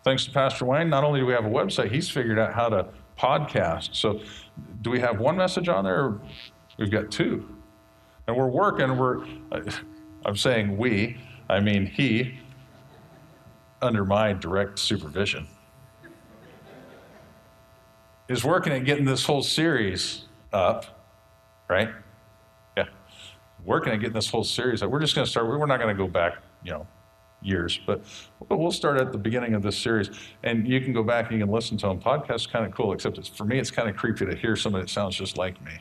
Thanks 0.04 0.24
to 0.24 0.30
Pastor 0.30 0.64
Wayne, 0.64 0.88
not 0.88 1.04
only 1.04 1.20
do 1.20 1.26
we 1.26 1.34
have 1.34 1.44
a 1.44 1.50
website, 1.50 1.90
he's 1.90 2.08
figured 2.08 2.38
out 2.38 2.54
how 2.54 2.70
to 2.70 2.88
podcast. 3.18 3.94
So, 3.94 4.22
do 4.80 4.88
we 4.90 5.00
have 5.00 5.20
one 5.20 5.36
message 5.36 5.68
on 5.68 5.84
there? 5.84 6.14
We've 6.78 6.90
got 6.90 7.10
two. 7.10 7.48
And 8.26 8.36
we're 8.36 8.48
working, 8.48 8.96
we're, 8.96 9.24
uh, 9.50 9.60
I'm 10.24 10.36
saying 10.36 10.76
we, 10.76 11.18
I 11.48 11.60
mean 11.60 11.86
he, 11.86 12.38
under 13.80 14.04
my 14.04 14.32
direct 14.32 14.78
supervision, 14.78 15.46
is 18.28 18.44
working 18.44 18.72
at 18.72 18.84
getting 18.84 19.04
this 19.04 19.24
whole 19.24 19.42
series 19.42 20.26
up, 20.52 21.04
right? 21.68 21.90
Yeah. 22.76 22.86
Working 23.64 23.92
at 23.92 23.96
getting 23.96 24.14
this 24.14 24.30
whole 24.30 24.44
series 24.44 24.82
up. 24.82 24.90
We're 24.90 25.00
just 25.00 25.14
going 25.14 25.24
to 25.24 25.30
start, 25.30 25.46
we're 25.48 25.66
not 25.66 25.80
going 25.80 25.94
to 25.94 26.00
go 26.00 26.08
back, 26.08 26.34
you 26.64 26.70
know, 26.70 26.86
years, 27.42 27.80
but 27.86 28.04
but 28.48 28.58
we'll 28.58 28.70
start 28.70 29.00
at 29.00 29.10
the 29.10 29.18
beginning 29.18 29.54
of 29.54 29.62
this 29.62 29.76
series. 29.76 30.10
And 30.44 30.66
you 30.66 30.80
can 30.80 30.92
go 30.92 31.02
back 31.02 31.30
and 31.30 31.38
you 31.38 31.44
can 31.44 31.52
listen 31.52 31.76
to 31.78 31.88
them. 31.88 32.00
Podcast's 32.00 32.46
kind 32.46 32.64
of 32.64 32.72
cool, 32.72 32.92
except 32.92 33.18
it's, 33.18 33.28
for 33.28 33.44
me, 33.44 33.58
it's 33.58 33.70
kind 33.70 33.88
of 33.88 33.96
creepy 33.96 34.26
to 34.26 34.36
hear 34.36 34.54
somebody 34.54 34.84
that 34.84 34.90
sounds 34.90 35.16
just 35.16 35.36
like 35.36 35.60
me. 35.64 35.72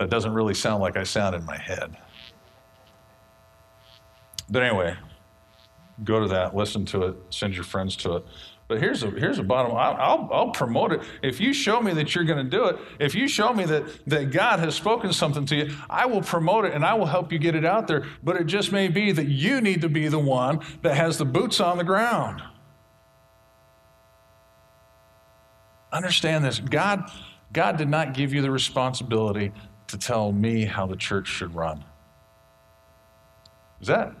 That 0.00 0.08
doesn't 0.08 0.32
really 0.32 0.54
sound 0.54 0.80
like 0.80 0.96
I 0.96 1.02
sound 1.02 1.34
in 1.34 1.44
my 1.44 1.58
head. 1.58 1.94
But 4.48 4.62
anyway, 4.62 4.96
go 6.02 6.20
to 6.20 6.28
that, 6.28 6.56
listen 6.56 6.86
to 6.86 7.02
it, 7.02 7.16
send 7.28 7.54
your 7.54 7.64
friends 7.64 7.96
to 7.96 8.16
it. 8.16 8.24
But 8.66 8.80
here's 8.80 9.02
a 9.02 9.10
here's 9.10 9.38
a 9.38 9.42
bottom. 9.42 9.72
I'll, 9.76 9.96
I'll, 9.96 10.30
I'll 10.32 10.50
promote 10.52 10.92
it 10.92 11.02
if 11.22 11.38
you 11.38 11.52
show 11.52 11.82
me 11.82 11.92
that 11.92 12.14
you're 12.14 12.24
going 12.24 12.42
to 12.42 12.50
do 12.50 12.64
it. 12.64 12.78
If 12.98 13.14
you 13.14 13.28
show 13.28 13.52
me 13.52 13.66
that 13.66 14.06
that 14.06 14.30
God 14.30 14.60
has 14.60 14.74
spoken 14.74 15.12
something 15.12 15.44
to 15.44 15.56
you, 15.56 15.76
I 15.90 16.06
will 16.06 16.22
promote 16.22 16.64
it 16.64 16.72
and 16.72 16.82
I 16.82 16.94
will 16.94 17.04
help 17.04 17.30
you 17.30 17.38
get 17.38 17.54
it 17.54 17.66
out 17.66 17.86
there. 17.86 18.06
But 18.22 18.36
it 18.36 18.44
just 18.44 18.72
may 18.72 18.88
be 18.88 19.12
that 19.12 19.28
you 19.28 19.60
need 19.60 19.82
to 19.82 19.90
be 19.90 20.08
the 20.08 20.18
one 20.18 20.60
that 20.80 20.96
has 20.96 21.18
the 21.18 21.26
boots 21.26 21.60
on 21.60 21.76
the 21.76 21.84
ground. 21.84 22.42
Understand 25.92 26.42
this. 26.42 26.58
God 26.58 27.10
God 27.52 27.76
did 27.76 27.88
not 27.88 28.14
give 28.14 28.32
you 28.32 28.40
the 28.40 28.50
responsibility 28.50 29.52
to 29.90 29.98
tell 29.98 30.32
me 30.32 30.64
how 30.64 30.86
the 30.86 30.96
church 30.96 31.28
should 31.28 31.54
run. 31.54 31.84
Is 33.80 33.88
that 33.88 34.14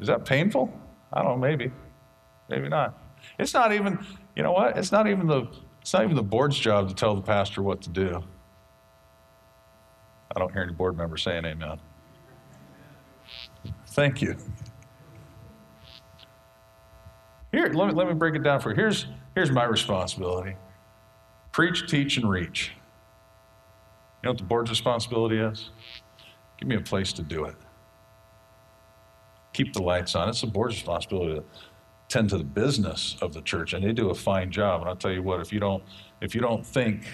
is 0.00 0.08
that 0.08 0.24
painful? 0.24 0.72
I 1.12 1.22
don't 1.22 1.32
know, 1.32 1.36
maybe. 1.36 1.70
Maybe 2.48 2.68
not. 2.68 2.98
It's 3.38 3.54
not 3.54 3.72
even, 3.72 4.04
you 4.36 4.42
know 4.42 4.52
what? 4.52 4.76
It's 4.76 4.92
not 4.92 5.06
even 5.06 5.26
the 5.26 5.46
it's 5.80 5.92
not 5.92 6.02
even 6.02 6.16
the 6.16 6.22
board's 6.22 6.58
job 6.58 6.88
to 6.88 6.94
tell 6.94 7.14
the 7.14 7.22
pastor 7.22 7.62
what 7.62 7.82
to 7.82 7.90
do. 7.90 8.22
I 10.34 10.40
don't 10.40 10.52
hear 10.52 10.62
any 10.62 10.72
board 10.72 10.96
members 10.96 11.22
saying 11.22 11.44
amen. 11.44 11.78
Thank 13.88 14.20
you. 14.20 14.36
Here, 17.52 17.68
let 17.68 17.88
me, 17.88 17.94
let 17.94 18.08
me 18.08 18.14
break 18.14 18.34
it 18.34 18.42
down 18.42 18.60
for 18.60 18.70
you. 18.70 18.76
Here's, 18.76 19.06
here's 19.34 19.50
my 19.50 19.64
responsibility 19.64 20.56
preach, 21.52 21.88
teach, 21.88 22.16
and 22.16 22.28
reach. 22.28 22.72
You 24.24 24.28
know 24.28 24.32
what 24.32 24.38
the 24.38 24.44
board's 24.44 24.70
responsibility 24.70 25.36
is? 25.36 25.68
Give 26.56 26.66
me 26.66 26.76
a 26.76 26.80
place 26.80 27.12
to 27.12 27.22
do 27.22 27.44
it. 27.44 27.56
Keep 29.52 29.74
the 29.74 29.82
lights 29.82 30.14
on. 30.14 30.30
It's 30.30 30.40
the 30.40 30.46
board's 30.46 30.76
responsibility 30.76 31.34
to 31.34 31.44
tend 32.08 32.30
to 32.30 32.38
the 32.38 32.44
business 32.44 33.18
of 33.20 33.34
the 33.34 33.42
church, 33.42 33.74
and 33.74 33.84
they 33.84 33.92
do 33.92 34.08
a 34.08 34.14
fine 34.14 34.50
job. 34.50 34.80
And 34.80 34.88
I'll 34.88 34.96
tell 34.96 35.12
you 35.12 35.22
what, 35.22 35.40
if 35.40 35.52
you 35.52 35.60
don't, 35.60 35.82
if 36.22 36.34
you 36.34 36.40
don't 36.40 36.64
think 36.64 37.06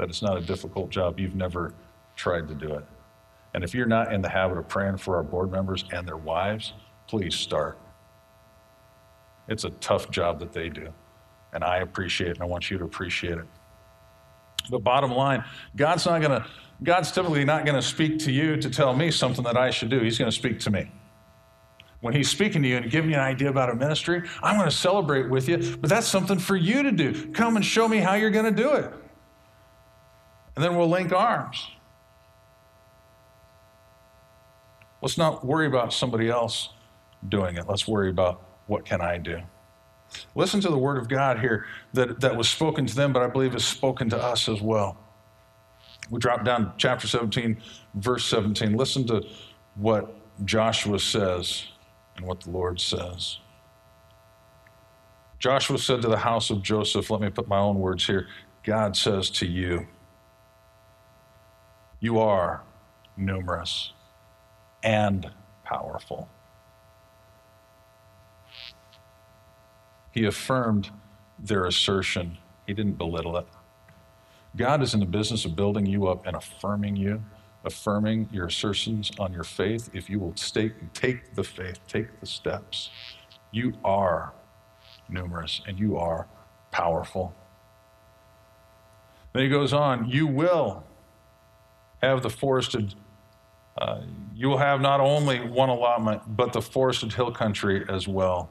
that 0.00 0.08
it's 0.08 0.20
not 0.20 0.36
a 0.36 0.40
difficult 0.40 0.90
job, 0.90 1.20
you've 1.20 1.36
never 1.36 1.74
tried 2.16 2.48
to 2.48 2.56
do 2.56 2.74
it. 2.74 2.84
And 3.54 3.62
if 3.62 3.72
you're 3.72 3.86
not 3.86 4.12
in 4.12 4.20
the 4.20 4.28
habit 4.28 4.58
of 4.58 4.66
praying 4.66 4.96
for 4.96 5.14
our 5.14 5.22
board 5.22 5.52
members 5.52 5.84
and 5.92 6.08
their 6.08 6.16
wives, 6.16 6.72
please 7.06 7.36
start. 7.36 7.78
It's 9.46 9.62
a 9.62 9.70
tough 9.70 10.10
job 10.10 10.40
that 10.40 10.52
they 10.52 10.70
do. 10.70 10.88
And 11.52 11.62
I 11.62 11.76
appreciate 11.76 12.30
it, 12.30 12.36
and 12.38 12.42
I 12.42 12.46
want 12.46 12.68
you 12.68 12.78
to 12.78 12.84
appreciate 12.84 13.38
it. 13.38 13.46
The 14.70 14.78
bottom 14.78 15.10
line, 15.12 15.44
God's 15.76 16.06
not 16.06 16.20
going 16.20 16.40
to, 16.40 16.46
God's 16.82 17.12
typically 17.12 17.44
not 17.44 17.64
going 17.64 17.76
to 17.76 17.82
speak 17.82 18.18
to 18.20 18.32
you 18.32 18.56
to 18.56 18.70
tell 18.70 18.94
me 18.94 19.10
something 19.10 19.44
that 19.44 19.56
I 19.56 19.70
should 19.70 19.90
do. 19.90 20.00
He's 20.00 20.18
going 20.18 20.30
to 20.30 20.36
speak 20.36 20.60
to 20.60 20.70
me. 20.70 20.90
when 22.02 22.12
he's 22.12 22.28
speaking 22.28 22.62
to 22.62 22.68
you 22.68 22.76
and 22.76 22.90
giving 22.90 23.10
you 23.10 23.16
an 23.16 23.22
idea 23.22 23.48
about 23.48 23.70
a 23.70 23.74
ministry, 23.74 24.22
I'm 24.42 24.56
going 24.56 24.68
to 24.68 24.76
celebrate 24.76 25.30
with 25.30 25.48
you, 25.48 25.76
but 25.80 25.88
that's 25.88 26.06
something 26.06 26.38
for 26.38 26.56
you 26.56 26.82
to 26.82 26.90
do. 26.90 27.30
Come 27.32 27.54
and 27.56 27.64
show 27.64 27.86
me 27.88 27.98
how 27.98 28.14
you're 28.14 28.30
going 28.30 28.52
to 28.54 28.62
do 28.62 28.72
it. 28.72 28.92
And 30.56 30.64
then 30.64 30.76
we'll 30.76 30.88
link 30.90 31.12
arms. 31.12 31.64
Let's 35.00 35.16
not 35.16 35.46
worry 35.46 35.68
about 35.68 35.92
somebody 35.92 36.28
else 36.28 36.70
doing 37.28 37.56
it. 37.56 37.68
Let's 37.68 37.86
worry 37.86 38.10
about 38.10 38.42
what 38.66 38.84
can 38.84 39.00
I 39.00 39.18
do. 39.18 39.40
Listen 40.34 40.60
to 40.60 40.68
the 40.68 40.78
word 40.78 40.98
of 40.98 41.08
God 41.08 41.38
here 41.38 41.66
that, 41.92 42.20
that 42.20 42.36
was 42.36 42.48
spoken 42.48 42.86
to 42.86 42.94
them, 42.94 43.12
but 43.12 43.22
I 43.22 43.26
believe 43.26 43.54
is 43.54 43.66
spoken 43.66 44.08
to 44.10 44.16
us 44.16 44.48
as 44.48 44.60
well. 44.60 44.96
We 46.10 46.18
drop 46.18 46.44
down 46.44 46.66
to 46.66 46.72
chapter 46.76 47.06
17, 47.06 47.56
verse 47.94 48.24
17. 48.26 48.76
Listen 48.76 49.06
to 49.06 49.22
what 49.74 50.14
Joshua 50.44 50.98
says 50.98 51.66
and 52.16 52.26
what 52.26 52.40
the 52.40 52.50
Lord 52.50 52.80
says. 52.80 53.38
Joshua 55.38 55.78
said 55.78 56.02
to 56.02 56.08
the 56.08 56.18
house 56.18 56.50
of 56.50 56.62
Joseph, 56.62 57.10
let 57.10 57.20
me 57.20 57.30
put 57.30 57.48
my 57.48 57.58
own 57.58 57.78
words 57.78 58.06
here. 58.06 58.28
God 58.64 58.96
says 58.96 59.28
to 59.30 59.46
you, 59.46 59.86
You 62.00 62.20
are 62.20 62.62
numerous 63.16 63.92
and 64.82 65.30
powerful. 65.64 66.28
He 70.12 70.24
affirmed 70.24 70.90
their 71.38 71.64
assertion, 71.64 72.38
he 72.66 72.74
didn't 72.74 72.98
belittle 72.98 73.36
it. 73.36 73.46
God 74.54 74.82
is 74.82 74.94
in 74.94 75.00
the 75.00 75.06
business 75.06 75.44
of 75.44 75.56
building 75.56 75.86
you 75.86 76.06
up 76.06 76.26
and 76.26 76.36
affirming 76.36 76.96
you, 76.96 77.22
affirming 77.64 78.28
your 78.30 78.46
assertions 78.46 79.10
on 79.18 79.32
your 79.32 79.44
faith. 79.44 79.88
If 79.94 80.10
you 80.10 80.18
will 80.18 80.32
take, 80.32 80.92
take 80.92 81.34
the 81.34 81.42
faith, 81.42 81.80
take 81.88 82.20
the 82.20 82.26
steps, 82.26 82.90
you 83.50 83.72
are 83.84 84.32
numerous 85.08 85.62
and 85.66 85.78
you 85.78 85.96
are 85.96 86.26
powerful. 86.70 87.34
Then 89.32 89.44
he 89.44 89.48
goes 89.48 89.72
on, 89.72 90.08
you 90.08 90.26
will 90.26 90.84
have 92.02 92.22
the 92.22 92.30
forested, 92.30 92.94
uh, 93.78 94.02
you 94.34 94.48
will 94.48 94.58
have 94.58 94.80
not 94.82 95.00
only 95.00 95.40
one 95.40 95.70
allotment, 95.70 96.36
but 96.36 96.52
the 96.52 96.60
forested 96.60 97.12
hill 97.14 97.32
country 97.32 97.84
as 97.88 98.06
well. 98.06 98.50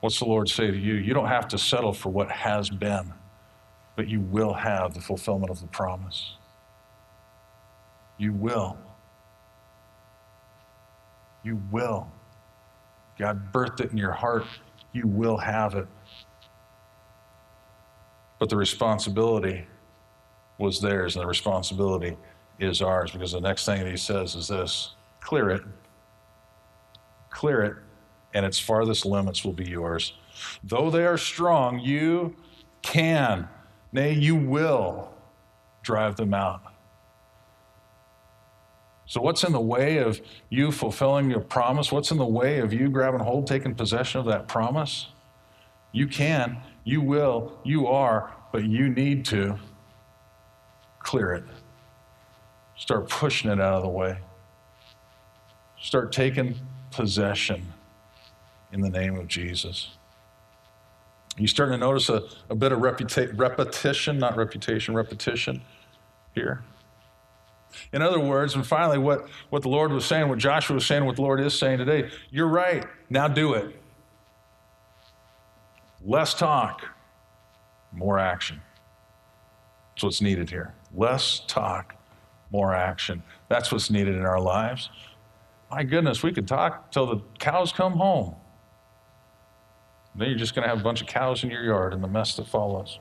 What's 0.00 0.18
the 0.20 0.26
Lord 0.26 0.48
say 0.48 0.70
to 0.70 0.76
you? 0.76 0.94
You 0.94 1.12
don't 1.12 1.26
have 1.26 1.48
to 1.48 1.58
settle 1.58 1.92
for 1.92 2.10
what 2.10 2.30
has 2.30 2.70
been, 2.70 3.12
but 3.96 4.08
you 4.08 4.20
will 4.20 4.52
have 4.52 4.94
the 4.94 5.00
fulfillment 5.00 5.50
of 5.50 5.60
the 5.60 5.66
promise. 5.66 6.36
You 8.16 8.32
will. 8.32 8.76
You 11.42 11.60
will. 11.72 12.08
God 13.18 13.52
birthed 13.52 13.80
it 13.80 13.90
in 13.90 13.98
your 13.98 14.12
heart. 14.12 14.44
You 14.92 15.06
will 15.08 15.36
have 15.36 15.74
it. 15.74 15.86
But 18.38 18.48
the 18.48 18.56
responsibility 18.56 19.66
was 20.58 20.80
theirs, 20.80 21.16
and 21.16 21.24
the 21.24 21.28
responsibility 21.28 22.16
is 22.60 22.82
ours 22.82 23.10
because 23.10 23.32
the 23.32 23.40
next 23.40 23.64
thing 23.64 23.82
that 23.82 23.90
he 23.90 23.96
says 23.96 24.36
is 24.36 24.48
this 24.48 24.94
clear 25.20 25.50
it. 25.50 25.62
Clear 27.30 27.62
it 27.62 27.76
and 28.34 28.44
its 28.44 28.58
farthest 28.58 29.06
limits 29.06 29.44
will 29.44 29.52
be 29.52 29.68
yours. 29.68 30.14
Though 30.62 30.90
they 30.90 31.04
are 31.04 31.18
strong, 31.18 31.78
you 31.80 32.36
can, 32.82 33.48
nay, 33.92 34.12
you 34.12 34.36
will 34.36 35.12
drive 35.82 36.16
them 36.16 36.34
out. 36.34 36.62
So, 39.06 39.22
what's 39.22 39.42
in 39.42 39.52
the 39.52 39.60
way 39.60 39.98
of 39.98 40.20
you 40.50 40.70
fulfilling 40.70 41.30
your 41.30 41.40
promise? 41.40 41.90
What's 41.90 42.10
in 42.10 42.18
the 42.18 42.26
way 42.26 42.58
of 42.58 42.74
you 42.74 42.90
grabbing 42.90 43.20
hold, 43.20 43.46
taking 43.46 43.74
possession 43.74 44.20
of 44.20 44.26
that 44.26 44.48
promise? 44.48 45.08
You 45.92 46.06
can, 46.06 46.58
you 46.84 47.00
will, 47.00 47.58
you 47.64 47.86
are, 47.86 48.30
but 48.52 48.64
you 48.64 48.90
need 48.90 49.24
to 49.26 49.58
clear 50.98 51.32
it. 51.32 51.44
Start 52.76 53.08
pushing 53.08 53.50
it 53.50 53.58
out 53.58 53.74
of 53.74 53.82
the 53.82 53.88
way. 53.88 54.18
Start 55.80 56.12
taking 56.12 56.54
possession 56.90 57.62
in 58.72 58.80
the 58.80 58.90
name 58.90 59.16
of 59.16 59.28
Jesus. 59.28 59.90
You 61.36 61.46
starting 61.46 61.72
to 61.72 61.78
notice 61.78 62.08
a, 62.08 62.24
a 62.50 62.54
bit 62.54 62.72
of 62.72 62.80
reputa- 62.80 63.38
repetition, 63.38 64.18
not 64.18 64.36
reputation, 64.36 64.94
repetition 64.94 65.62
here. 66.34 66.62
In 67.92 68.02
other 68.02 68.18
words, 68.18 68.54
and 68.54 68.66
finally, 68.66 68.98
what, 68.98 69.28
what 69.50 69.62
the 69.62 69.68
Lord 69.68 69.92
was 69.92 70.04
saying, 70.04 70.28
what 70.28 70.38
Joshua 70.38 70.74
was 70.74 70.86
saying, 70.86 71.04
what 71.04 71.16
the 71.16 71.22
Lord 71.22 71.40
is 71.40 71.56
saying 71.56 71.78
today, 71.78 72.10
you're 72.30 72.48
right. 72.48 72.84
Now 73.08 73.28
do 73.28 73.54
it. 73.54 73.76
Less 76.04 76.34
talk, 76.34 76.82
more 77.92 78.18
action. 78.18 78.60
That's 79.94 80.04
what's 80.04 80.20
needed 80.20 80.48
here. 80.48 80.74
Less 80.94 81.42
talk, 81.46 81.94
more 82.50 82.74
action. 82.74 83.22
That's 83.48 83.70
what's 83.70 83.90
needed 83.90 84.14
in 84.14 84.24
our 84.24 84.40
lives. 84.40 84.90
My 85.70 85.82
goodness, 85.82 86.22
we 86.22 86.32
could 86.32 86.48
talk 86.48 86.90
till 86.90 87.06
the 87.06 87.20
cows 87.38 87.72
come 87.72 87.94
home. 87.94 88.34
Then 90.14 90.28
you're 90.28 90.38
just 90.38 90.54
going 90.54 90.64
to 90.64 90.68
have 90.68 90.80
a 90.80 90.82
bunch 90.82 91.00
of 91.00 91.06
cows 91.06 91.44
in 91.44 91.50
your 91.50 91.64
yard 91.64 91.92
and 91.92 92.02
the 92.02 92.08
mess 92.08 92.34
that 92.36 92.46
follows. 92.46 92.98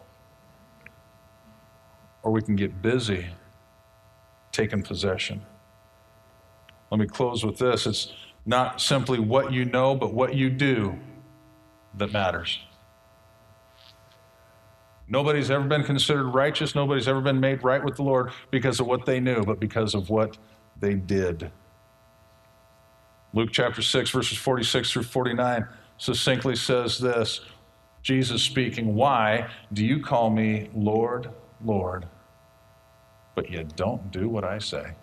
Or 2.23 2.31
we 2.31 2.41
can 2.41 2.55
get 2.55 2.81
busy 2.81 3.27
taking 4.51 4.83
possession. 4.83 5.41
Let 6.91 6.99
me 6.99 7.07
close 7.07 7.45
with 7.45 7.57
this. 7.57 7.85
It's 7.85 8.13
not 8.45 8.81
simply 8.81 9.19
what 9.19 9.51
you 9.51 9.65
know, 9.65 9.95
but 9.95 10.13
what 10.13 10.35
you 10.35 10.49
do 10.49 10.97
that 11.95 12.11
matters. 12.11 12.59
Nobody's 15.09 15.49
ever 15.49 15.65
been 15.65 15.83
considered 15.83 16.27
righteous. 16.27 16.75
Nobody's 16.75 17.07
ever 17.07 17.21
been 17.21 17.39
made 17.39 17.63
right 17.63 17.83
with 17.83 17.95
the 17.95 18.03
Lord 18.03 18.31
because 18.51 18.79
of 18.79 18.87
what 18.87 19.05
they 19.05 19.19
knew, 19.19 19.43
but 19.43 19.59
because 19.59 19.95
of 19.95 20.09
what 20.09 20.37
they 20.79 20.95
did. 20.95 21.49
Luke 23.33 23.49
chapter 23.51 23.81
6, 23.81 24.09
verses 24.09 24.37
46 24.37 24.91
through 24.91 25.03
49 25.03 25.67
succinctly 25.97 26.55
says 26.55 26.99
this 26.99 27.41
Jesus 28.01 28.41
speaking, 28.41 28.95
Why 28.95 29.49
do 29.73 29.85
you 29.85 29.99
call 29.99 30.29
me 30.29 30.69
Lord, 30.73 31.29
Lord, 31.63 32.05
but 33.35 33.49
you 33.49 33.65
don't 33.75 34.11
do 34.11 34.29
what 34.29 34.43
I 34.43 34.59
say? 34.59 34.93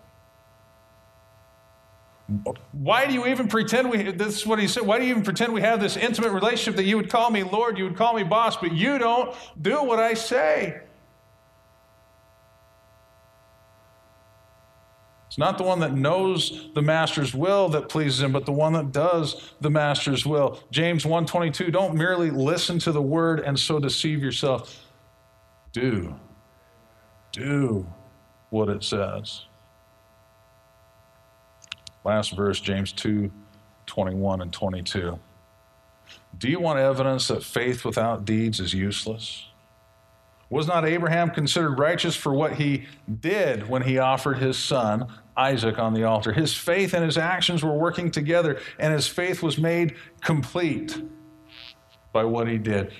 Why 2.72 3.06
do 3.06 3.12
you 3.12 3.26
even 3.26 3.48
pretend 3.48 3.90
we, 3.90 4.10
this 4.10 4.38
is 4.38 4.46
what 4.46 4.58
he 4.58 4.66
said, 4.66 4.84
why 4.84 4.98
do 4.98 5.04
you 5.04 5.10
even 5.10 5.24
pretend 5.24 5.52
we 5.52 5.60
have 5.60 5.78
this 5.78 5.98
intimate 5.98 6.30
relationship 6.30 6.76
that 6.76 6.84
you 6.84 6.96
would 6.96 7.10
call 7.10 7.30
me 7.30 7.42
Lord, 7.42 7.76
you 7.76 7.84
would 7.84 7.96
call 7.96 8.14
me 8.14 8.22
boss, 8.22 8.56
but 8.56 8.72
you 8.72 8.98
don't 8.98 9.36
do 9.60 9.82
what 9.82 9.98
I 9.98 10.14
say? 10.14 10.80
It's 15.34 15.38
not 15.40 15.58
the 15.58 15.64
one 15.64 15.80
that 15.80 15.94
knows 15.94 16.68
the 16.74 16.80
master's 16.80 17.34
will 17.34 17.68
that 17.70 17.88
pleases 17.88 18.22
him, 18.22 18.30
but 18.30 18.46
the 18.46 18.52
one 18.52 18.72
that 18.74 18.92
does 18.92 19.52
the 19.60 19.68
master's 19.68 20.24
will. 20.24 20.60
James 20.70 21.04
1:22, 21.04 21.72
don't 21.72 21.96
merely 21.96 22.30
listen 22.30 22.78
to 22.78 22.92
the 22.92 23.02
word 23.02 23.40
and 23.40 23.58
so 23.58 23.80
deceive 23.80 24.22
yourself. 24.22 24.86
Do. 25.72 26.14
Do 27.32 27.84
what 28.50 28.68
it 28.68 28.84
says. 28.84 29.46
Last 32.04 32.36
verse, 32.36 32.60
James 32.60 32.92
2, 32.92 33.28
21 33.86 34.40
and 34.40 34.52
22. 34.52 35.18
Do 36.38 36.48
you 36.48 36.60
want 36.60 36.78
evidence 36.78 37.26
that 37.26 37.42
faith 37.42 37.84
without 37.84 38.24
deeds 38.24 38.60
is 38.60 38.72
useless? 38.72 39.48
Was 40.48 40.68
not 40.68 40.84
Abraham 40.84 41.30
considered 41.30 41.76
righteous 41.80 42.14
for 42.14 42.32
what 42.32 42.52
he 42.52 42.86
did 43.20 43.68
when 43.68 43.82
he 43.82 43.98
offered 43.98 44.38
his 44.38 44.56
son 44.56 45.08
Isaac 45.36 45.78
on 45.78 45.94
the 45.94 46.04
altar? 46.04 46.32
His 46.32 46.54
faith 46.54 46.94
and 46.94 47.04
his 47.04 47.18
actions 47.18 47.62
were 47.62 47.76
working 47.76 48.10
together, 48.10 48.60
and 48.78 48.92
his 48.92 49.06
faith 49.06 49.42
was 49.42 49.58
made 49.58 49.96
complete 50.20 51.00
by 52.12 52.24
what 52.24 52.48
he 52.48 52.58
did. 52.58 52.92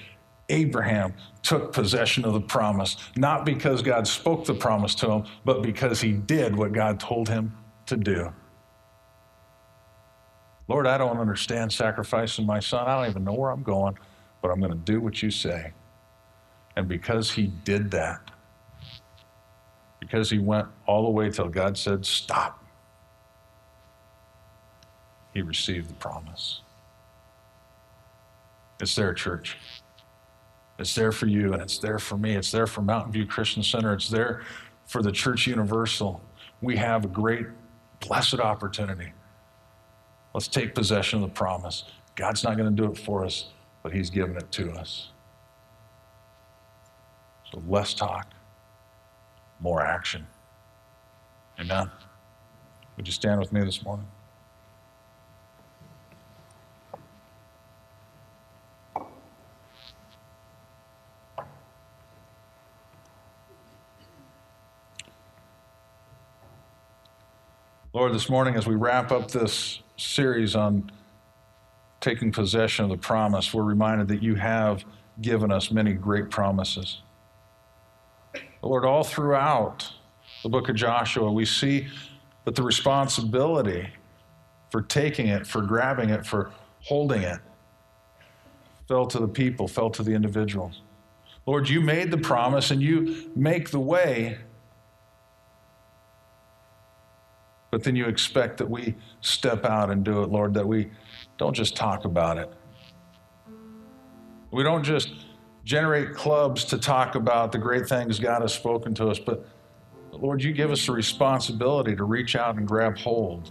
Abraham 0.49 1.15
took 1.43 1.73
possession 1.73 2.25
of 2.25 2.35
the 2.35 2.41
promise, 2.41 2.97
not 3.17 3.45
because 3.47 3.83
God 3.83 4.07
spoke 4.07 4.45
the 4.45 4.55
promise 4.55 4.95
to 4.97 5.11
him, 5.11 5.25
but 5.45 5.63
because 5.63 6.01
he 6.01 6.13
did 6.13 6.55
what 6.55 6.73
God 6.73 7.01
told 7.01 7.29
him 7.29 7.57
to 7.87 7.97
do. 7.97 8.33
Lord, 10.69 10.87
I 10.87 10.99
don't 10.99 11.19
understand 11.19 11.73
sacrificing 11.73 12.47
my 12.47 12.61
son. 12.61 12.87
I 12.87 12.97
don't 12.97 13.11
even 13.11 13.25
know 13.25 13.35
where 13.35 13.51
I'm 13.51 13.63
going, 13.63 13.99
but 14.43 14.51
I'm 14.51 14.59
going 14.61 14.73
to 14.73 14.79
do 14.79 15.01
what 15.01 15.23
you 15.23 15.31
say. 15.31 15.73
And 16.77 16.89
because 16.89 17.31
he 17.31 17.49
did 17.65 17.91
that, 17.93 18.31
because 20.05 20.29
he 20.29 20.39
went 20.39 20.69
all 20.87 21.05
the 21.05 21.11
way 21.11 21.31
till 21.31 21.49
God 21.49 21.79
said, 21.79 22.05
Stop, 22.05 22.63
he 25.33 25.41
received 25.41 25.89
the 25.89 25.95
promise. 25.95 26.61
It's 28.81 28.95
there, 28.95 29.15
church. 29.15 29.57
It's 30.79 30.95
there 30.95 31.13
for 31.13 31.27
you, 31.27 31.53
and 31.53 31.63
it's 31.63 31.79
there 31.79 31.99
for 31.99 32.19
me. 32.19 32.35
It's 32.37 32.51
there 32.51 32.67
for 32.67 32.83
Mountain 32.83 33.13
View 33.13 33.27
Christian 33.27 33.63
Center. 33.63 33.95
It's 33.95 34.09
there 34.09 34.43
for 34.87 35.03
the 35.03 35.13
Church 35.13 35.47
Universal. 35.47 36.21
We 36.61 36.77
have 36.77 37.05
a 37.05 37.09
great 37.09 37.47
blessed 38.01 38.41
opportunity. 38.41 39.13
Let's 40.35 40.49
take 40.49 40.75
possession 40.75 41.23
of 41.23 41.31
the 41.31 41.35
promise. 41.35 41.85
God's 42.17 42.45
not 42.45 42.57
going 42.57 42.75
to 42.75 42.83
do 42.83 42.91
it 42.91 42.99
for 42.99 43.25
us, 43.25 43.47
but 43.83 43.93
He's 43.93 44.11
given 44.11 44.37
it 44.37 44.51
to 44.53 44.73
us. 44.73 45.11
So 47.53 47.63
less 47.69 47.95
talk, 47.95 48.34
more 49.65 49.81
action. 49.81 50.27
Amen. 51.59 51.91
Would 52.99 53.07
you 53.07 53.13
stand 53.15 53.41
with 53.41 53.51
me 53.51 53.65
this 53.65 53.83
morning? 53.83 54.07
Lord, 67.95 68.13
this 68.13 68.29
morning 68.29 68.57
as 68.57 68.67
we 68.67 68.75
wrap 68.75 69.11
up 69.13 69.31
this 69.31 69.81
series 69.97 70.55
on 70.55 70.93
taking 72.03 72.33
possession 72.33 72.85
of 72.85 72.91
the 72.91 72.99
promise, 72.99 73.55
we're 73.55 73.63
reminded 73.63 74.09
that 74.09 74.23
you 74.23 74.35
have 74.35 74.85
given 75.23 75.51
us 75.51 75.71
many 75.71 75.95
great 75.95 76.29
promises. 76.29 77.01
Lord, 78.65 78.87
all 78.87 79.05
throughout 79.05 79.91
the 80.43 80.49
book 80.49 80.71
of 80.71 80.77
Joshua, 80.77 81.31
we 81.31 81.45
see 81.45 81.87
that 82.47 82.55
the 82.55 82.63
responsibility 82.63 83.89
for 84.71 84.83
taking 84.83 85.29
it, 85.29 85.47
for 85.47 85.61
grabbing 85.61 86.09
it, 86.09 86.25
for 86.25 86.51
holding 86.81 87.23
it, 87.23 87.41
fell 88.89 89.07
to 89.07 89.19
the 89.19 89.29
people, 89.29 89.69
fell 89.69 89.91
to 89.91 90.03
the 90.03 90.13
individuals. 90.13 90.81
Lord, 91.47 91.69
you 91.69 91.81
made 91.83 92.11
the 92.11 92.17
promise 92.17 92.71
and 92.71 92.81
you 92.83 93.31
make 93.37 93.71
the 93.71 93.79
way, 93.79 94.39
but 97.71 97.85
then 97.85 97.95
you 97.95 98.07
expect 98.07 98.57
that 98.59 98.69
we 98.69 98.95
step 99.21 99.67
out 99.67 99.91
and 99.91 100.03
do 100.05 100.23
it, 100.23 100.31
Lord, 100.31 100.55
that 100.55 100.67
we 100.67 100.91
don't 101.37 101.55
just 101.55 101.77
talk 101.77 102.07
about 102.07 102.39
it. 102.39 102.51
We 104.51 104.63
don't 104.63 104.85
just 104.85 105.13
generate 105.65 106.15
clubs 106.15 106.65
to 106.67 106.79
talk 106.79 107.15
about 107.15 107.51
the 107.51 107.59
great 107.59 107.89
things 107.89 108.19
God 108.19 108.43
has 108.43 108.55
spoken 108.55 108.95
to 108.95 109.09
us, 109.09 109.19
but 109.19 109.47
Lord, 110.13 110.43
you 110.43 110.53
give 110.53 110.71
us 110.71 110.89
a 110.89 110.93
responsibility 110.93 111.97
to 111.97 112.05
reach 112.05 112.37
out 112.37 112.57
and 112.57 112.69
grab 112.69 112.97
hold 112.97 113.51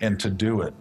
and 0.00 0.18
to 0.20 0.28
do 0.28 0.62
it. 0.62 0.74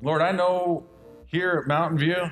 Lord, 0.00 0.22
I 0.22 0.32
know 0.32 0.86
here 1.26 1.60
at 1.62 1.66
Mountain 1.66 1.98
View, 1.98 2.30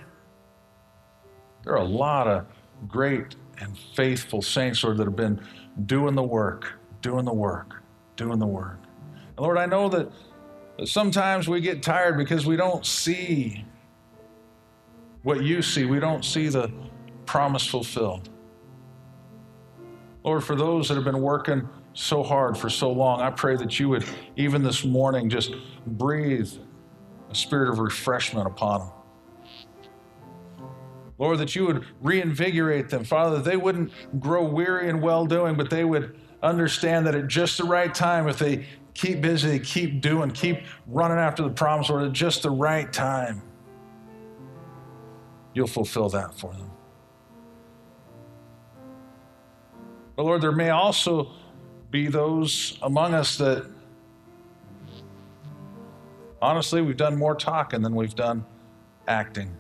there 1.65 1.73
are 1.73 1.83
a 1.83 1.85
lot 1.85 2.27
of 2.27 2.47
great 2.89 3.37
and 3.61 3.77
faithful 3.95 4.43
saints, 4.43 4.83
Lord, 4.85 4.99
that 4.99 5.05
have 5.05 5.17
been 5.17 5.41
doing 5.87 6.15
the 6.15 6.23
work, 6.23 6.73
doing 7.03 7.25
the 7.25 7.33
work, 7.33 7.83
doing 8.17 8.39
the 8.39 8.47
work. 8.47 8.79
And 9.37 9.41
Lord, 9.41 9.59
I 9.59 9.67
know 9.67 9.89
that 9.89 10.11
sometimes 10.85 11.49
we 11.49 11.61
get 11.61 11.83
tired 11.83 12.17
because 12.17 12.47
we 12.47 12.57
don't 12.57 12.85
see 12.87 13.65
what 15.25 15.43
you 15.43 15.61
see. 15.61 15.85
We 15.85 15.99
don't 15.99 16.25
see 16.25 16.49
the 16.49 16.70
promise 17.27 17.66
fulfilled. 17.66 18.29
Lord, 20.22 20.45
for 20.45 20.55
those 20.55 20.89
that 20.89 20.95
have 20.95 21.05
been 21.05 21.20
working 21.20 21.68
so 21.93 22.22
hard 22.22 22.57
for 22.57 22.70
so 22.70 22.91
long, 22.91 23.20
I 23.20 23.31
pray 23.31 23.57
that 23.57 23.79
you 23.81 23.89
would, 23.89 24.05
even 24.37 24.62
this 24.62 24.85
morning, 24.85 25.29
just 25.29 25.55
breathe 25.87 26.51
a 27.31 27.35
spirit 27.35 27.68
of 27.70 27.79
refreshment 27.79 28.47
upon 28.47 28.81
them. 28.81 28.91
Lord, 31.18 31.39
that 31.39 31.55
you 31.55 31.66
would 31.66 31.85
reinvigorate 32.01 32.89
them. 32.89 33.05
Father, 33.05 33.37
that 33.37 33.45
they 33.45 33.57
wouldn't 33.57 33.93
grow 34.20 34.45
weary 34.45 34.89
in 34.89 35.01
well 35.01 35.27
doing, 35.27 35.57
but 35.57 35.70
they 35.70 35.85
would 35.85 36.18
understand 36.43 37.07
that 37.07 37.14
at 37.14 37.29
just 37.29 37.59
the 37.59 37.64
right 37.64 37.95
time, 37.95 38.29
if 38.29 38.39
they 38.39 38.66
keep 38.95 39.20
busy, 39.20 39.59
keep 39.59 40.01
doing, 40.01 40.31
keep 40.31 40.62
running 40.87 41.18
after 41.18 41.43
the 41.43 41.51
promise, 41.51 41.89
Lord, 41.89 42.05
at 42.05 42.12
just 42.12 42.43
the 42.43 42.51
right 42.51 42.93
time, 42.93 43.43
you'll 45.55 45.67
fulfill 45.67 46.09
that 46.11 46.35
for 46.35 46.53
them. 46.53 46.71
But 50.17 50.25
Lord, 50.25 50.43
there 50.43 50.53
may 50.53 50.71
also 50.71 51.31
be 51.91 52.09
those 52.09 52.79
among 52.83 53.15
us 53.15 53.39
that 53.39 53.71
honestly, 56.43 56.83
we've 56.83 56.97
done 56.97 57.17
more 57.17 57.35
talking 57.35 57.83
than 57.83 57.95
we've 57.95 58.15
done 58.15 58.45
acting. 59.09 59.57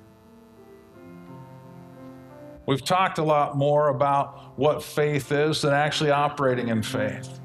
We've 2.66 2.84
talked 2.84 3.18
a 3.18 3.22
lot 3.22 3.56
more 3.56 3.88
about 3.88 4.58
what 4.58 4.82
faith 4.82 5.32
is 5.32 5.62
than 5.62 5.72
actually 5.72 6.10
operating 6.10 6.68
in 6.68 6.82
faith. 6.82 7.40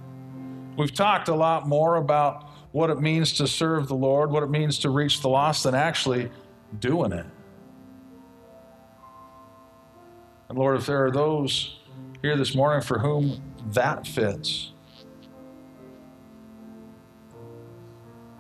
We've 0.78 0.94
talked 0.94 1.28
a 1.28 1.36
lot 1.36 1.68
more 1.68 1.98
about 1.98 2.50
what 2.72 2.90
it 2.90 3.02
means 3.02 3.34
to 3.34 3.48
serve 3.48 3.88
the 3.88 3.96
Lord, 3.96 4.32
what 4.32 4.44
it 4.44 4.50
means 4.50 4.80
to 4.80 4.90
reach 4.90 5.22
the 5.22 5.28
lost, 5.28 5.64
than 5.64 5.76
actually 5.76 6.32
doing 6.80 7.12
it. 7.12 7.26
And 10.50 10.58
Lord, 10.58 10.78
if 10.78 10.88
there 10.88 11.06
are 11.06 11.12
those 11.12 11.78
here 12.24 12.36
this 12.36 12.56
morning 12.56 12.82
for 12.82 12.98
whom 12.98 13.40
that 13.68 14.08
fits, 14.08 14.72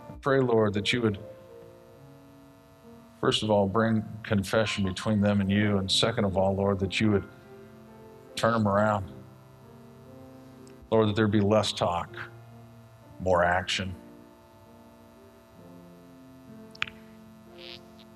I 0.09 0.13
pray, 0.19 0.39
Lord, 0.39 0.73
that 0.73 0.91
you 0.91 1.03
would, 1.03 1.19
first 3.21 3.43
of 3.43 3.51
all, 3.51 3.67
bring 3.67 4.03
confession 4.23 4.85
between 4.85 5.21
them 5.21 5.39
and 5.39 5.51
you, 5.51 5.77
and 5.77 5.89
second 5.89 6.25
of 6.25 6.35
all, 6.35 6.55
Lord, 6.55 6.79
that 6.79 6.99
you 6.99 7.11
would 7.11 7.23
turn 8.35 8.53
them 8.53 8.67
around. 8.67 9.11
Lord, 10.89 11.09
that 11.09 11.15
there 11.15 11.27
be 11.27 11.41
less 11.41 11.71
talk, 11.71 12.09
more 13.19 13.43
action. 13.43 13.93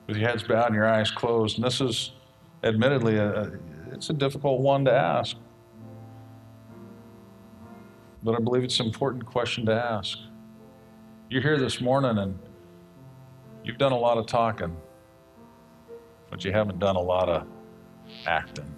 With 0.07 0.17
your 0.17 0.27
heads 0.27 0.41
bowed 0.41 0.65
and 0.67 0.75
your 0.75 0.87
eyes 0.87 1.11
closed, 1.11 1.57
and 1.57 1.65
this 1.65 1.79
is 1.79 2.13
admittedly 2.63 3.17
a, 3.17 3.51
it's 3.93 4.09
a 4.09 4.13
difficult 4.13 4.59
one 4.59 4.85
to 4.85 4.91
ask. 4.91 5.37
But 8.23 8.35
I 8.35 8.39
believe 8.39 8.63
it's 8.63 8.79
an 8.79 8.87
important 8.87 9.25
question 9.25 9.65
to 9.67 9.73
ask. 9.73 10.17
You're 11.29 11.41
here 11.41 11.59
this 11.59 11.79
morning 11.79 12.17
and 12.17 12.37
you've 13.63 13.77
done 13.77 13.91
a 13.91 13.97
lot 13.97 14.17
of 14.17 14.25
talking, 14.25 14.75
but 16.29 16.43
you 16.43 16.51
haven't 16.51 16.79
done 16.79 16.95
a 16.95 17.01
lot 17.01 17.29
of 17.29 17.47
acting. 18.25 18.73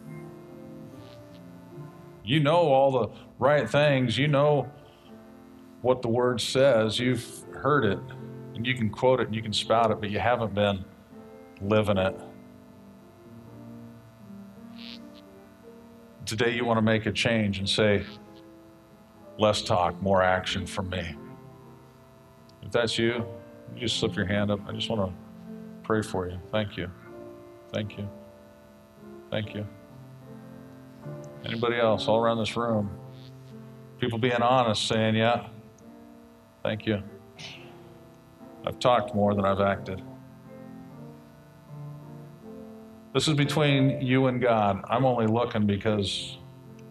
You 2.24 2.40
know 2.40 2.58
all 2.58 2.92
the 2.92 3.10
right 3.40 3.70
things, 3.70 4.18
you 4.18 4.28
know 4.28 4.70
what 5.82 6.02
the 6.02 6.08
word 6.08 6.42
says, 6.42 7.00
you've 7.00 7.44
heard 7.54 7.86
it, 7.86 8.00
and 8.56 8.66
you 8.66 8.74
can 8.74 8.90
quote 8.90 9.20
it 9.20 9.28
and 9.28 9.36
you 9.36 9.44
can 9.44 9.54
spout 9.54 9.92
it, 9.92 10.00
but 10.00 10.10
you 10.10 10.20
haven't 10.20 10.56
been 10.56 10.84
living 11.62 11.98
it. 11.98 12.20
Today, 16.26 16.56
you 16.56 16.66
want 16.66 16.78
to 16.78 16.82
make 16.82 17.06
a 17.06 17.12
change 17.12 17.60
and 17.60 17.70
say, 17.70 18.04
less 19.38 19.62
talk, 19.62 20.02
more 20.02 20.24
action 20.24 20.66
from 20.66 20.90
me. 20.90 21.16
If 22.64 22.72
that's 22.72 22.98
you, 22.98 23.24
you 23.76 23.82
just 23.82 24.00
slip 24.00 24.16
your 24.16 24.26
hand 24.26 24.50
up. 24.50 24.60
I 24.68 24.72
just 24.72 24.90
want 24.90 25.08
to 25.08 25.14
pray 25.84 26.02
for 26.02 26.28
you. 26.28 26.40
Thank 26.52 26.78
you. 26.78 26.90
Thank 27.72 27.98
you. 28.00 28.10
Thank 29.30 29.54
you. 29.54 29.68
Anybody 31.46 31.78
else 31.78 32.08
all 32.08 32.18
around 32.18 32.40
this 32.40 32.58
room? 32.58 32.90
People 34.00 34.18
being 34.18 34.42
honest, 34.42 34.88
saying, 34.88 35.16
Yeah, 35.16 35.46
thank 36.64 36.88
you. 36.88 37.04
I've 38.66 38.80
talked 38.80 39.14
more 39.14 39.36
than 39.36 39.46
I've 39.46 39.62
acted. 39.62 40.02
This 43.16 43.30
is 43.30 43.34
between 43.34 44.02
you 44.02 44.28
and 44.28 44.42
God. 44.42 44.84
I'm 44.90 45.06
only 45.06 45.26
looking 45.26 45.66
because 45.66 46.38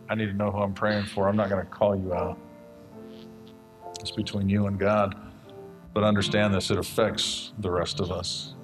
I 0.08 0.14
need 0.14 0.24
to 0.24 0.32
know 0.32 0.50
who 0.50 0.56
I'm 0.56 0.72
praying 0.72 1.04
for. 1.04 1.28
I'm 1.28 1.36
not 1.36 1.50
going 1.50 1.62
to 1.62 1.70
call 1.70 1.94
you 1.94 2.14
out. 2.14 2.38
It's 4.00 4.10
between 4.10 4.48
you 4.48 4.66
and 4.66 4.78
God. 4.78 5.14
But 5.92 6.02
understand 6.02 6.54
this, 6.54 6.70
it 6.70 6.78
affects 6.78 7.52
the 7.58 7.70
rest 7.70 8.00
of 8.00 8.10
us. 8.10 8.54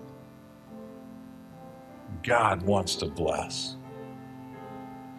God 2.22 2.62
wants 2.62 2.94
to 2.96 3.06
bless. 3.08 3.76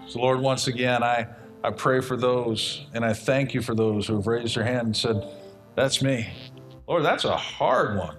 So, 0.07 0.21
Lord, 0.21 0.39
once 0.39 0.65
again, 0.65 1.03
I, 1.03 1.27
I 1.63 1.69
pray 1.69 2.01
for 2.01 2.17
those 2.17 2.87
and 2.95 3.05
I 3.05 3.13
thank 3.13 3.53
you 3.53 3.61
for 3.61 3.75
those 3.75 4.07
who 4.07 4.15
have 4.15 4.25
raised 4.25 4.55
their 4.55 4.63
hand 4.63 4.87
and 4.87 4.97
said, 4.97 5.31
That's 5.75 6.01
me. 6.01 6.27
Lord, 6.87 7.05
that's 7.05 7.23
a 7.23 7.37
hard 7.37 7.99
one. 7.99 8.17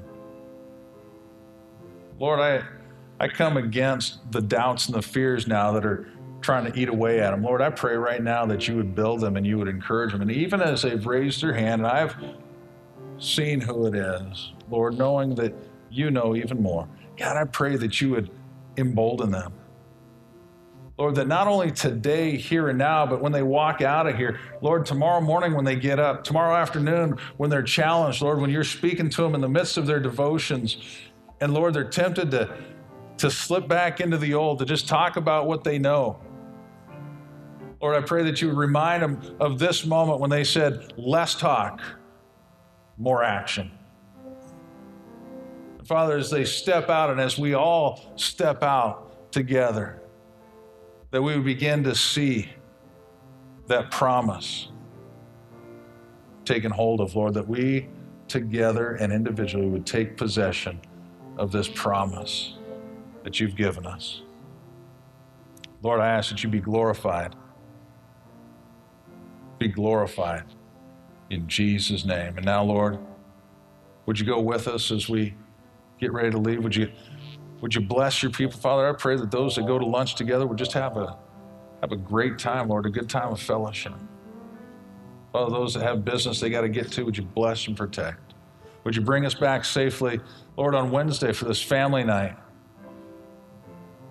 Lord, 2.21 2.39
I, 2.39 2.63
I 3.23 3.29
come 3.29 3.57
against 3.57 4.33
the 4.33 4.43
doubts 4.43 4.87
and 4.87 4.97
the 4.97 5.01
fears 5.01 5.47
now 5.47 5.71
that 5.73 5.87
are 5.87 6.09
trying 6.41 6.71
to 6.71 6.77
eat 6.77 6.89
away 6.89 7.21
at 7.21 7.31
them. 7.31 7.45
Lord, 7.45 7.63
I 7.63 7.71
pray 7.71 7.95
right 7.95 8.21
now 8.21 8.45
that 8.47 8.67
you 8.67 8.75
would 8.75 8.97
build 8.97 9.21
them 9.21 9.37
and 9.37 9.47
you 9.47 9.59
would 9.59 9.69
encourage 9.69 10.11
them. 10.11 10.23
And 10.23 10.31
even 10.33 10.61
as 10.61 10.83
they've 10.83 11.07
raised 11.07 11.41
their 11.41 11.55
hand, 11.55 11.83
and 11.83 11.87
I've 11.87 12.17
seen 13.19 13.61
who 13.61 13.87
it 13.87 13.95
is, 13.95 14.53
Lord, 14.69 14.99
knowing 14.99 15.37
that 15.37 15.55
you 15.89 16.11
know 16.11 16.35
even 16.35 16.61
more, 16.61 16.89
God, 17.17 17.37
I 17.37 17.45
pray 17.45 17.77
that 17.77 18.01
you 18.01 18.11
would 18.11 18.29
embolden 18.77 19.31
them. 19.31 19.53
Lord, 20.99 21.15
that 21.15 21.29
not 21.29 21.47
only 21.47 21.71
today, 21.71 22.37
here 22.37 22.71
and 22.71 22.79
now, 22.79 23.07
but 23.07 23.21
when 23.21 23.31
they 23.31 23.45
walk 23.45 23.83
out 23.83 24.09
of 24.09 24.17
here, 24.17 24.41
Lord, 24.63 24.85
tomorrow 24.85 25.21
morning 25.21 25.55
when 25.55 25.65
they 25.65 25.77
get 25.77 26.01
up, 26.01 26.25
tomorrow 26.25 26.57
afternoon 26.57 27.19
when 27.37 27.51
they're 27.51 27.63
challenged, 27.63 28.21
Lord, 28.21 28.41
when 28.41 28.51
you're 28.51 28.65
speaking 28.65 29.09
to 29.11 29.23
them 29.23 29.37
in 29.37 29.41
the 29.41 29.49
midst 29.49 29.77
of 29.77 29.87
their 29.87 30.01
devotions, 30.01 30.77
and 31.41 31.55
Lord, 31.55 31.75
they're 31.75 31.85
tempted 31.85 32.33
to, 32.33 32.53
to 33.23 33.31
slip 33.31 33.69
back 33.69 34.01
into 34.01 34.19
the 34.19 34.35
old, 34.35 34.59
to 34.59 34.65
just 34.65 34.89
talk 34.89 35.17
about 35.17 35.47
what 35.47 35.63
they 35.63 35.79
know. 35.79 36.19
Lord, 37.81 37.95
I 37.95 38.05
pray 38.05 38.25
that 38.25 38.43
you 38.43 38.49
would 38.49 38.57
remind 38.57 39.01
them 39.01 39.37
of 39.39 39.61
this 39.61 39.87
moment 39.87 40.19
when 40.19 40.29
they 40.29 40.43
said, 40.43 40.93
less 40.97 41.37
talk, 41.37 41.81
more 42.99 43.23
action. 43.23 43.71
Father, 45.85 46.17
as 46.17 46.31
they 46.31 46.45
step 46.45 46.91
out 46.91 47.11
and 47.11 47.21
as 47.21 47.39
we 47.39 47.55
all 47.55 48.13
step 48.17 48.65
out 48.65 49.31
together, 49.31 50.03
that 51.13 51.23
we 51.23 51.37
would 51.37 51.45
begin 51.45 51.85
to 51.85 51.95
see 51.95 52.51
that 53.69 53.93
promise 53.93 54.67
taken 56.45 56.73
hold 56.73 57.01
of, 57.01 57.15
Lord, 57.15 57.35
that 57.35 57.47
we 57.47 57.89
together 58.27 58.95
and 58.95 59.13
individually 59.13 59.69
would 59.69 59.87
take 59.87 60.17
possession 60.17 60.81
of 61.39 61.53
this 61.53 61.69
promise 61.69 62.57
that 63.25 63.41
you've 63.41 63.57
given 63.57 63.87
us. 63.87 64.23
Lord, 65.83 66.01
I 66.01 66.09
ask 66.09 66.31
that 66.31 66.43
you 66.43 66.49
be 66.49 66.61
glorified. 66.61 67.35
Be 69.59 69.69
glorified 69.69 70.45
in 71.31 71.49
Jesus' 71.49 72.05
name. 72.05 72.37
And 72.37 72.45
now, 72.45 72.63
Lord, 72.63 72.99
would 74.07 74.19
you 74.19 74.27
go 74.27 74.41
with 74.41 74.69
us 74.69 74.91
as 74.91 75.09
we 75.09 75.35
get 76.01 76.13
ready 76.13 76.31
to 76.31 76.39
leave? 76.39 76.63
Would 76.63 76.77
you, 76.77 76.91
would 77.61 77.75
you 77.75 77.81
bless 77.81 78.23
your 78.23 78.31
people, 78.31 78.59
Father? 78.59 78.89
I 78.89 78.93
pray 78.93 79.17
that 79.17 79.31
those 79.31 79.57
that 79.57 79.67
go 79.67 79.79
to 79.79 79.87
lunch 79.87 80.15
together 80.15 80.47
would 80.47 80.59
just 80.59 80.73
have 80.73 80.97
a, 80.97 81.17
have 81.81 81.93
a 81.93 81.97
great 81.97 82.39
time, 82.39 82.69
Lord, 82.69 82.87
a 82.87 82.91
good 82.91 83.09
time 83.09 83.33
of 83.33 83.41
fellowship. 83.41 83.95
Father, 85.33 85.51
those 85.51 85.75
that 85.75 85.83
have 85.83 86.05
business 86.05 86.41
they 86.41 86.51
got 86.51 86.61
to 86.61 86.69
get 86.69 86.93
to, 86.93 87.05
would 87.05 87.17
you 87.17 87.25
bless 87.25 87.67
and 87.67 87.77
protect? 87.77 88.35
Would 88.85 88.97
you 88.97 89.03
bring 89.03 89.25
us 89.25 89.35
back 89.35 89.65
safely, 89.65 90.21
Lord, 90.57 90.75
on 90.75 90.91
Wednesday 90.91 91.33
for 91.33 91.47
this 91.47 91.63
family 91.63 92.05
night, 92.05 92.37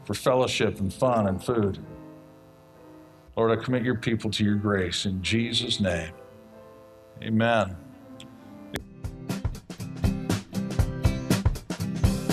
for 0.05 0.13
fellowship 0.13 0.79
and 0.79 0.93
fun 0.93 1.27
and 1.27 1.43
food? 1.43 1.79
Lord, 3.35 3.57
I 3.57 3.63
commit 3.63 3.83
your 3.83 3.95
people 3.95 4.29
to 4.31 4.43
your 4.43 4.55
grace 4.55 5.05
in 5.05 5.23
Jesus' 5.23 5.79
name. 5.79 6.11
Amen. 7.23 7.77